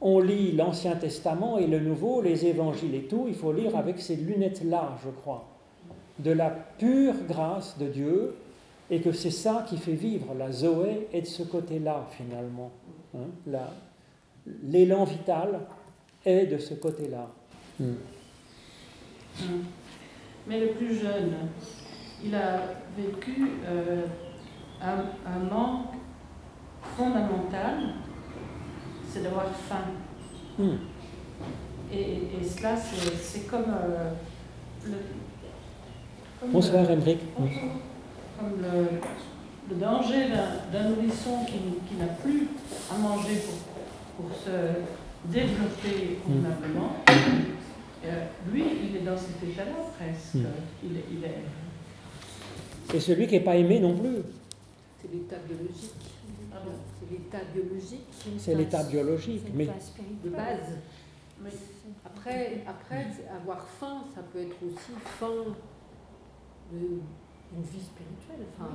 On 0.00 0.20
lit 0.20 0.52
l'Ancien 0.52 0.94
Testament 0.94 1.58
et 1.58 1.66
le 1.66 1.80
Nouveau, 1.80 2.22
les 2.22 2.46
évangiles 2.46 2.94
et 2.94 3.02
tout, 3.04 3.24
il 3.26 3.34
faut 3.34 3.52
lire 3.52 3.76
avec 3.76 3.98
ces 4.00 4.14
lunettes-là, 4.16 4.96
je 5.04 5.10
crois, 5.10 5.44
de 6.20 6.30
la 6.30 6.50
pure 6.50 7.14
grâce 7.28 7.76
de 7.78 7.86
Dieu, 7.88 8.36
et 8.90 9.00
que 9.00 9.12
c'est 9.12 9.30
ça 9.32 9.64
qui 9.68 9.76
fait 9.76 9.92
vivre 9.92 10.34
la 10.38 10.50
Zoé 10.52 11.08
est 11.12 11.22
de 11.22 11.26
ce 11.26 11.42
côté-là, 11.42 12.06
finalement. 12.12 12.70
Hein, 13.14 13.26
la- 13.46 13.72
L'élan 14.62 15.04
vital 15.04 15.60
est 16.24 16.46
de 16.46 16.56
ce 16.58 16.72
côté-là. 16.74 17.28
Hum. 17.80 17.96
Mais 20.46 20.60
le 20.60 20.68
plus 20.68 20.94
jeune, 20.94 21.32
il 22.24 22.34
a 22.34 22.60
vécu 22.96 23.50
euh, 23.66 24.06
un, 24.80 25.04
un 25.30 25.38
manque 25.40 25.94
fondamental, 26.96 27.94
c'est 29.12 29.22
d'avoir 29.22 29.46
faim. 29.68 29.84
Hmm. 30.58 30.76
Et, 31.92 32.00
et 32.00 32.44
cela, 32.44 32.74
c'est 32.76 33.46
comme 33.48 33.64
euh, 33.68 34.10
le. 34.84 34.92
comme 36.40 36.50
Bonsoir, 36.50 36.82
le- 36.84 36.96
Henrik. 36.96 37.18
Comme 37.36 38.62
le, 38.62 38.88
le 39.70 39.74
danger 39.80 40.28
d'un- 40.72 40.88
nourrisson 40.90 41.44
qui, 41.46 41.58
qui 41.88 41.94
n'a 41.98 42.06
plus 42.22 42.48
à 42.94 42.98
manger 42.98 43.36
pour, 44.16 44.26
pour 44.28 44.36
se 44.36 44.50
développer 45.24 46.18
convenablement. 46.24 46.92
Euh, 48.04 48.24
lui, 48.52 48.64
il 48.84 48.96
est 48.96 49.00
dans 49.04 49.16
cet 49.16 49.42
état-là 49.42 49.72
presque. 49.98 50.34
Mm. 50.34 50.46
Il, 50.84 50.96
est- 50.96 51.04
il 51.10 51.24
est. 51.24 52.96
Et 52.96 53.00
celui 53.00 53.26
qui 53.26 53.34
n'est 53.34 53.40
pas 53.40 53.56
aimé 53.56 53.80
non 53.80 53.96
plus. 53.96 54.18
C'est 55.00 55.12
l'état 55.12 55.36
biologique. 55.38 55.92
C'est 57.00 57.10
l'état 57.10 57.38
biologique 57.54 58.06
C'est 58.38 58.54
l'état 58.54 58.82
biologique. 58.84 59.44
Mais 59.54 59.66
de 60.24 60.30
base. 60.30 60.78
Après, 62.04 62.64
après, 62.66 63.06
avoir 63.34 63.66
faim, 63.66 64.04
ça 64.14 64.22
peut 64.22 64.40
être 64.40 64.56
aussi 64.66 64.92
faim 65.04 65.54
de- 66.72 66.78
d'une 66.78 67.62
vie 67.62 67.80
spirituelle, 67.80 68.46
enfin, 68.58 68.70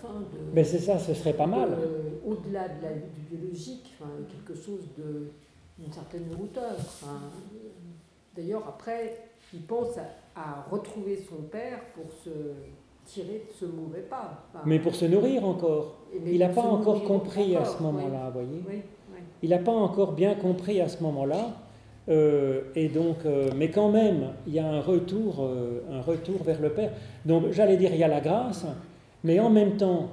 faim 0.00 0.20
de. 0.32 0.38
mais 0.54 0.64
c'est 0.64 0.78
ça, 0.78 0.98
ce 0.98 1.12
serait 1.14 1.34
pas 1.34 1.46
mal. 1.46 1.68
euh, 1.78 2.10
Au-delà 2.24 2.68
de 2.68 2.82
la, 2.82 2.94
du 2.94 3.20
biologique, 3.30 3.94
enfin, 4.00 4.10
quelque 4.28 4.58
chose 4.58 4.80
de- 4.96 5.30
d'une 5.78 5.92
certaine 5.92 6.24
hauteur. 6.40 6.74
enfin, 6.78 7.20
D'ailleurs, 8.34 8.66
après, 8.66 9.28
il 9.54 9.62
pense 9.62 9.96
à, 9.98 10.06
à 10.40 10.62
retrouver 10.70 11.22
son 11.28 11.42
père 11.44 11.80
pour 11.94 12.10
se 12.12 12.30
tirer 13.06 13.46
de 13.48 13.52
ce 13.58 13.64
mauvais 13.64 14.02
pas. 14.02 14.44
Enfin, 14.52 14.64
Mais 14.66 14.78
pour 14.78 14.94
se 14.94 15.06
nourrir 15.06 15.44
encore. 15.46 15.98
Il 16.24 16.38
n'a 16.38 16.48
pas 16.48 16.62
encore 16.62 17.04
compris 17.04 17.56
à 17.56 17.64
ce 17.64 17.82
moment-là, 17.82 18.26
vous 18.26 18.40
voyez. 18.40 18.62
Oui, 18.66 18.74
oui, 18.74 18.82
oui. 19.12 19.18
Il 19.42 19.50
n'a 19.50 19.58
pas 19.58 19.72
encore 19.72 20.12
bien 20.12 20.34
compris 20.34 20.80
à 20.80 20.88
ce 20.88 21.02
moment-là. 21.02 21.50
Euh, 22.08 22.62
et 22.74 22.88
donc, 22.88 23.18
euh, 23.24 23.50
mais 23.56 23.70
quand 23.70 23.90
même, 23.90 24.32
il 24.46 24.54
y 24.54 24.58
a 24.58 24.66
un 24.66 24.80
retour, 24.80 25.38
euh, 25.40 25.82
un 25.90 26.02
retour 26.02 26.42
vers 26.44 26.60
le 26.60 26.70
Père. 26.70 26.92
Donc, 27.24 27.50
j'allais 27.50 27.76
dire, 27.76 27.90
il 27.92 27.98
y 27.98 28.04
a 28.04 28.08
la 28.08 28.20
grâce, 28.20 28.64
mais 29.24 29.40
en 29.40 29.50
même 29.50 29.76
temps, 29.76 30.10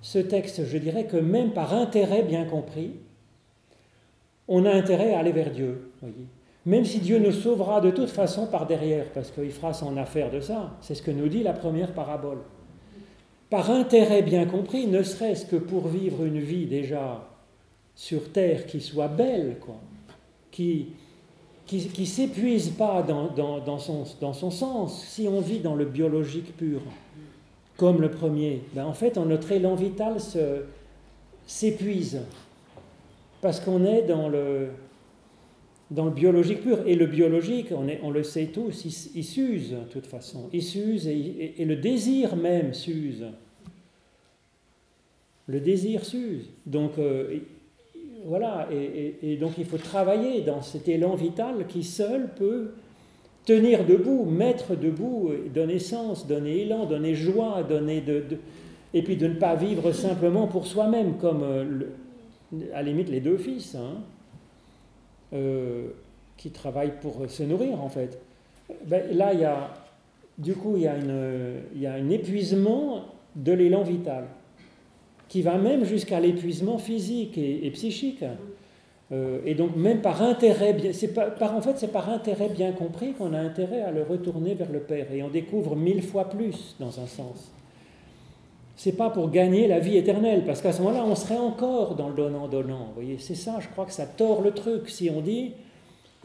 ce 0.00 0.18
texte, 0.18 0.64
je 0.64 0.78
dirais 0.78 1.04
que 1.04 1.16
même 1.16 1.50
par 1.52 1.74
intérêt 1.74 2.22
bien 2.22 2.44
compris, 2.44 2.92
on 4.48 4.64
a 4.64 4.70
intérêt 4.70 5.14
à 5.14 5.20
aller 5.20 5.32
vers 5.32 5.50
Dieu. 5.50 5.90
voyez. 6.00 6.26
Même 6.66 6.84
si 6.84 6.98
Dieu 7.00 7.18
nous 7.18 7.32
sauvera 7.32 7.80
de 7.80 7.90
toute 7.90 8.08
façon 8.08 8.46
par 8.46 8.66
derrière, 8.66 9.06
parce 9.12 9.30
qu'il 9.30 9.50
fera 9.50 9.74
son 9.74 9.96
affaire 9.96 10.30
de 10.30 10.40
ça. 10.40 10.72
C'est 10.80 10.94
ce 10.94 11.02
que 11.02 11.10
nous 11.10 11.28
dit 11.28 11.42
la 11.42 11.52
première 11.52 11.92
parabole. 11.92 12.38
Par 13.50 13.70
intérêt 13.70 14.22
bien 14.22 14.46
compris, 14.46 14.86
ne 14.86 15.02
serait-ce 15.02 15.44
que 15.46 15.56
pour 15.56 15.88
vivre 15.88 16.24
une 16.24 16.40
vie 16.40 16.66
déjà 16.66 17.28
sur 17.94 18.32
terre 18.32 18.66
qui 18.66 18.80
soit 18.80 19.08
belle, 19.08 19.58
quoi, 19.60 19.76
qui 20.50 20.88
qui, 21.66 22.04
s'épuise 22.06 22.70
pas 22.70 23.02
dans, 23.02 23.28
dans, 23.28 23.58
dans 23.58 23.78
son, 23.78 24.04
dans 24.20 24.34
son 24.34 24.50
sens. 24.50 25.02
Si 25.06 25.26
on 25.26 25.40
vit 25.40 25.60
dans 25.60 25.74
le 25.74 25.86
biologique 25.86 26.54
pur, 26.58 26.80
comme 27.78 28.02
le 28.02 28.10
premier, 28.10 28.62
ben 28.74 28.84
en 28.84 28.92
fait, 28.92 29.16
notre 29.16 29.50
élan 29.50 29.74
vital 29.74 30.20
se- 30.20 30.62
s'épuise 31.46 32.20
parce 33.40 33.60
qu'on 33.60 33.84
est 33.86 34.02
dans 34.02 34.28
le, 34.28 34.68
dans 35.90 36.06
le 36.06 36.10
biologique 36.10 36.62
pur. 36.62 36.78
Et 36.86 36.94
le 36.94 37.06
biologique, 37.06 37.68
on, 37.72 38.10
le 38.10 38.22
sait 38.22 38.46
tous, 38.46 38.84
il, 39.14 39.24
s'use 39.24 39.70
de 39.70 39.92
toute 39.92 40.06
façon. 40.06 40.48
Il 40.52 40.62
s'use 40.62 41.06
et, 41.08 41.54
le 41.58 41.76
désir 41.76 42.36
même 42.36 42.74
s'use. 42.74 43.24
Le 45.46 45.60
désir 45.60 46.04
s'use. 46.04 46.48
Donc, 46.66 46.92
euh, 46.98 47.38
voilà, 48.24 48.68
et, 48.72 49.36
donc 49.36 49.52
il 49.58 49.66
faut 49.66 49.78
travailler 49.78 50.40
dans 50.40 50.62
cet 50.62 50.88
élan 50.88 51.14
vital 51.14 51.66
qui 51.68 51.84
seul 51.84 52.30
peut 52.34 52.70
tenir 53.44 53.84
debout, 53.84 54.24
mettre 54.24 54.74
debout, 54.74 55.30
donner 55.54 55.78
sens, 55.78 56.26
donner 56.26 56.62
élan, 56.62 56.86
donner 56.86 57.14
joie, 57.14 57.62
donner 57.62 58.00
de, 58.00 58.24
et 58.94 59.02
puis 59.02 59.16
de 59.16 59.26
ne 59.26 59.34
pas 59.34 59.56
vivre 59.56 59.92
simplement 59.92 60.46
pour 60.46 60.66
soi-même, 60.66 61.18
comme 61.18 61.42
euh, 61.42 61.64
à 62.72 62.76
la 62.76 62.82
limite 62.84 63.10
les 63.10 63.20
deux 63.20 63.36
fils, 63.36 63.74
hein, 63.74 63.98
euh, 65.34 65.88
qui 66.36 66.50
travaillent 66.50 66.98
pour 67.00 67.28
se 67.28 67.42
nourrir 67.42 67.82
en 67.82 67.88
fait. 67.88 68.18
ben, 68.86 69.02
Là, 69.16 69.32
il 69.32 69.40
y 69.40 69.44
a, 69.44 69.74
du 70.38 70.54
coup, 70.54 70.76
il 70.76 70.82
y, 70.82 70.88
a 70.88 70.96
y 71.76 71.86
a 71.86 71.92
un 71.92 72.10
épuisement 72.10 73.04
de 73.36 73.52
l'élan 73.52 73.82
vital 73.82 74.24
qui 75.28 75.42
va 75.42 75.58
même 75.58 75.84
jusqu'à 75.84 76.20
l'épuisement 76.20 76.78
physique 76.78 77.38
et, 77.38 77.70
psychique. 77.72 78.24
Euh, 79.12 79.40
et 79.44 79.54
donc 79.54 79.76
même 79.76 80.00
par 80.00 80.22
intérêt, 80.22 80.76
pas, 81.14 81.26
par, 81.26 81.56
en 81.56 81.60
fait 81.60 81.76
c'est 81.76 81.92
par 81.92 82.08
intérêt 82.08 82.48
bien 82.48 82.72
compris 82.72 83.12
qu'on 83.12 83.34
a 83.34 83.38
intérêt 83.38 83.82
à 83.82 83.90
le 83.90 84.02
retourner 84.02 84.54
vers 84.54 84.70
le 84.70 84.80
Père. 84.80 85.12
Et 85.12 85.22
on 85.22 85.28
découvre 85.28 85.76
mille 85.76 86.02
fois 86.02 86.30
plus 86.30 86.76
dans 86.78 87.00
un 87.00 87.06
sens. 87.06 87.50
C'est 88.76 88.96
pas 88.96 89.10
pour 89.10 89.30
gagner 89.30 89.68
la 89.68 89.78
vie 89.78 89.96
éternelle, 89.96 90.44
parce 90.44 90.60
qu'à 90.60 90.72
ce 90.72 90.82
moment-là, 90.82 91.04
on 91.06 91.14
serait 91.14 91.38
encore 91.38 91.94
dans 91.94 92.08
le 92.08 92.14
donnant-donnant. 92.14 92.86
Vous 92.88 93.02
voyez, 93.02 93.18
c'est 93.18 93.36
ça, 93.36 93.58
je 93.60 93.68
crois 93.68 93.84
que 93.84 93.92
ça 93.92 94.06
tord 94.06 94.42
le 94.42 94.50
truc. 94.50 94.88
Si 94.88 95.08
on 95.10 95.20
dit, 95.20 95.52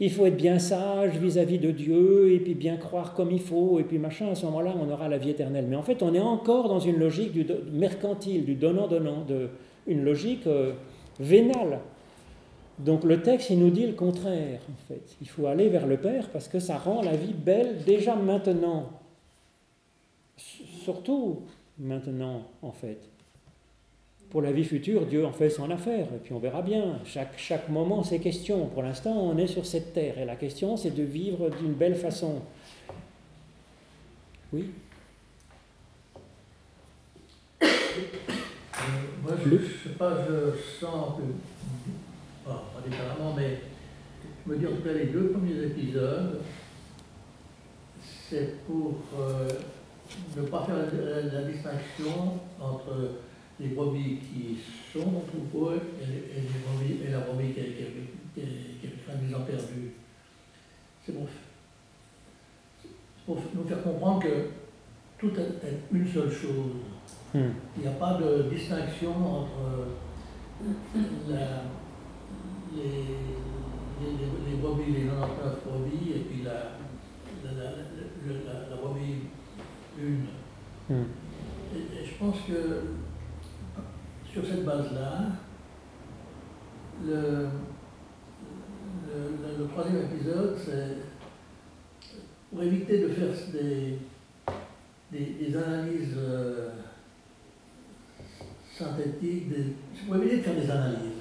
il 0.00 0.10
faut 0.10 0.26
être 0.26 0.36
bien 0.36 0.58
sage 0.58 1.16
vis-à-vis 1.18 1.58
de 1.58 1.70
Dieu, 1.70 2.32
et 2.32 2.40
puis 2.40 2.54
bien 2.54 2.76
croire 2.76 3.14
comme 3.14 3.30
il 3.30 3.40
faut, 3.40 3.78
et 3.78 3.84
puis 3.84 3.98
machin, 3.98 4.28
à 4.30 4.34
ce 4.34 4.46
moment-là, 4.46 4.74
on 4.80 4.90
aura 4.90 5.08
la 5.08 5.18
vie 5.18 5.30
éternelle. 5.30 5.66
Mais 5.68 5.76
en 5.76 5.82
fait, 5.82 6.02
on 6.02 6.12
est 6.14 6.20
encore 6.20 6.68
dans 6.68 6.80
une 6.80 6.98
logique 6.98 7.32
mercantile, 7.70 8.44
du 8.44 8.54
donnant-donnant, 8.54 9.26
une 9.86 10.02
logique 10.02 10.46
euh, 10.46 10.72
vénale. 11.20 11.80
Donc 12.78 13.04
le 13.04 13.20
texte, 13.20 13.50
il 13.50 13.58
nous 13.58 13.70
dit 13.70 13.86
le 13.86 13.92
contraire, 13.92 14.60
en 14.70 14.88
fait. 14.88 15.16
Il 15.20 15.28
faut 15.28 15.46
aller 15.46 15.68
vers 15.68 15.86
le 15.86 15.98
Père 15.98 16.30
parce 16.30 16.48
que 16.48 16.58
ça 16.58 16.78
rend 16.78 17.02
la 17.02 17.14
vie 17.14 17.34
belle 17.34 17.84
déjà 17.84 18.16
maintenant. 18.16 18.88
Surtout 20.36 21.40
maintenant, 21.80 22.46
en 22.62 22.72
fait. 22.72 22.98
Pour 24.28 24.42
la 24.42 24.52
vie 24.52 24.64
future, 24.64 25.06
Dieu 25.06 25.26
en 25.26 25.32
fait 25.32 25.50
son 25.50 25.70
affaire, 25.72 26.06
et 26.14 26.18
puis 26.22 26.32
on 26.32 26.38
verra 26.38 26.62
bien. 26.62 27.00
Chaque, 27.04 27.36
chaque 27.36 27.68
moment, 27.68 28.04
c'est 28.04 28.20
question. 28.20 28.66
Pour 28.66 28.84
l'instant, 28.84 29.10
on 29.10 29.36
est 29.38 29.48
sur 29.48 29.66
cette 29.66 29.92
terre, 29.92 30.18
et 30.18 30.24
la 30.24 30.36
question, 30.36 30.76
c'est 30.76 30.94
de 30.94 31.02
vivre 31.02 31.50
d'une 31.50 31.72
belle 31.72 31.96
façon. 31.96 32.42
Oui? 34.52 34.70
Euh, 37.62 37.66
Moi, 39.22 39.32
je 39.44 39.48
ne 39.48 39.58
sais 39.58 39.98
pas, 39.98 40.24
je 40.28 40.56
sens 40.78 41.16
que, 41.16 42.48
pas, 42.48 42.70
pas 42.72 42.88
différemment, 42.88 43.34
mais 43.36 43.58
je 44.46 44.52
me 44.52 44.58
tout 44.58 44.82
cas, 44.82 44.92
les 44.92 45.06
deux 45.06 45.30
premiers 45.30 45.64
épisodes, 45.64 46.40
c'est 48.28 48.64
pour. 48.64 48.94
Euh, 49.18 49.48
ne 50.36 50.42
pas 50.42 50.64
faire 50.64 50.76
la, 50.76 51.42
distinction 51.42 52.40
entre 52.60 53.16
les 53.58 53.68
brebis 53.68 54.18
qui 54.18 54.58
sont 54.92 55.06
au 55.06 55.24
troupeau 55.26 55.72
et, 55.72 56.06
les, 56.06 56.42
brebis, 56.64 57.04
et 57.06 57.10
la 57.10 57.20
brebis 57.20 57.52
qui, 57.52 57.60
qui, 57.60 58.40
qui, 58.80 58.86
est 58.86 59.14
une 59.14 59.26
mise 59.26 59.34
en 59.34 59.40
perdu. 59.40 59.92
C'est 61.04 61.12
pour, 61.12 61.26
pour, 63.26 63.38
nous 63.54 63.64
faire 63.64 63.82
comprendre 63.82 64.22
que 64.22 64.48
tout 65.18 65.32
est, 65.38 65.92
une 65.92 66.06
seule 66.06 66.30
chose. 66.30 66.72
Hmm. 67.34 67.50
Il 67.76 67.82
n'y 67.82 67.88
a 67.88 67.92
pas 67.92 68.14
de 68.14 68.48
distinction 68.50 69.10
entre 69.10 69.88
la, 71.28 71.62
les, 72.74 72.82
les, 72.82 74.50
les, 74.50 74.56
brebis, 74.56 74.92
les 74.92 75.06
99 75.06 75.64
brebis, 75.66 76.12
et 76.16 76.20
puis 76.20 76.42
la, 76.42 76.72
la, 77.44 77.62
la, 77.62 78.70
la 78.70 78.76
brebis 78.76 79.28
une. 80.00 80.26
Hmm. 80.88 81.04
Et, 81.74 82.04
je 82.04 82.14
pense 82.18 82.36
que 82.48 82.82
sur 84.30 84.44
cette 84.44 84.64
base-là, 84.64 85.26
le, 87.04 87.48
le, 89.58 89.66
troisième 89.68 90.04
épisode, 90.04 90.56
c'est 90.64 90.96
pour 92.50 92.62
éviter 92.62 92.98
de 92.98 93.08
faire 93.08 93.28
des, 93.52 93.98
des, 95.12 95.56
analyses 95.56 96.16
euh, 96.18 96.70
synthétiques, 98.76 99.46
c'est 99.94 100.06
pour 100.06 100.16
éviter 100.16 100.38
de 100.38 100.42
faire 100.42 100.54
des 100.54 100.70
analyses. 100.70 101.12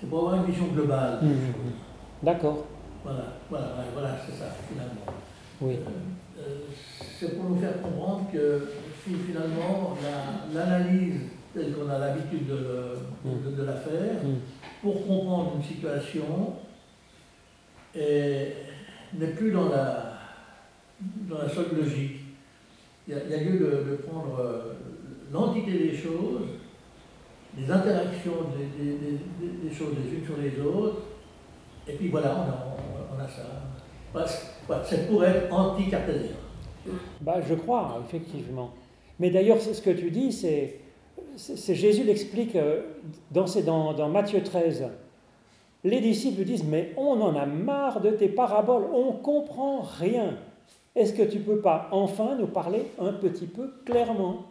C'est 0.00 0.08
pour 0.08 0.18
avoir 0.20 0.44
une 0.44 0.50
vision 0.50 0.66
globale. 0.68 1.20
Hmm, 1.22 2.24
D'accord. 2.24 2.66
Voilà, 3.02 3.34
voilà, 3.50 3.66
voilà, 3.92 4.16
c'est 4.24 4.32
ça, 4.32 4.46
finalement. 4.68 5.04
Oui. 5.60 5.74
Euh, 5.74 5.90
c'est 7.18 7.36
pour 7.36 7.50
nous 7.50 7.60
faire 7.60 7.80
comprendre 7.80 8.26
que 8.32 8.68
finalement 9.04 9.96
l'analyse 10.52 11.20
telle 11.54 11.72
qu'on 11.72 11.88
a 11.88 11.98
l'habitude 11.98 12.48
de, 12.48 13.50
de, 13.50 13.62
la 13.64 13.74
faire, 13.74 14.24
mm. 14.24 14.38
pour 14.82 15.06
comprendre 15.06 15.52
une 15.56 15.62
situation, 15.62 16.54
n'est 17.94 19.28
plus 19.36 19.52
dans 19.52 19.68
la, 19.68 20.18
dans 21.00 21.38
la 21.38 21.48
seule 21.48 21.76
logique. 21.76 22.20
Il 23.06 23.14
y 23.14 23.34
a, 23.34 23.36
lieu 23.36 23.58
de, 23.58 23.96
prendre 23.96 24.38
euh, 24.40 24.74
l'entité 25.32 25.72
des 25.72 25.96
choses, 25.96 26.42
les 27.56 27.70
interactions 27.70 28.32
des, 28.56 29.74
choses 29.74 29.94
les 30.02 30.18
unes 30.18 30.24
sur 30.24 30.38
les 30.38 30.58
autres, 30.60 31.02
et 31.86 31.92
puis 31.92 32.08
voilà, 32.08 32.34
on 32.34 32.50
a, 32.50 33.16
on 33.16 33.22
a 33.22 33.28
ça. 33.28 34.53
C'est 34.84 35.08
pour 35.08 35.24
être 35.24 35.52
anti-cartésien. 35.52 36.36
Bah, 37.20 37.40
je 37.46 37.54
crois, 37.54 38.02
effectivement. 38.06 38.70
Mais 39.18 39.30
d'ailleurs, 39.30 39.60
ce 39.60 39.80
que 39.80 39.90
tu 39.90 40.10
dis, 40.10 40.32
c'est, 40.32 40.80
Jésus 41.74 42.04
l'explique 42.04 42.56
euh, 42.56 42.82
dans, 43.30 43.92
dans, 43.92 44.08
Matthieu 44.08 44.42
13. 44.42 44.88
Les 45.84 46.00
disciples 46.00 46.44
disent, 46.44 46.64
mais 46.64 46.92
on 46.96 47.20
en 47.20 47.36
a 47.36 47.46
marre 47.46 48.00
de 48.00 48.10
tes 48.10 48.28
paraboles, 48.28 48.84
on 48.92 49.12
comprend 49.12 49.80
rien. 49.80 50.36
Est-ce 50.96 51.12
que 51.12 51.22
tu 51.22 51.40
peux 51.40 51.58
pas 51.58 51.88
enfin 51.90 52.36
nous 52.38 52.46
parler 52.46 52.86
un 52.98 53.12
petit 53.12 53.46
peu 53.46 53.70
clairement? 53.84 54.46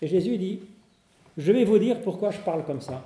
Et 0.00 0.06
Jésus 0.06 0.38
dit, 0.38 0.60
je 1.36 1.52
vais 1.52 1.64
vous 1.64 1.78
dire 1.78 2.00
pourquoi 2.02 2.30
je 2.30 2.38
parle 2.38 2.64
comme 2.64 2.80
ça. 2.80 3.02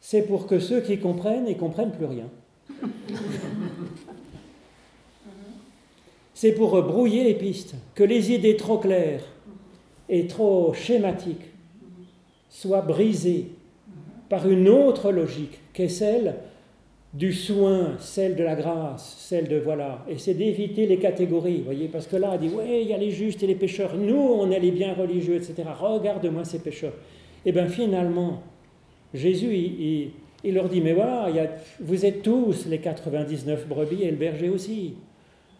C'est 0.00 0.22
pour 0.22 0.46
que 0.46 0.60
ceux 0.60 0.80
qui 0.80 0.98
comprennent, 0.98 1.44
ne 1.44 1.54
comprennent 1.54 1.92
plus 1.92 2.06
rien. 2.06 2.28
C'est 6.36 6.52
pour 6.52 6.82
brouiller 6.82 7.24
les 7.24 7.32
pistes, 7.32 7.76
que 7.94 8.04
les 8.04 8.30
idées 8.30 8.56
trop 8.56 8.76
claires 8.76 9.24
et 10.10 10.26
trop 10.26 10.74
schématiques 10.74 11.46
soient 12.50 12.82
brisées 12.82 13.46
par 14.28 14.46
une 14.46 14.68
autre 14.68 15.12
logique 15.12 15.58
qu'est 15.72 15.88
celle 15.88 16.34
du 17.14 17.32
soin, 17.32 17.94
celle 18.00 18.36
de 18.36 18.44
la 18.44 18.54
grâce, 18.54 19.16
celle 19.18 19.48
de 19.48 19.56
voilà. 19.56 20.04
Et 20.10 20.18
c'est 20.18 20.34
d'éviter 20.34 20.86
les 20.86 20.98
catégories, 20.98 21.62
voyez, 21.64 21.88
parce 21.88 22.06
que 22.06 22.16
là, 22.16 22.32
on 22.34 22.36
dit, 22.36 22.50
ouais, 22.50 22.82
il 22.82 22.88
y 22.88 22.92
a 22.92 22.98
les 22.98 23.12
justes 23.12 23.42
et 23.42 23.46
les 23.46 23.54
pécheurs, 23.54 23.96
nous, 23.96 24.14
on 24.14 24.50
est 24.50 24.60
les 24.60 24.72
bien 24.72 24.92
religieux, 24.92 25.36
etc. 25.36 25.54
Regarde-moi 25.80 26.44
ces 26.44 26.58
pécheurs. 26.58 26.92
Et 27.46 27.48
eh 27.48 27.52
bien 27.52 27.66
finalement, 27.66 28.42
Jésus, 29.14 29.54
il, 30.44 30.52
leur 30.52 30.68
dit, 30.68 30.82
mais 30.82 30.92
voilà, 30.92 31.30
vous 31.80 32.04
êtes 32.04 32.20
tous 32.20 32.66
les 32.66 32.78
99 32.78 33.66
brebis 33.66 34.02
et 34.02 34.10
le 34.10 34.18
berger 34.18 34.50
aussi. 34.50 34.96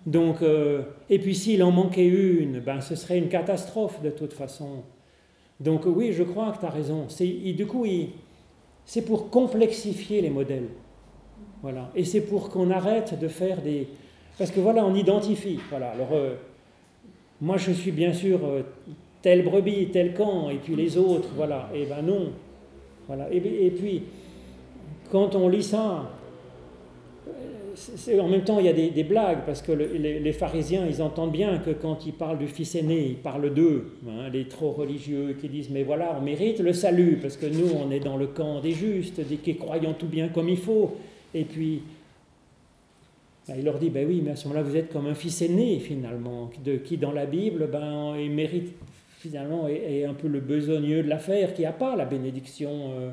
Donc, 0.06 0.40
euh, 0.40 0.82
et 1.10 1.18
puis 1.18 1.34
s'il 1.34 1.62
en 1.64 1.72
manquait 1.72 2.06
une, 2.06 2.60
ben, 2.60 2.80
ce 2.80 2.94
serait 2.94 3.18
une 3.18 3.28
catastrophe 3.28 4.00
de 4.02 4.10
toute 4.10 4.32
façon. 4.32 4.84
Donc 5.58 5.82
oui, 5.84 6.12
je 6.12 6.22
crois 6.22 6.52
que 6.52 6.60
tu 6.60 6.66
as 6.66 6.70
raison. 6.70 7.06
du 7.18 7.66
coup, 7.66 7.84
c'est 8.84 9.02
pour 9.02 9.30
complexifier 9.30 10.20
les 10.20 10.30
modèles. 10.30 10.68
Voilà. 11.60 11.90
Et 11.96 12.04
c'est 12.04 12.20
pour 12.20 12.50
qu'on 12.50 12.70
arrête 12.70 13.18
de 13.18 13.26
faire 13.26 13.60
des... 13.60 13.88
Parce 14.38 14.52
que 14.52 14.60
voilà, 14.60 14.84
on 14.84 14.94
identifie. 14.94 15.58
Voilà. 15.70 15.90
Alors, 15.90 16.12
euh, 16.12 16.34
moi, 17.40 17.56
je 17.56 17.72
suis 17.72 17.90
bien 17.90 18.12
sûr 18.12 18.38
euh, 18.44 18.62
telle 19.22 19.42
brebis, 19.42 19.88
tel 19.88 20.14
camp, 20.14 20.50
et 20.50 20.56
puis 20.56 20.76
les 20.76 20.96
autres, 20.96 21.30
voilà. 21.34 21.68
Et 21.74 21.86
ben 21.86 22.02
non. 22.02 22.32
Voilà. 23.08 23.28
Et 23.32 23.70
puis, 23.70 24.02
quand 25.10 25.34
on 25.34 25.48
lit 25.48 25.62
ça, 25.62 26.10
en 28.20 28.28
même 28.28 28.44
temps, 28.44 28.58
il 28.58 28.66
y 28.66 28.68
a 28.68 28.72
des, 28.72 29.04
blagues, 29.04 29.40
parce 29.44 29.62
que 29.62 29.72
les, 29.72 30.32
pharisiens, 30.32 30.86
ils 30.86 31.02
entendent 31.02 31.32
bien 31.32 31.58
que 31.58 31.70
quand 31.70 32.06
ils 32.06 32.12
parlent 32.12 32.38
du 32.38 32.48
fils 32.48 32.74
aîné, 32.74 33.08
ils 33.08 33.16
parlent 33.16 33.52
d'eux, 33.52 33.98
hein, 34.08 34.28
les 34.32 34.46
trop 34.46 34.72
religieux, 34.72 35.36
qui 35.40 35.48
disent, 35.48 35.70
mais 35.70 35.82
voilà, 35.82 36.16
on 36.18 36.24
mérite 36.24 36.60
le 36.60 36.72
salut, 36.72 37.18
parce 37.20 37.36
que 37.36 37.46
nous, 37.46 37.68
on 37.72 37.90
est 37.90 38.00
dans 38.00 38.16
le 38.16 38.28
camp 38.28 38.60
des 38.60 38.72
justes, 38.72 39.20
des 39.20 39.36
qui 39.36 39.56
croyons 39.56 39.94
tout 39.94 40.06
bien 40.06 40.28
comme 40.28 40.48
il 40.48 40.56
faut. 40.56 40.96
Et 41.34 41.44
puis, 41.44 41.82
ben, 43.48 43.54
il 43.58 43.64
leur 43.64 43.78
dit, 43.78 43.90
ben 43.90 44.06
oui, 44.06 44.22
mais 44.24 44.32
à 44.32 44.36
ce 44.36 44.48
moment-là, 44.48 44.66
vous 44.66 44.76
êtes 44.76 44.92
comme 44.92 45.06
un 45.06 45.14
fils 45.14 45.42
aîné, 45.42 45.78
finalement, 45.78 46.50
de, 46.64 46.76
qui, 46.76 46.96
dans 46.96 47.12
la 47.12 47.26
Bible, 47.26 47.68
ben, 47.70 48.16
il 48.18 48.30
mérite, 48.30 48.72
finalement, 49.18 49.68
est, 49.68 50.04
un 50.04 50.14
peu 50.14 50.28
le 50.28 50.40
besogneux 50.40 51.02
de 51.02 51.08
l'affaire, 51.08 51.52
qui 51.52 51.62
n'a 51.62 51.72
pas 51.72 51.94
la 51.94 52.06
bénédiction. 52.06 52.70
Euh, 52.98 53.10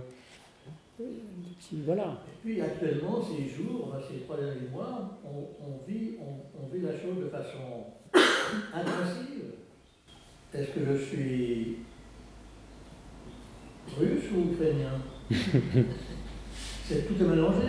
voilà. 1.86 2.18
Et 2.28 2.45
puis 2.45 2.62
actuellement, 2.62 3.22
ces 3.22 3.47
jours, 3.49 3.95
ces 4.08 4.20
trois 4.20 4.38
derniers 4.38 4.70
mois, 4.72 5.20
on, 5.26 5.88
vit, 5.88 6.16
on, 6.20 6.68
vit 6.74 6.82
la 6.82 6.91
chose 6.91 7.24
de 7.24 7.30
façon 7.30 7.86
intensive. 8.74 9.54
Est-ce 10.54 10.70
que 10.70 10.86
je 10.86 11.04
suis 11.04 11.78
russe 13.97 14.26
ou 14.36 14.54
ukrainien? 14.54 15.01
C'est 16.86 17.08
tout 17.08 17.16
est 17.24 17.28
mélangé. 17.28 17.68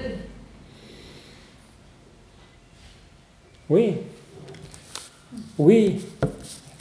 Oui. 3.71 3.95
Oui. 5.59 6.01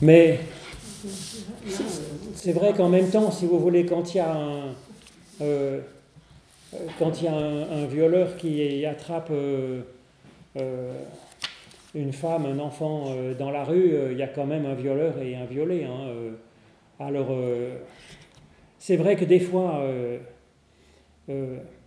Mais 0.02 0.40
c'est 2.36 2.52
vrai 2.52 2.74
qu'en 2.74 2.90
même 2.90 3.10
temps, 3.10 3.32
si 3.32 3.46
vous 3.46 3.60
voulez, 3.60 3.86
quand 3.86 4.14
il 4.14 4.18
y 4.18 4.20
a 4.20 4.36
un, 4.36 4.76
euh, 5.42 5.80
quand 7.00 7.22
il 7.22 7.26
y 7.26 7.28
a 7.28 7.36
un, 7.36 7.86
violeur 7.86 8.36
qui 8.38 8.86
attrape 8.86 9.30
euh, 9.32 9.82
euh, 10.58 10.92
une 11.96 12.14
femme, 12.14 12.46
un 12.46 12.60
enfant 12.60 13.16
dans 13.38 13.52
la 13.52 13.64
rue, 13.64 13.94
il 14.12 14.18
y 14.18 14.24
a 14.24 14.28
quand 14.28 14.46
même 14.46 14.66
un 14.66 14.74
violeur 14.74 15.14
et 15.22 15.36
un 15.36 15.46
violé. 15.46 15.86
Hein, 15.86 16.34
alors, 17.00 17.36
c'est 18.80 18.96
vrai 18.96 19.16
que 19.16 19.26
des 19.26 19.40
fois, 19.40 19.84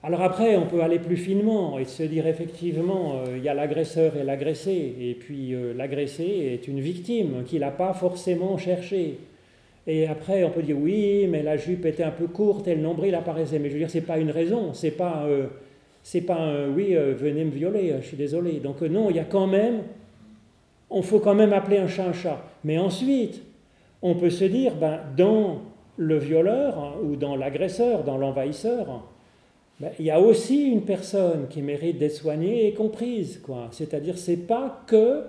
alors 0.03 0.23
après, 0.23 0.57
on 0.57 0.67
peut 0.67 0.81
aller 0.81 1.01
plus 1.01 1.17
finement 1.17 1.79
et 1.79 1.85
se 1.85 2.05
dire 2.05 2.29
effectivement, 2.29 3.25
il 3.35 3.43
y 3.43 3.49
a 3.49 3.55
l'agresseur 3.55 4.17
et 4.17 4.23
l'agressé, 4.23 4.95
et 5.01 5.15
puis 5.15 5.57
l'agressé 5.75 6.25
est 6.25 6.69
une 6.69 6.79
victime 6.79 7.43
qu'il 7.45 7.61
n'a 7.61 7.73
pas 7.73 7.93
forcément 7.93 8.57
cherché. 8.59 9.19
Et 9.87 10.07
après, 10.07 10.43
on 10.43 10.51
peut 10.51 10.63
dire 10.63 10.77
oui, 10.79 11.27
mais 11.29 11.43
la 11.43 11.57
jupe 11.57 11.85
était 11.87 12.03
un 12.03 12.11
peu 12.11 12.27
courte 12.27 12.67
et 12.67 12.75
le 12.75 12.83
nombril 12.83 13.15
apparaissait. 13.15 13.59
Mais 13.59 13.69
je 13.69 13.75
veux 13.75 13.81
dire, 13.81 13.91
c'est 13.91 14.01
pas 14.01 14.19
une 14.19 14.31
raison, 14.31 14.73
c'est 14.73 14.91
pas, 14.91 15.25
euh, 15.27 15.47
c'est 16.03 16.23
pas 16.23 16.37
un 16.37 16.69
oui, 16.69 16.97
euh, 16.97 17.15
venez 17.17 17.45
me 17.45 17.51
violer, 17.51 17.95
je 18.01 18.07
suis 18.07 18.17
désolé. 18.17 18.55
Donc 18.55 18.83
euh, 18.83 18.89
non, 18.89 19.11
il 19.11 19.17
y 19.17 19.21
a 19.21 19.25
quand 19.25 19.47
même, 19.47 19.83
on 20.91 21.03
faut 21.03 21.21
quand 21.21 21.35
même 21.35 21.53
appeler 21.53 21.79
un 21.79 21.87
chat 21.87 22.07
un 22.07 22.13
chat. 22.13 22.43
Mais 22.65 22.79
ensuite, 22.79 23.43
on 24.03 24.17
peut 24.17 24.31
se 24.31 24.45
dire, 24.45 24.75
ben, 24.75 24.99
dans 25.17 25.61
le 25.97 26.19
violeur 26.19 26.79
hein, 26.79 26.93
ou 27.05 27.15
dans 27.15 27.37
l'agresseur, 27.37 28.03
dans 28.03 28.19
l'envahisseur, 28.19 29.05
ben, 29.79 29.91
il 30.01 30.07
y 30.07 30.11
a 30.11 30.21
aussi 30.21 30.65
une 30.65 30.83
personne 30.83 31.47
qui 31.49 31.63
mérite 31.63 31.99
d'être 31.99 32.15
soignée 32.15 32.67
et 32.67 32.75
comprise. 32.75 33.41
Quoi. 33.45 33.69
C'est-à-dire, 33.71 34.19
c'est 34.19 34.49
pas 34.49 34.83
que 34.89 35.23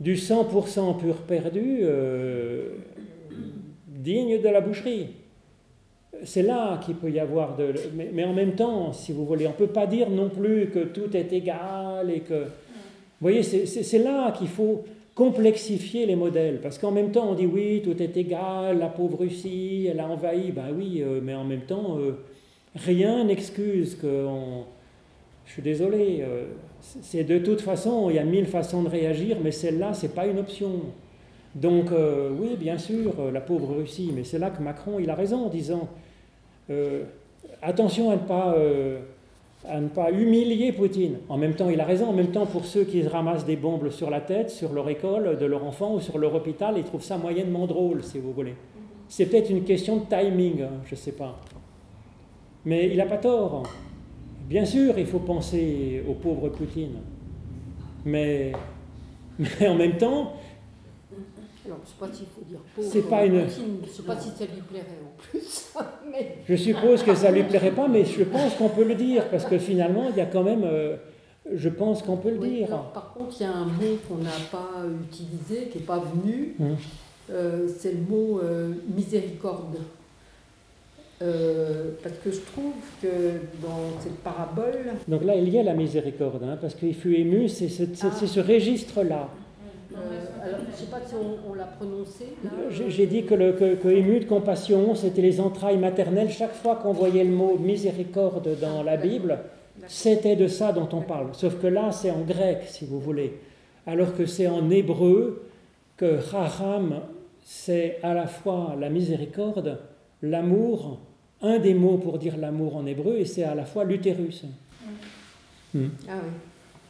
du 0.00 0.14
100% 0.14 0.96
pur 0.96 1.16
perdu 1.16 1.84
digne 4.08 4.40
de 4.40 4.48
la 4.48 4.60
boucherie. 4.60 5.08
C'est 6.24 6.42
là 6.42 6.78
qu'il 6.78 6.94
peut 6.94 7.10
y 7.10 7.20
avoir 7.20 7.56
de... 7.56 7.74
Mais, 8.14 8.24
en 8.24 8.32
même 8.32 8.54
temps, 8.54 8.92
si 8.92 9.12
vous 9.12 9.24
voulez, 9.24 9.46
on 9.46 9.50
ne 9.50 9.54
peut 9.54 9.66
pas 9.80 9.86
dire 9.86 10.08
non 10.10 10.30
plus 10.30 10.70
que 10.70 10.80
tout 10.80 11.14
est 11.14 11.32
égal 11.32 12.10
et 12.10 12.20
que... 12.20 12.44
Vous 13.20 13.26
voyez, 13.28 13.42
c'est 13.42 13.98
là 13.98 14.32
qu'il 14.32 14.48
faut 14.48 14.84
complexifier 15.14 16.06
les 16.06 16.16
modèles. 16.16 16.60
Parce 16.62 16.78
qu'en 16.78 16.92
même 16.92 17.10
temps, 17.10 17.28
on 17.30 17.34
dit 17.34 17.46
oui, 17.46 17.82
tout 17.84 18.00
est 18.02 18.16
égal, 18.16 18.78
la 18.78 18.86
pauvre 18.86 19.18
Russie, 19.20 19.88
elle 19.90 20.00
a 20.00 20.08
envahi. 20.08 20.52
Ben 20.52 20.68
oui, 20.76 21.02
euh, 21.02 21.20
mais 21.22 21.34
en 21.34 21.44
même 21.44 21.62
temps, 21.62 21.98
euh, 21.98 22.12
rien 22.74 23.24
n'excuse 23.24 23.94
que... 23.96 24.26
Je 25.46 25.52
suis 25.54 25.62
désolé, 25.62 26.18
euh, 26.20 26.44
c'est 26.80 27.24
de 27.24 27.38
toute 27.38 27.62
façon, 27.62 28.10
il 28.10 28.16
y 28.16 28.18
a 28.18 28.24
mille 28.24 28.44
façons 28.46 28.82
de 28.82 28.88
réagir, 28.90 29.38
mais 29.42 29.50
celle-là, 29.50 29.94
ce 29.94 30.06
n'est 30.06 30.12
pas 30.12 30.26
une 30.26 30.38
option. 30.38 30.72
Donc 31.54 31.90
euh, 31.92 32.30
oui, 32.38 32.56
bien 32.58 32.78
sûr, 32.78 33.12
euh, 33.18 33.30
la 33.30 33.40
pauvre 33.40 33.76
Russie, 33.76 34.12
mais 34.14 34.24
c'est 34.24 34.38
là 34.38 34.50
que 34.50 34.62
Macron, 34.62 34.98
il 34.98 35.10
a 35.10 35.14
raison 35.14 35.46
en 35.46 35.48
disant, 35.48 35.88
euh, 36.70 37.04
attention 37.62 38.10
à 38.10 38.14
ne, 38.14 38.20
pas, 38.20 38.54
à 39.68 39.80
ne 39.80 39.88
pas 39.88 40.10
humilier 40.10 40.72
Poutine. 40.72 41.18
En 41.28 41.38
même 41.38 41.54
temps, 41.54 41.70
il 41.70 41.80
a 41.80 41.84
raison, 41.84 42.08
en 42.08 42.12
même 42.12 42.30
temps, 42.30 42.46
pour 42.46 42.64
ceux 42.64 42.84
qui 42.84 43.02
ramassent 43.06 43.46
des 43.46 43.56
bombes 43.56 43.90
sur 43.90 44.10
la 44.10 44.20
tête, 44.20 44.50
sur 44.50 44.72
leur 44.72 44.88
école 44.88 45.38
de 45.38 45.46
leur 45.46 45.64
enfant 45.64 45.94
ou 45.94 46.00
sur 46.00 46.18
leur 46.18 46.34
hôpital, 46.34 46.74
ils 46.76 46.84
trouvent 46.84 47.02
ça 47.02 47.16
moyennement 47.16 47.66
drôle, 47.66 48.02
si 48.02 48.18
vous 48.18 48.32
voulez. 48.32 48.54
C'est 49.08 49.26
peut-être 49.26 49.50
une 49.50 49.64
question 49.64 49.96
de 49.96 50.02
timing, 50.04 50.62
hein, 50.62 50.70
je 50.84 50.94
ne 50.94 50.96
sais 50.96 51.12
pas. 51.12 51.40
Mais 52.66 52.88
il 52.88 52.98
n'a 52.98 53.06
pas 53.06 53.16
tort. 53.16 53.62
Bien 54.48 54.66
sûr, 54.66 54.98
il 54.98 55.06
faut 55.06 55.18
penser 55.18 56.02
au 56.06 56.12
pauvre 56.12 56.50
Poutine. 56.50 56.98
Mais, 58.04 58.52
mais 59.38 59.68
en 59.68 59.74
même 59.74 59.96
temps, 59.96 60.34
je 61.68 61.72
ne 61.72 61.86
sais 61.86 61.94
pas 61.98 62.16
s'il 62.16 62.26
faut 62.26 62.44
dire 62.48 62.60
pauvre. 62.74 62.88
C'est 62.90 63.08
pas 63.08 63.24
une. 63.24 63.40
je 63.40 63.42
ne 63.42 63.92
sais 63.92 64.02
pas 64.02 64.18
si 64.18 64.30
ça 64.30 64.44
lui 64.44 64.62
plairait 64.62 64.86
en 65.04 65.20
plus. 65.20 65.72
mais... 66.10 66.36
Je 66.48 66.56
suppose 66.56 67.02
que 67.02 67.14
ça 67.14 67.30
ne 67.30 67.36
lui 67.36 67.42
plairait 67.44 67.72
pas, 67.72 67.88
mais 67.88 68.04
je 68.04 68.24
pense 68.24 68.54
qu'on 68.54 68.68
peut 68.68 68.84
le 68.84 68.94
dire, 68.94 69.28
parce 69.28 69.44
que 69.44 69.58
finalement, 69.58 70.06
il 70.10 70.16
y 70.16 70.20
a 70.20 70.26
quand 70.26 70.42
même. 70.42 70.64
Euh, 70.64 70.96
je 71.54 71.68
pense 71.68 72.02
qu'on 72.02 72.16
peut 72.16 72.30
le 72.30 72.38
dire. 72.38 72.68
par 72.92 73.14
contre, 73.14 73.36
il 73.40 73.42
y 73.42 73.46
a 73.46 73.52
un 73.52 73.64
mot 73.64 73.98
qu'on 74.06 74.16
n'a 74.16 74.30
pas 74.50 74.84
utilisé, 75.02 75.68
qui 75.68 75.78
n'est 75.78 75.84
pas 75.84 75.98
venu. 76.00 76.54
Hum. 76.60 76.76
Euh, 77.30 77.68
c'est 77.78 77.92
le 77.92 78.00
mot 78.00 78.40
euh, 78.42 78.72
miséricorde. 78.94 79.76
parce 81.18 82.16
que 82.24 82.30
je 82.30 82.40
trouve 82.40 82.74
que 83.02 83.08
dans 83.62 84.00
cette 84.00 84.18
parabole. 84.18 84.94
Donc 85.06 85.24
là, 85.24 85.34
il 85.36 85.48
y 85.48 85.58
a 85.58 85.62
la 85.62 85.74
miséricorde, 85.74 86.42
hein, 86.42 86.56
parce 86.60 86.74
qu'il 86.74 86.94
fut 86.94 87.14
ému, 87.14 87.48
c'est 87.48 87.68
ce, 87.68 87.82
ah. 88.02 88.26
ce 88.26 88.40
registre-là. 88.40 89.28
Euh, 90.48 90.58
je 90.66 90.70
ne 90.70 90.76
sais 90.76 90.90
pas 90.90 91.00
si 91.06 91.14
on, 91.14 91.54
l'a 91.54 91.64
prononcé. 91.64 92.26
J'ai 92.88 93.06
dit 93.06 93.24
que, 93.24 93.34
le, 93.34 93.52
que, 93.52 93.88
ému 93.88 94.20
de 94.20 94.24
compassion, 94.24 94.94
c'était 94.94 95.22
les 95.22 95.40
entrailles 95.40 95.78
maternelles. 95.78 96.30
Chaque 96.30 96.54
fois 96.54 96.76
qu'on 96.76 96.92
voyait 96.92 97.24
le 97.24 97.30
mot 97.30 97.56
miséricorde 97.58 98.48
dans 98.60 98.82
la 98.82 98.96
Bible, 98.96 99.38
c'était 99.86 100.36
de 100.36 100.46
ça 100.46 100.72
dont 100.72 100.88
on 100.92 101.02
parle. 101.02 101.28
Sauf 101.32 101.60
que 101.60 101.66
là, 101.66 101.92
c'est 101.92 102.10
en 102.10 102.22
grec, 102.22 102.62
si 102.66 102.86
vous 102.86 103.00
voulez. 103.00 103.38
Alors 103.86 104.14
que 104.14 104.26
c'est 104.26 104.48
en 104.48 104.70
hébreu 104.70 105.44
que 105.96 106.18
Raham, 106.30 107.00
c'est 107.42 107.98
à 108.02 108.14
la 108.14 108.26
fois 108.26 108.76
la 108.78 108.88
miséricorde, 108.88 109.78
l'amour, 110.22 111.00
un 111.42 111.58
des 111.58 111.74
mots 111.74 111.98
pour 111.98 112.18
dire 112.18 112.36
l'amour 112.36 112.76
en 112.76 112.86
hébreu, 112.86 113.16
et 113.18 113.24
c'est 113.24 113.44
à 113.44 113.54
la 113.54 113.64
fois 113.64 113.84
l'utérus. 113.84 114.44
Hmm. 115.74 115.88
Ah 116.08 116.12
oui. 116.22 116.30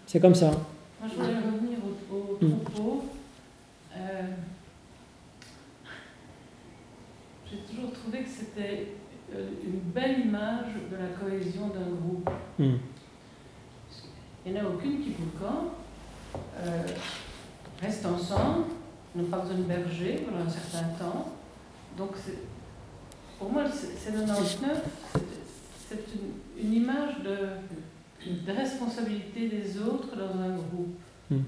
C'est 0.07 0.21
comme 0.21 0.35
ça. 0.35 0.51
Moi, 0.51 1.11
je 1.11 1.15
voulais 1.15 1.37
revenir 1.37 1.79
au, 2.11 2.45
hmm. 2.45 2.59
troupeau. 2.65 3.05
Euh, 3.99 4.23
j'ai 7.51 7.59
toujours 7.59 7.93
trouvé 7.93 8.21
que 8.21 8.29
c'était 8.29 8.93
euh, 9.35 9.49
une 9.65 9.81
belle 9.93 10.21
image 10.21 10.75
de 10.91 10.97
la 10.97 11.09
cohésion 11.09 11.69
d'un 11.69 11.91
groupe. 11.91 12.31
Hmm. 12.59 12.77
Il 14.47 14.53
n'y 14.53 14.61
en 14.61 14.65
a 14.65 14.69
aucune 14.69 15.01
qui 15.01 15.11
le 15.11 15.39
camp, 15.39 15.75
euh, 16.59 16.83
reste 17.81 18.07
ensemble, 18.07 18.67
n'ont 19.15 19.25
pas 19.25 19.39
besoin 19.39 19.59
de 19.59 19.63
berger 19.63 20.27
pendant 20.27 20.45
un 20.45 20.49
certain 20.49 20.89
temps. 20.99 21.33
Donc, 21.97 22.13
pour 23.39 23.51
moi, 23.51 23.65
c'est 23.71 24.13
99, 24.13 24.83
c'est 25.89 26.05
une, 26.15 26.67
une 26.67 26.75
image 26.75 27.23
de 27.25 27.37
de 28.27 28.53
responsabilité 28.53 29.49
des 29.49 29.79
autres 29.79 30.17
dans 30.17 30.41
un 30.41 30.57
groupe. 30.57 30.99
Hmm. 31.31 31.43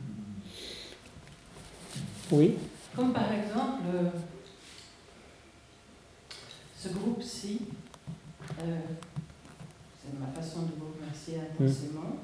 Oui. 2.33 2.57
Comme 2.95 3.13
par 3.13 3.33
exemple, 3.33 3.87
ce 6.77 6.89
groupe-ci, 6.89 7.63
euh, 8.61 8.79
c'est 10.01 10.19
ma 10.19 10.27
façon 10.29 10.63
de 10.63 10.73
vous 10.79 10.93
remercier 10.99 11.39
intensément, 11.41 12.17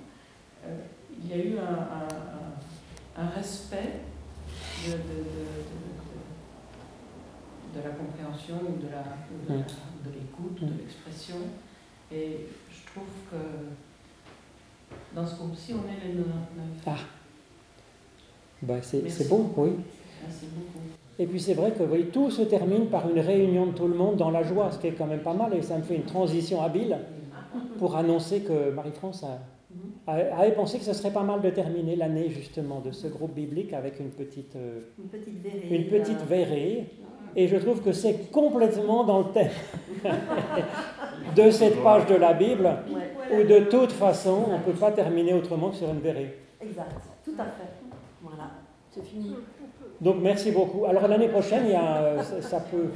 euh, 0.64 0.78
il 1.22 1.28
y 1.28 1.32
a 1.32 1.44
eu 1.44 1.59
un, 1.59 3.22
un, 3.22 3.28
respect 3.30 4.00
de, 4.86 4.92
de, 4.92 4.98
de, 7.74 7.84
la 7.84 7.90
compréhension 7.90 8.57
ou 8.57 8.80
de 8.80 8.88
hmm. 9.54 9.64
l'écoute, 10.14 10.61
de 10.61 10.66
hmm. 10.66 10.78
l'expression. 10.78 11.36
Et 12.12 12.46
je 12.70 12.86
trouve 12.92 13.12
que 13.30 13.36
dans 15.14 15.26
ce 15.26 15.34
groupe-ci, 15.36 15.74
on 15.74 15.84
est 15.88 16.07
les 16.07 16.14
99. 16.14 16.82
Ah. 16.86 16.96
Ben, 18.62 18.80
c'est 18.82 19.28
bon, 19.28 19.52
oui. 19.57 19.72
Et 21.19 21.27
puis 21.27 21.41
c'est 21.41 21.55
vrai 21.55 21.73
que 21.73 21.83
voyez, 21.83 22.07
tout 22.07 22.31
se 22.31 22.43
termine 22.43 22.87
par 22.87 23.09
une 23.09 23.21
réunion 23.21 23.67
de 23.67 23.73
tout 23.73 23.89
le 23.89 23.95
monde 23.95 24.17
dans 24.17 24.31
la 24.31 24.43
joie, 24.43 24.71
ce 24.71 24.79
qui 24.79 24.89
est 24.89 24.93
quand 24.93 25.07
même 25.07 25.21
pas 25.21 25.33
mal, 25.33 25.55
et 25.55 25.62
ça 25.62 25.79
me 25.79 25.83
fait 25.83 25.97
une 25.97 26.05
transition 26.05 26.62
habile 26.62 26.99
pour 27.79 27.97
annoncer 27.97 28.41
que 28.41 28.71
Marie-France 28.71 29.25
a, 29.25 29.39
avait 30.07 30.53
pensé 30.53 30.79
que 30.79 30.85
ce 30.85 30.93
serait 30.93 31.12
pas 31.12 31.23
mal 31.23 31.41
de 31.41 31.51
terminer 31.51 31.97
l'année 31.97 32.29
justement 32.29 32.81
de 32.81 32.93
ce 32.93 33.09
groupe 33.09 33.35
biblique 33.35 33.73
avec 33.73 33.99
une 33.99 34.11
petite, 34.11 34.57
euh, 34.57 34.81
une 34.99 35.09
petite 35.09 35.43
verrée. 35.43 35.69
Une 35.71 35.87
petite 35.87 36.23
verrée. 36.23 36.87
Et 37.35 37.49
je 37.49 37.57
trouve 37.57 37.83
que 37.83 37.93
c'est 37.93 38.31
complètement 38.31 39.05
dans 39.05 39.19
le 39.19 39.27
thème 39.27 39.51
de 41.37 41.51
cette 41.51 41.83
page 41.83 42.07
de 42.07 42.14
la 42.14 42.33
Bible, 42.33 42.69
où 43.31 43.43
de 43.43 43.61
toute 43.69 43.93
façon, 43.93 44.45
on 44.49 44.59
ne 44.59 44.62
peut 44.62 44.79
pas 44.79 44.91
terminer 44.91 45.35
autrement 45.35 45.69
que 45.71 45.77
sur 45.77 45.91
une 45.91 46.01
verrée. 46.01 46.39
Exact, 46.61 46.93
tout 47.25 47.35
à 47.39 47.45
fait. 47.45 47.69
Voilà, 48.23 48.53
c'est 48.91 49.05
fini. 49.05 49.35
Donc 50.01 50.16
merci 50.20 50.51
beaucoup. 50.51 50.84
Alors 50.84 51.09
l'année 51.09 51.28
prochaine, 51.28 51.64
a, 51.72 52.22
ça, 52.22 52.61
peut... 52.61 52.88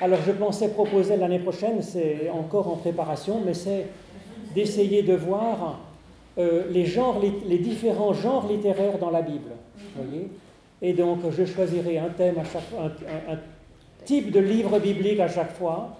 Alors 0.00 0.18
je 0.26 0.32
pensais 0.32 0.68
proposer 0.68 1.16
l'année 1.16 1.38
prochaine, 1.38 1.82
c'est 1.82 2.30
encore 2.30 2.68
en 2.68 2.76
préparation, 2.76 3.40
mais 3.44 3.54
c'est 3.54 3.86
d'essayer 4.54 5.02
de 5.02 5.14
voir 5.14 5.80
euh, 6.38 6.64
les, 6.70 6.86
genres, 6.86 7.20
les, 7.20 7.58
différents 7.58 8.12
genres 8.12 8.46
littéraires 8.48 8.98
dans 8.98 9.10
la 9.10 9.22
Bible. 9.22 9.50
Voyez 9.96 10.30
et 10.82 10.92
donc 10.92 11.20
je 11.30 11.46
choisirai 11.46 11.96
un 11.98 12.10
thème 12.10 12.36
à 12.38 12.44
chaque 12.44 12.62
un 13.30 13.38
type 14.06 14.30
de 14.30 14.40
livre 14.40 14.78
biblique 14.78 15.20
à 15.20 15.28
chaque 15.28 15.52
fois, 15.52 15.96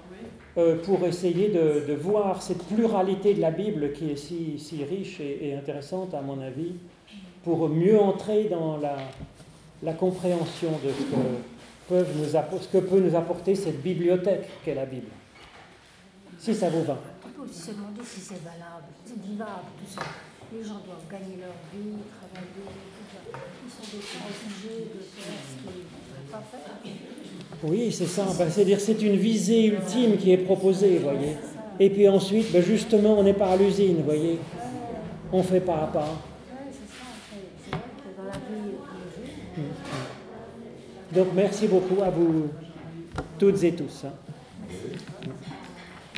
euh, 0.59 0.77
pour 0.77 1.05
essayer 1.05 1.49
de, 1.49 1.93
voir 1.93 2.41
cette 2.41 2.63
pluralité 2.63 3.35
de 3.35 3.41
la 3.41 3.51
Bible 3.51 3.93
qui 3.93 4.11
est 4.11 4.17
si 4.17 4.85
riche 4.89 5.21
et, 5.21 5.55
intéressante, 5.55 6.15
à 6.15 6.23
mon 6.23 6.41
avis, 6.41 6.73
pour 7.45 7.69
mieux 7.69 7.99
entrer 7.99 8.45
dans 8.45 8.79
la, 8.79 8.97
la 9.83 9.93
compréhension 9.93 10.71
de 10.85 10.91
ce 10.91 11.03
que, 11.05 11.89
peuvent 11.89 12.17
nous 12.17 12.61
ce 12.61 12.69
que 12.69 12.79
peut 12.79 13.01
nous 13.01 13.15
apporter 13.15 13.55
cette 13.55 13.83
bibliothèque 13.83 14.49
qu'est 14.65 14.75
la 14.75 14.87
Bible. 14.87 15.09
Si 16.39 16.55
ça 16.55 16.69
vous 16.69 16.83
va. 16.83 16.99
On 17.25 17.29
peut 17.29 17.49
aussi 17.49 17.61
se 17.61 17.71
demander 17.71 18.01
si 18.05 18.21
c'est 18.21 18.43
valable, 18.43 18.87
c'est 19.05 19.21
vivable 19.21 19.69
tout 19.79 19.95
ça. 19.95 20.03
Les 20.53 20.63
gens 20.63 20.81
doivent 20.85 21.07
gagner 21.11 21.37
leur 21.41 21.57
vie, 21.73 21.97
travailler, 22.17 22.47
tout 22.55 23.07
ça. 23.13 23.39
Ils 23.65 23.71
sont 23.71 23.97
des 23.97 24.05
obligés 24.47 24.85
de 24.95 25.01
faire 25.01 25.35
ce 25.43 25.63
qu'ils 25.63 26.27
ne 26.27 26.31
pas 26.31 26.43
faire. 26.51 26.67
Oui, 27.65 27.91
c'est 27.91 28.07
ça. 28.07 28.27
Ben, 28.39 28.51
C'est-à-dire 28.51 28.81
c'est 28.81 29.01
une 29.03 29.17
visée 29.17 29.67
ultime 29.67 30.17
qui 30.19 30.33
est 30.33 30.39
proposée, 30.39 30.99
voyez. 30.99 31.37
Et 31.81 31.91
puis 31.91 32.09
ensuite, 32.09 32.53
ben, 32.53 32.63
justement, 32.63 33.19
on 33.19 33.23
n'est 33.23 33.35
pas 33.35 33.51
à 33.51 33.57
l'usine, 33.57 34.03
voyez. 34.05 34.39
On 35.33 35.43
fait 35.43 35.61
pas 35.61 35.83
à 35.83 35.87
pas. 35.87 36.15
Donc 41.17 41.29
merci 41.35 41.67
beaucoup 41.67 42.03
à 42.03 42.11
vous 42.11 42.51
toutes 43.39 43.65
et 43.65 43.73
tous. 43.73 44.05
Hein. 44.05 44.13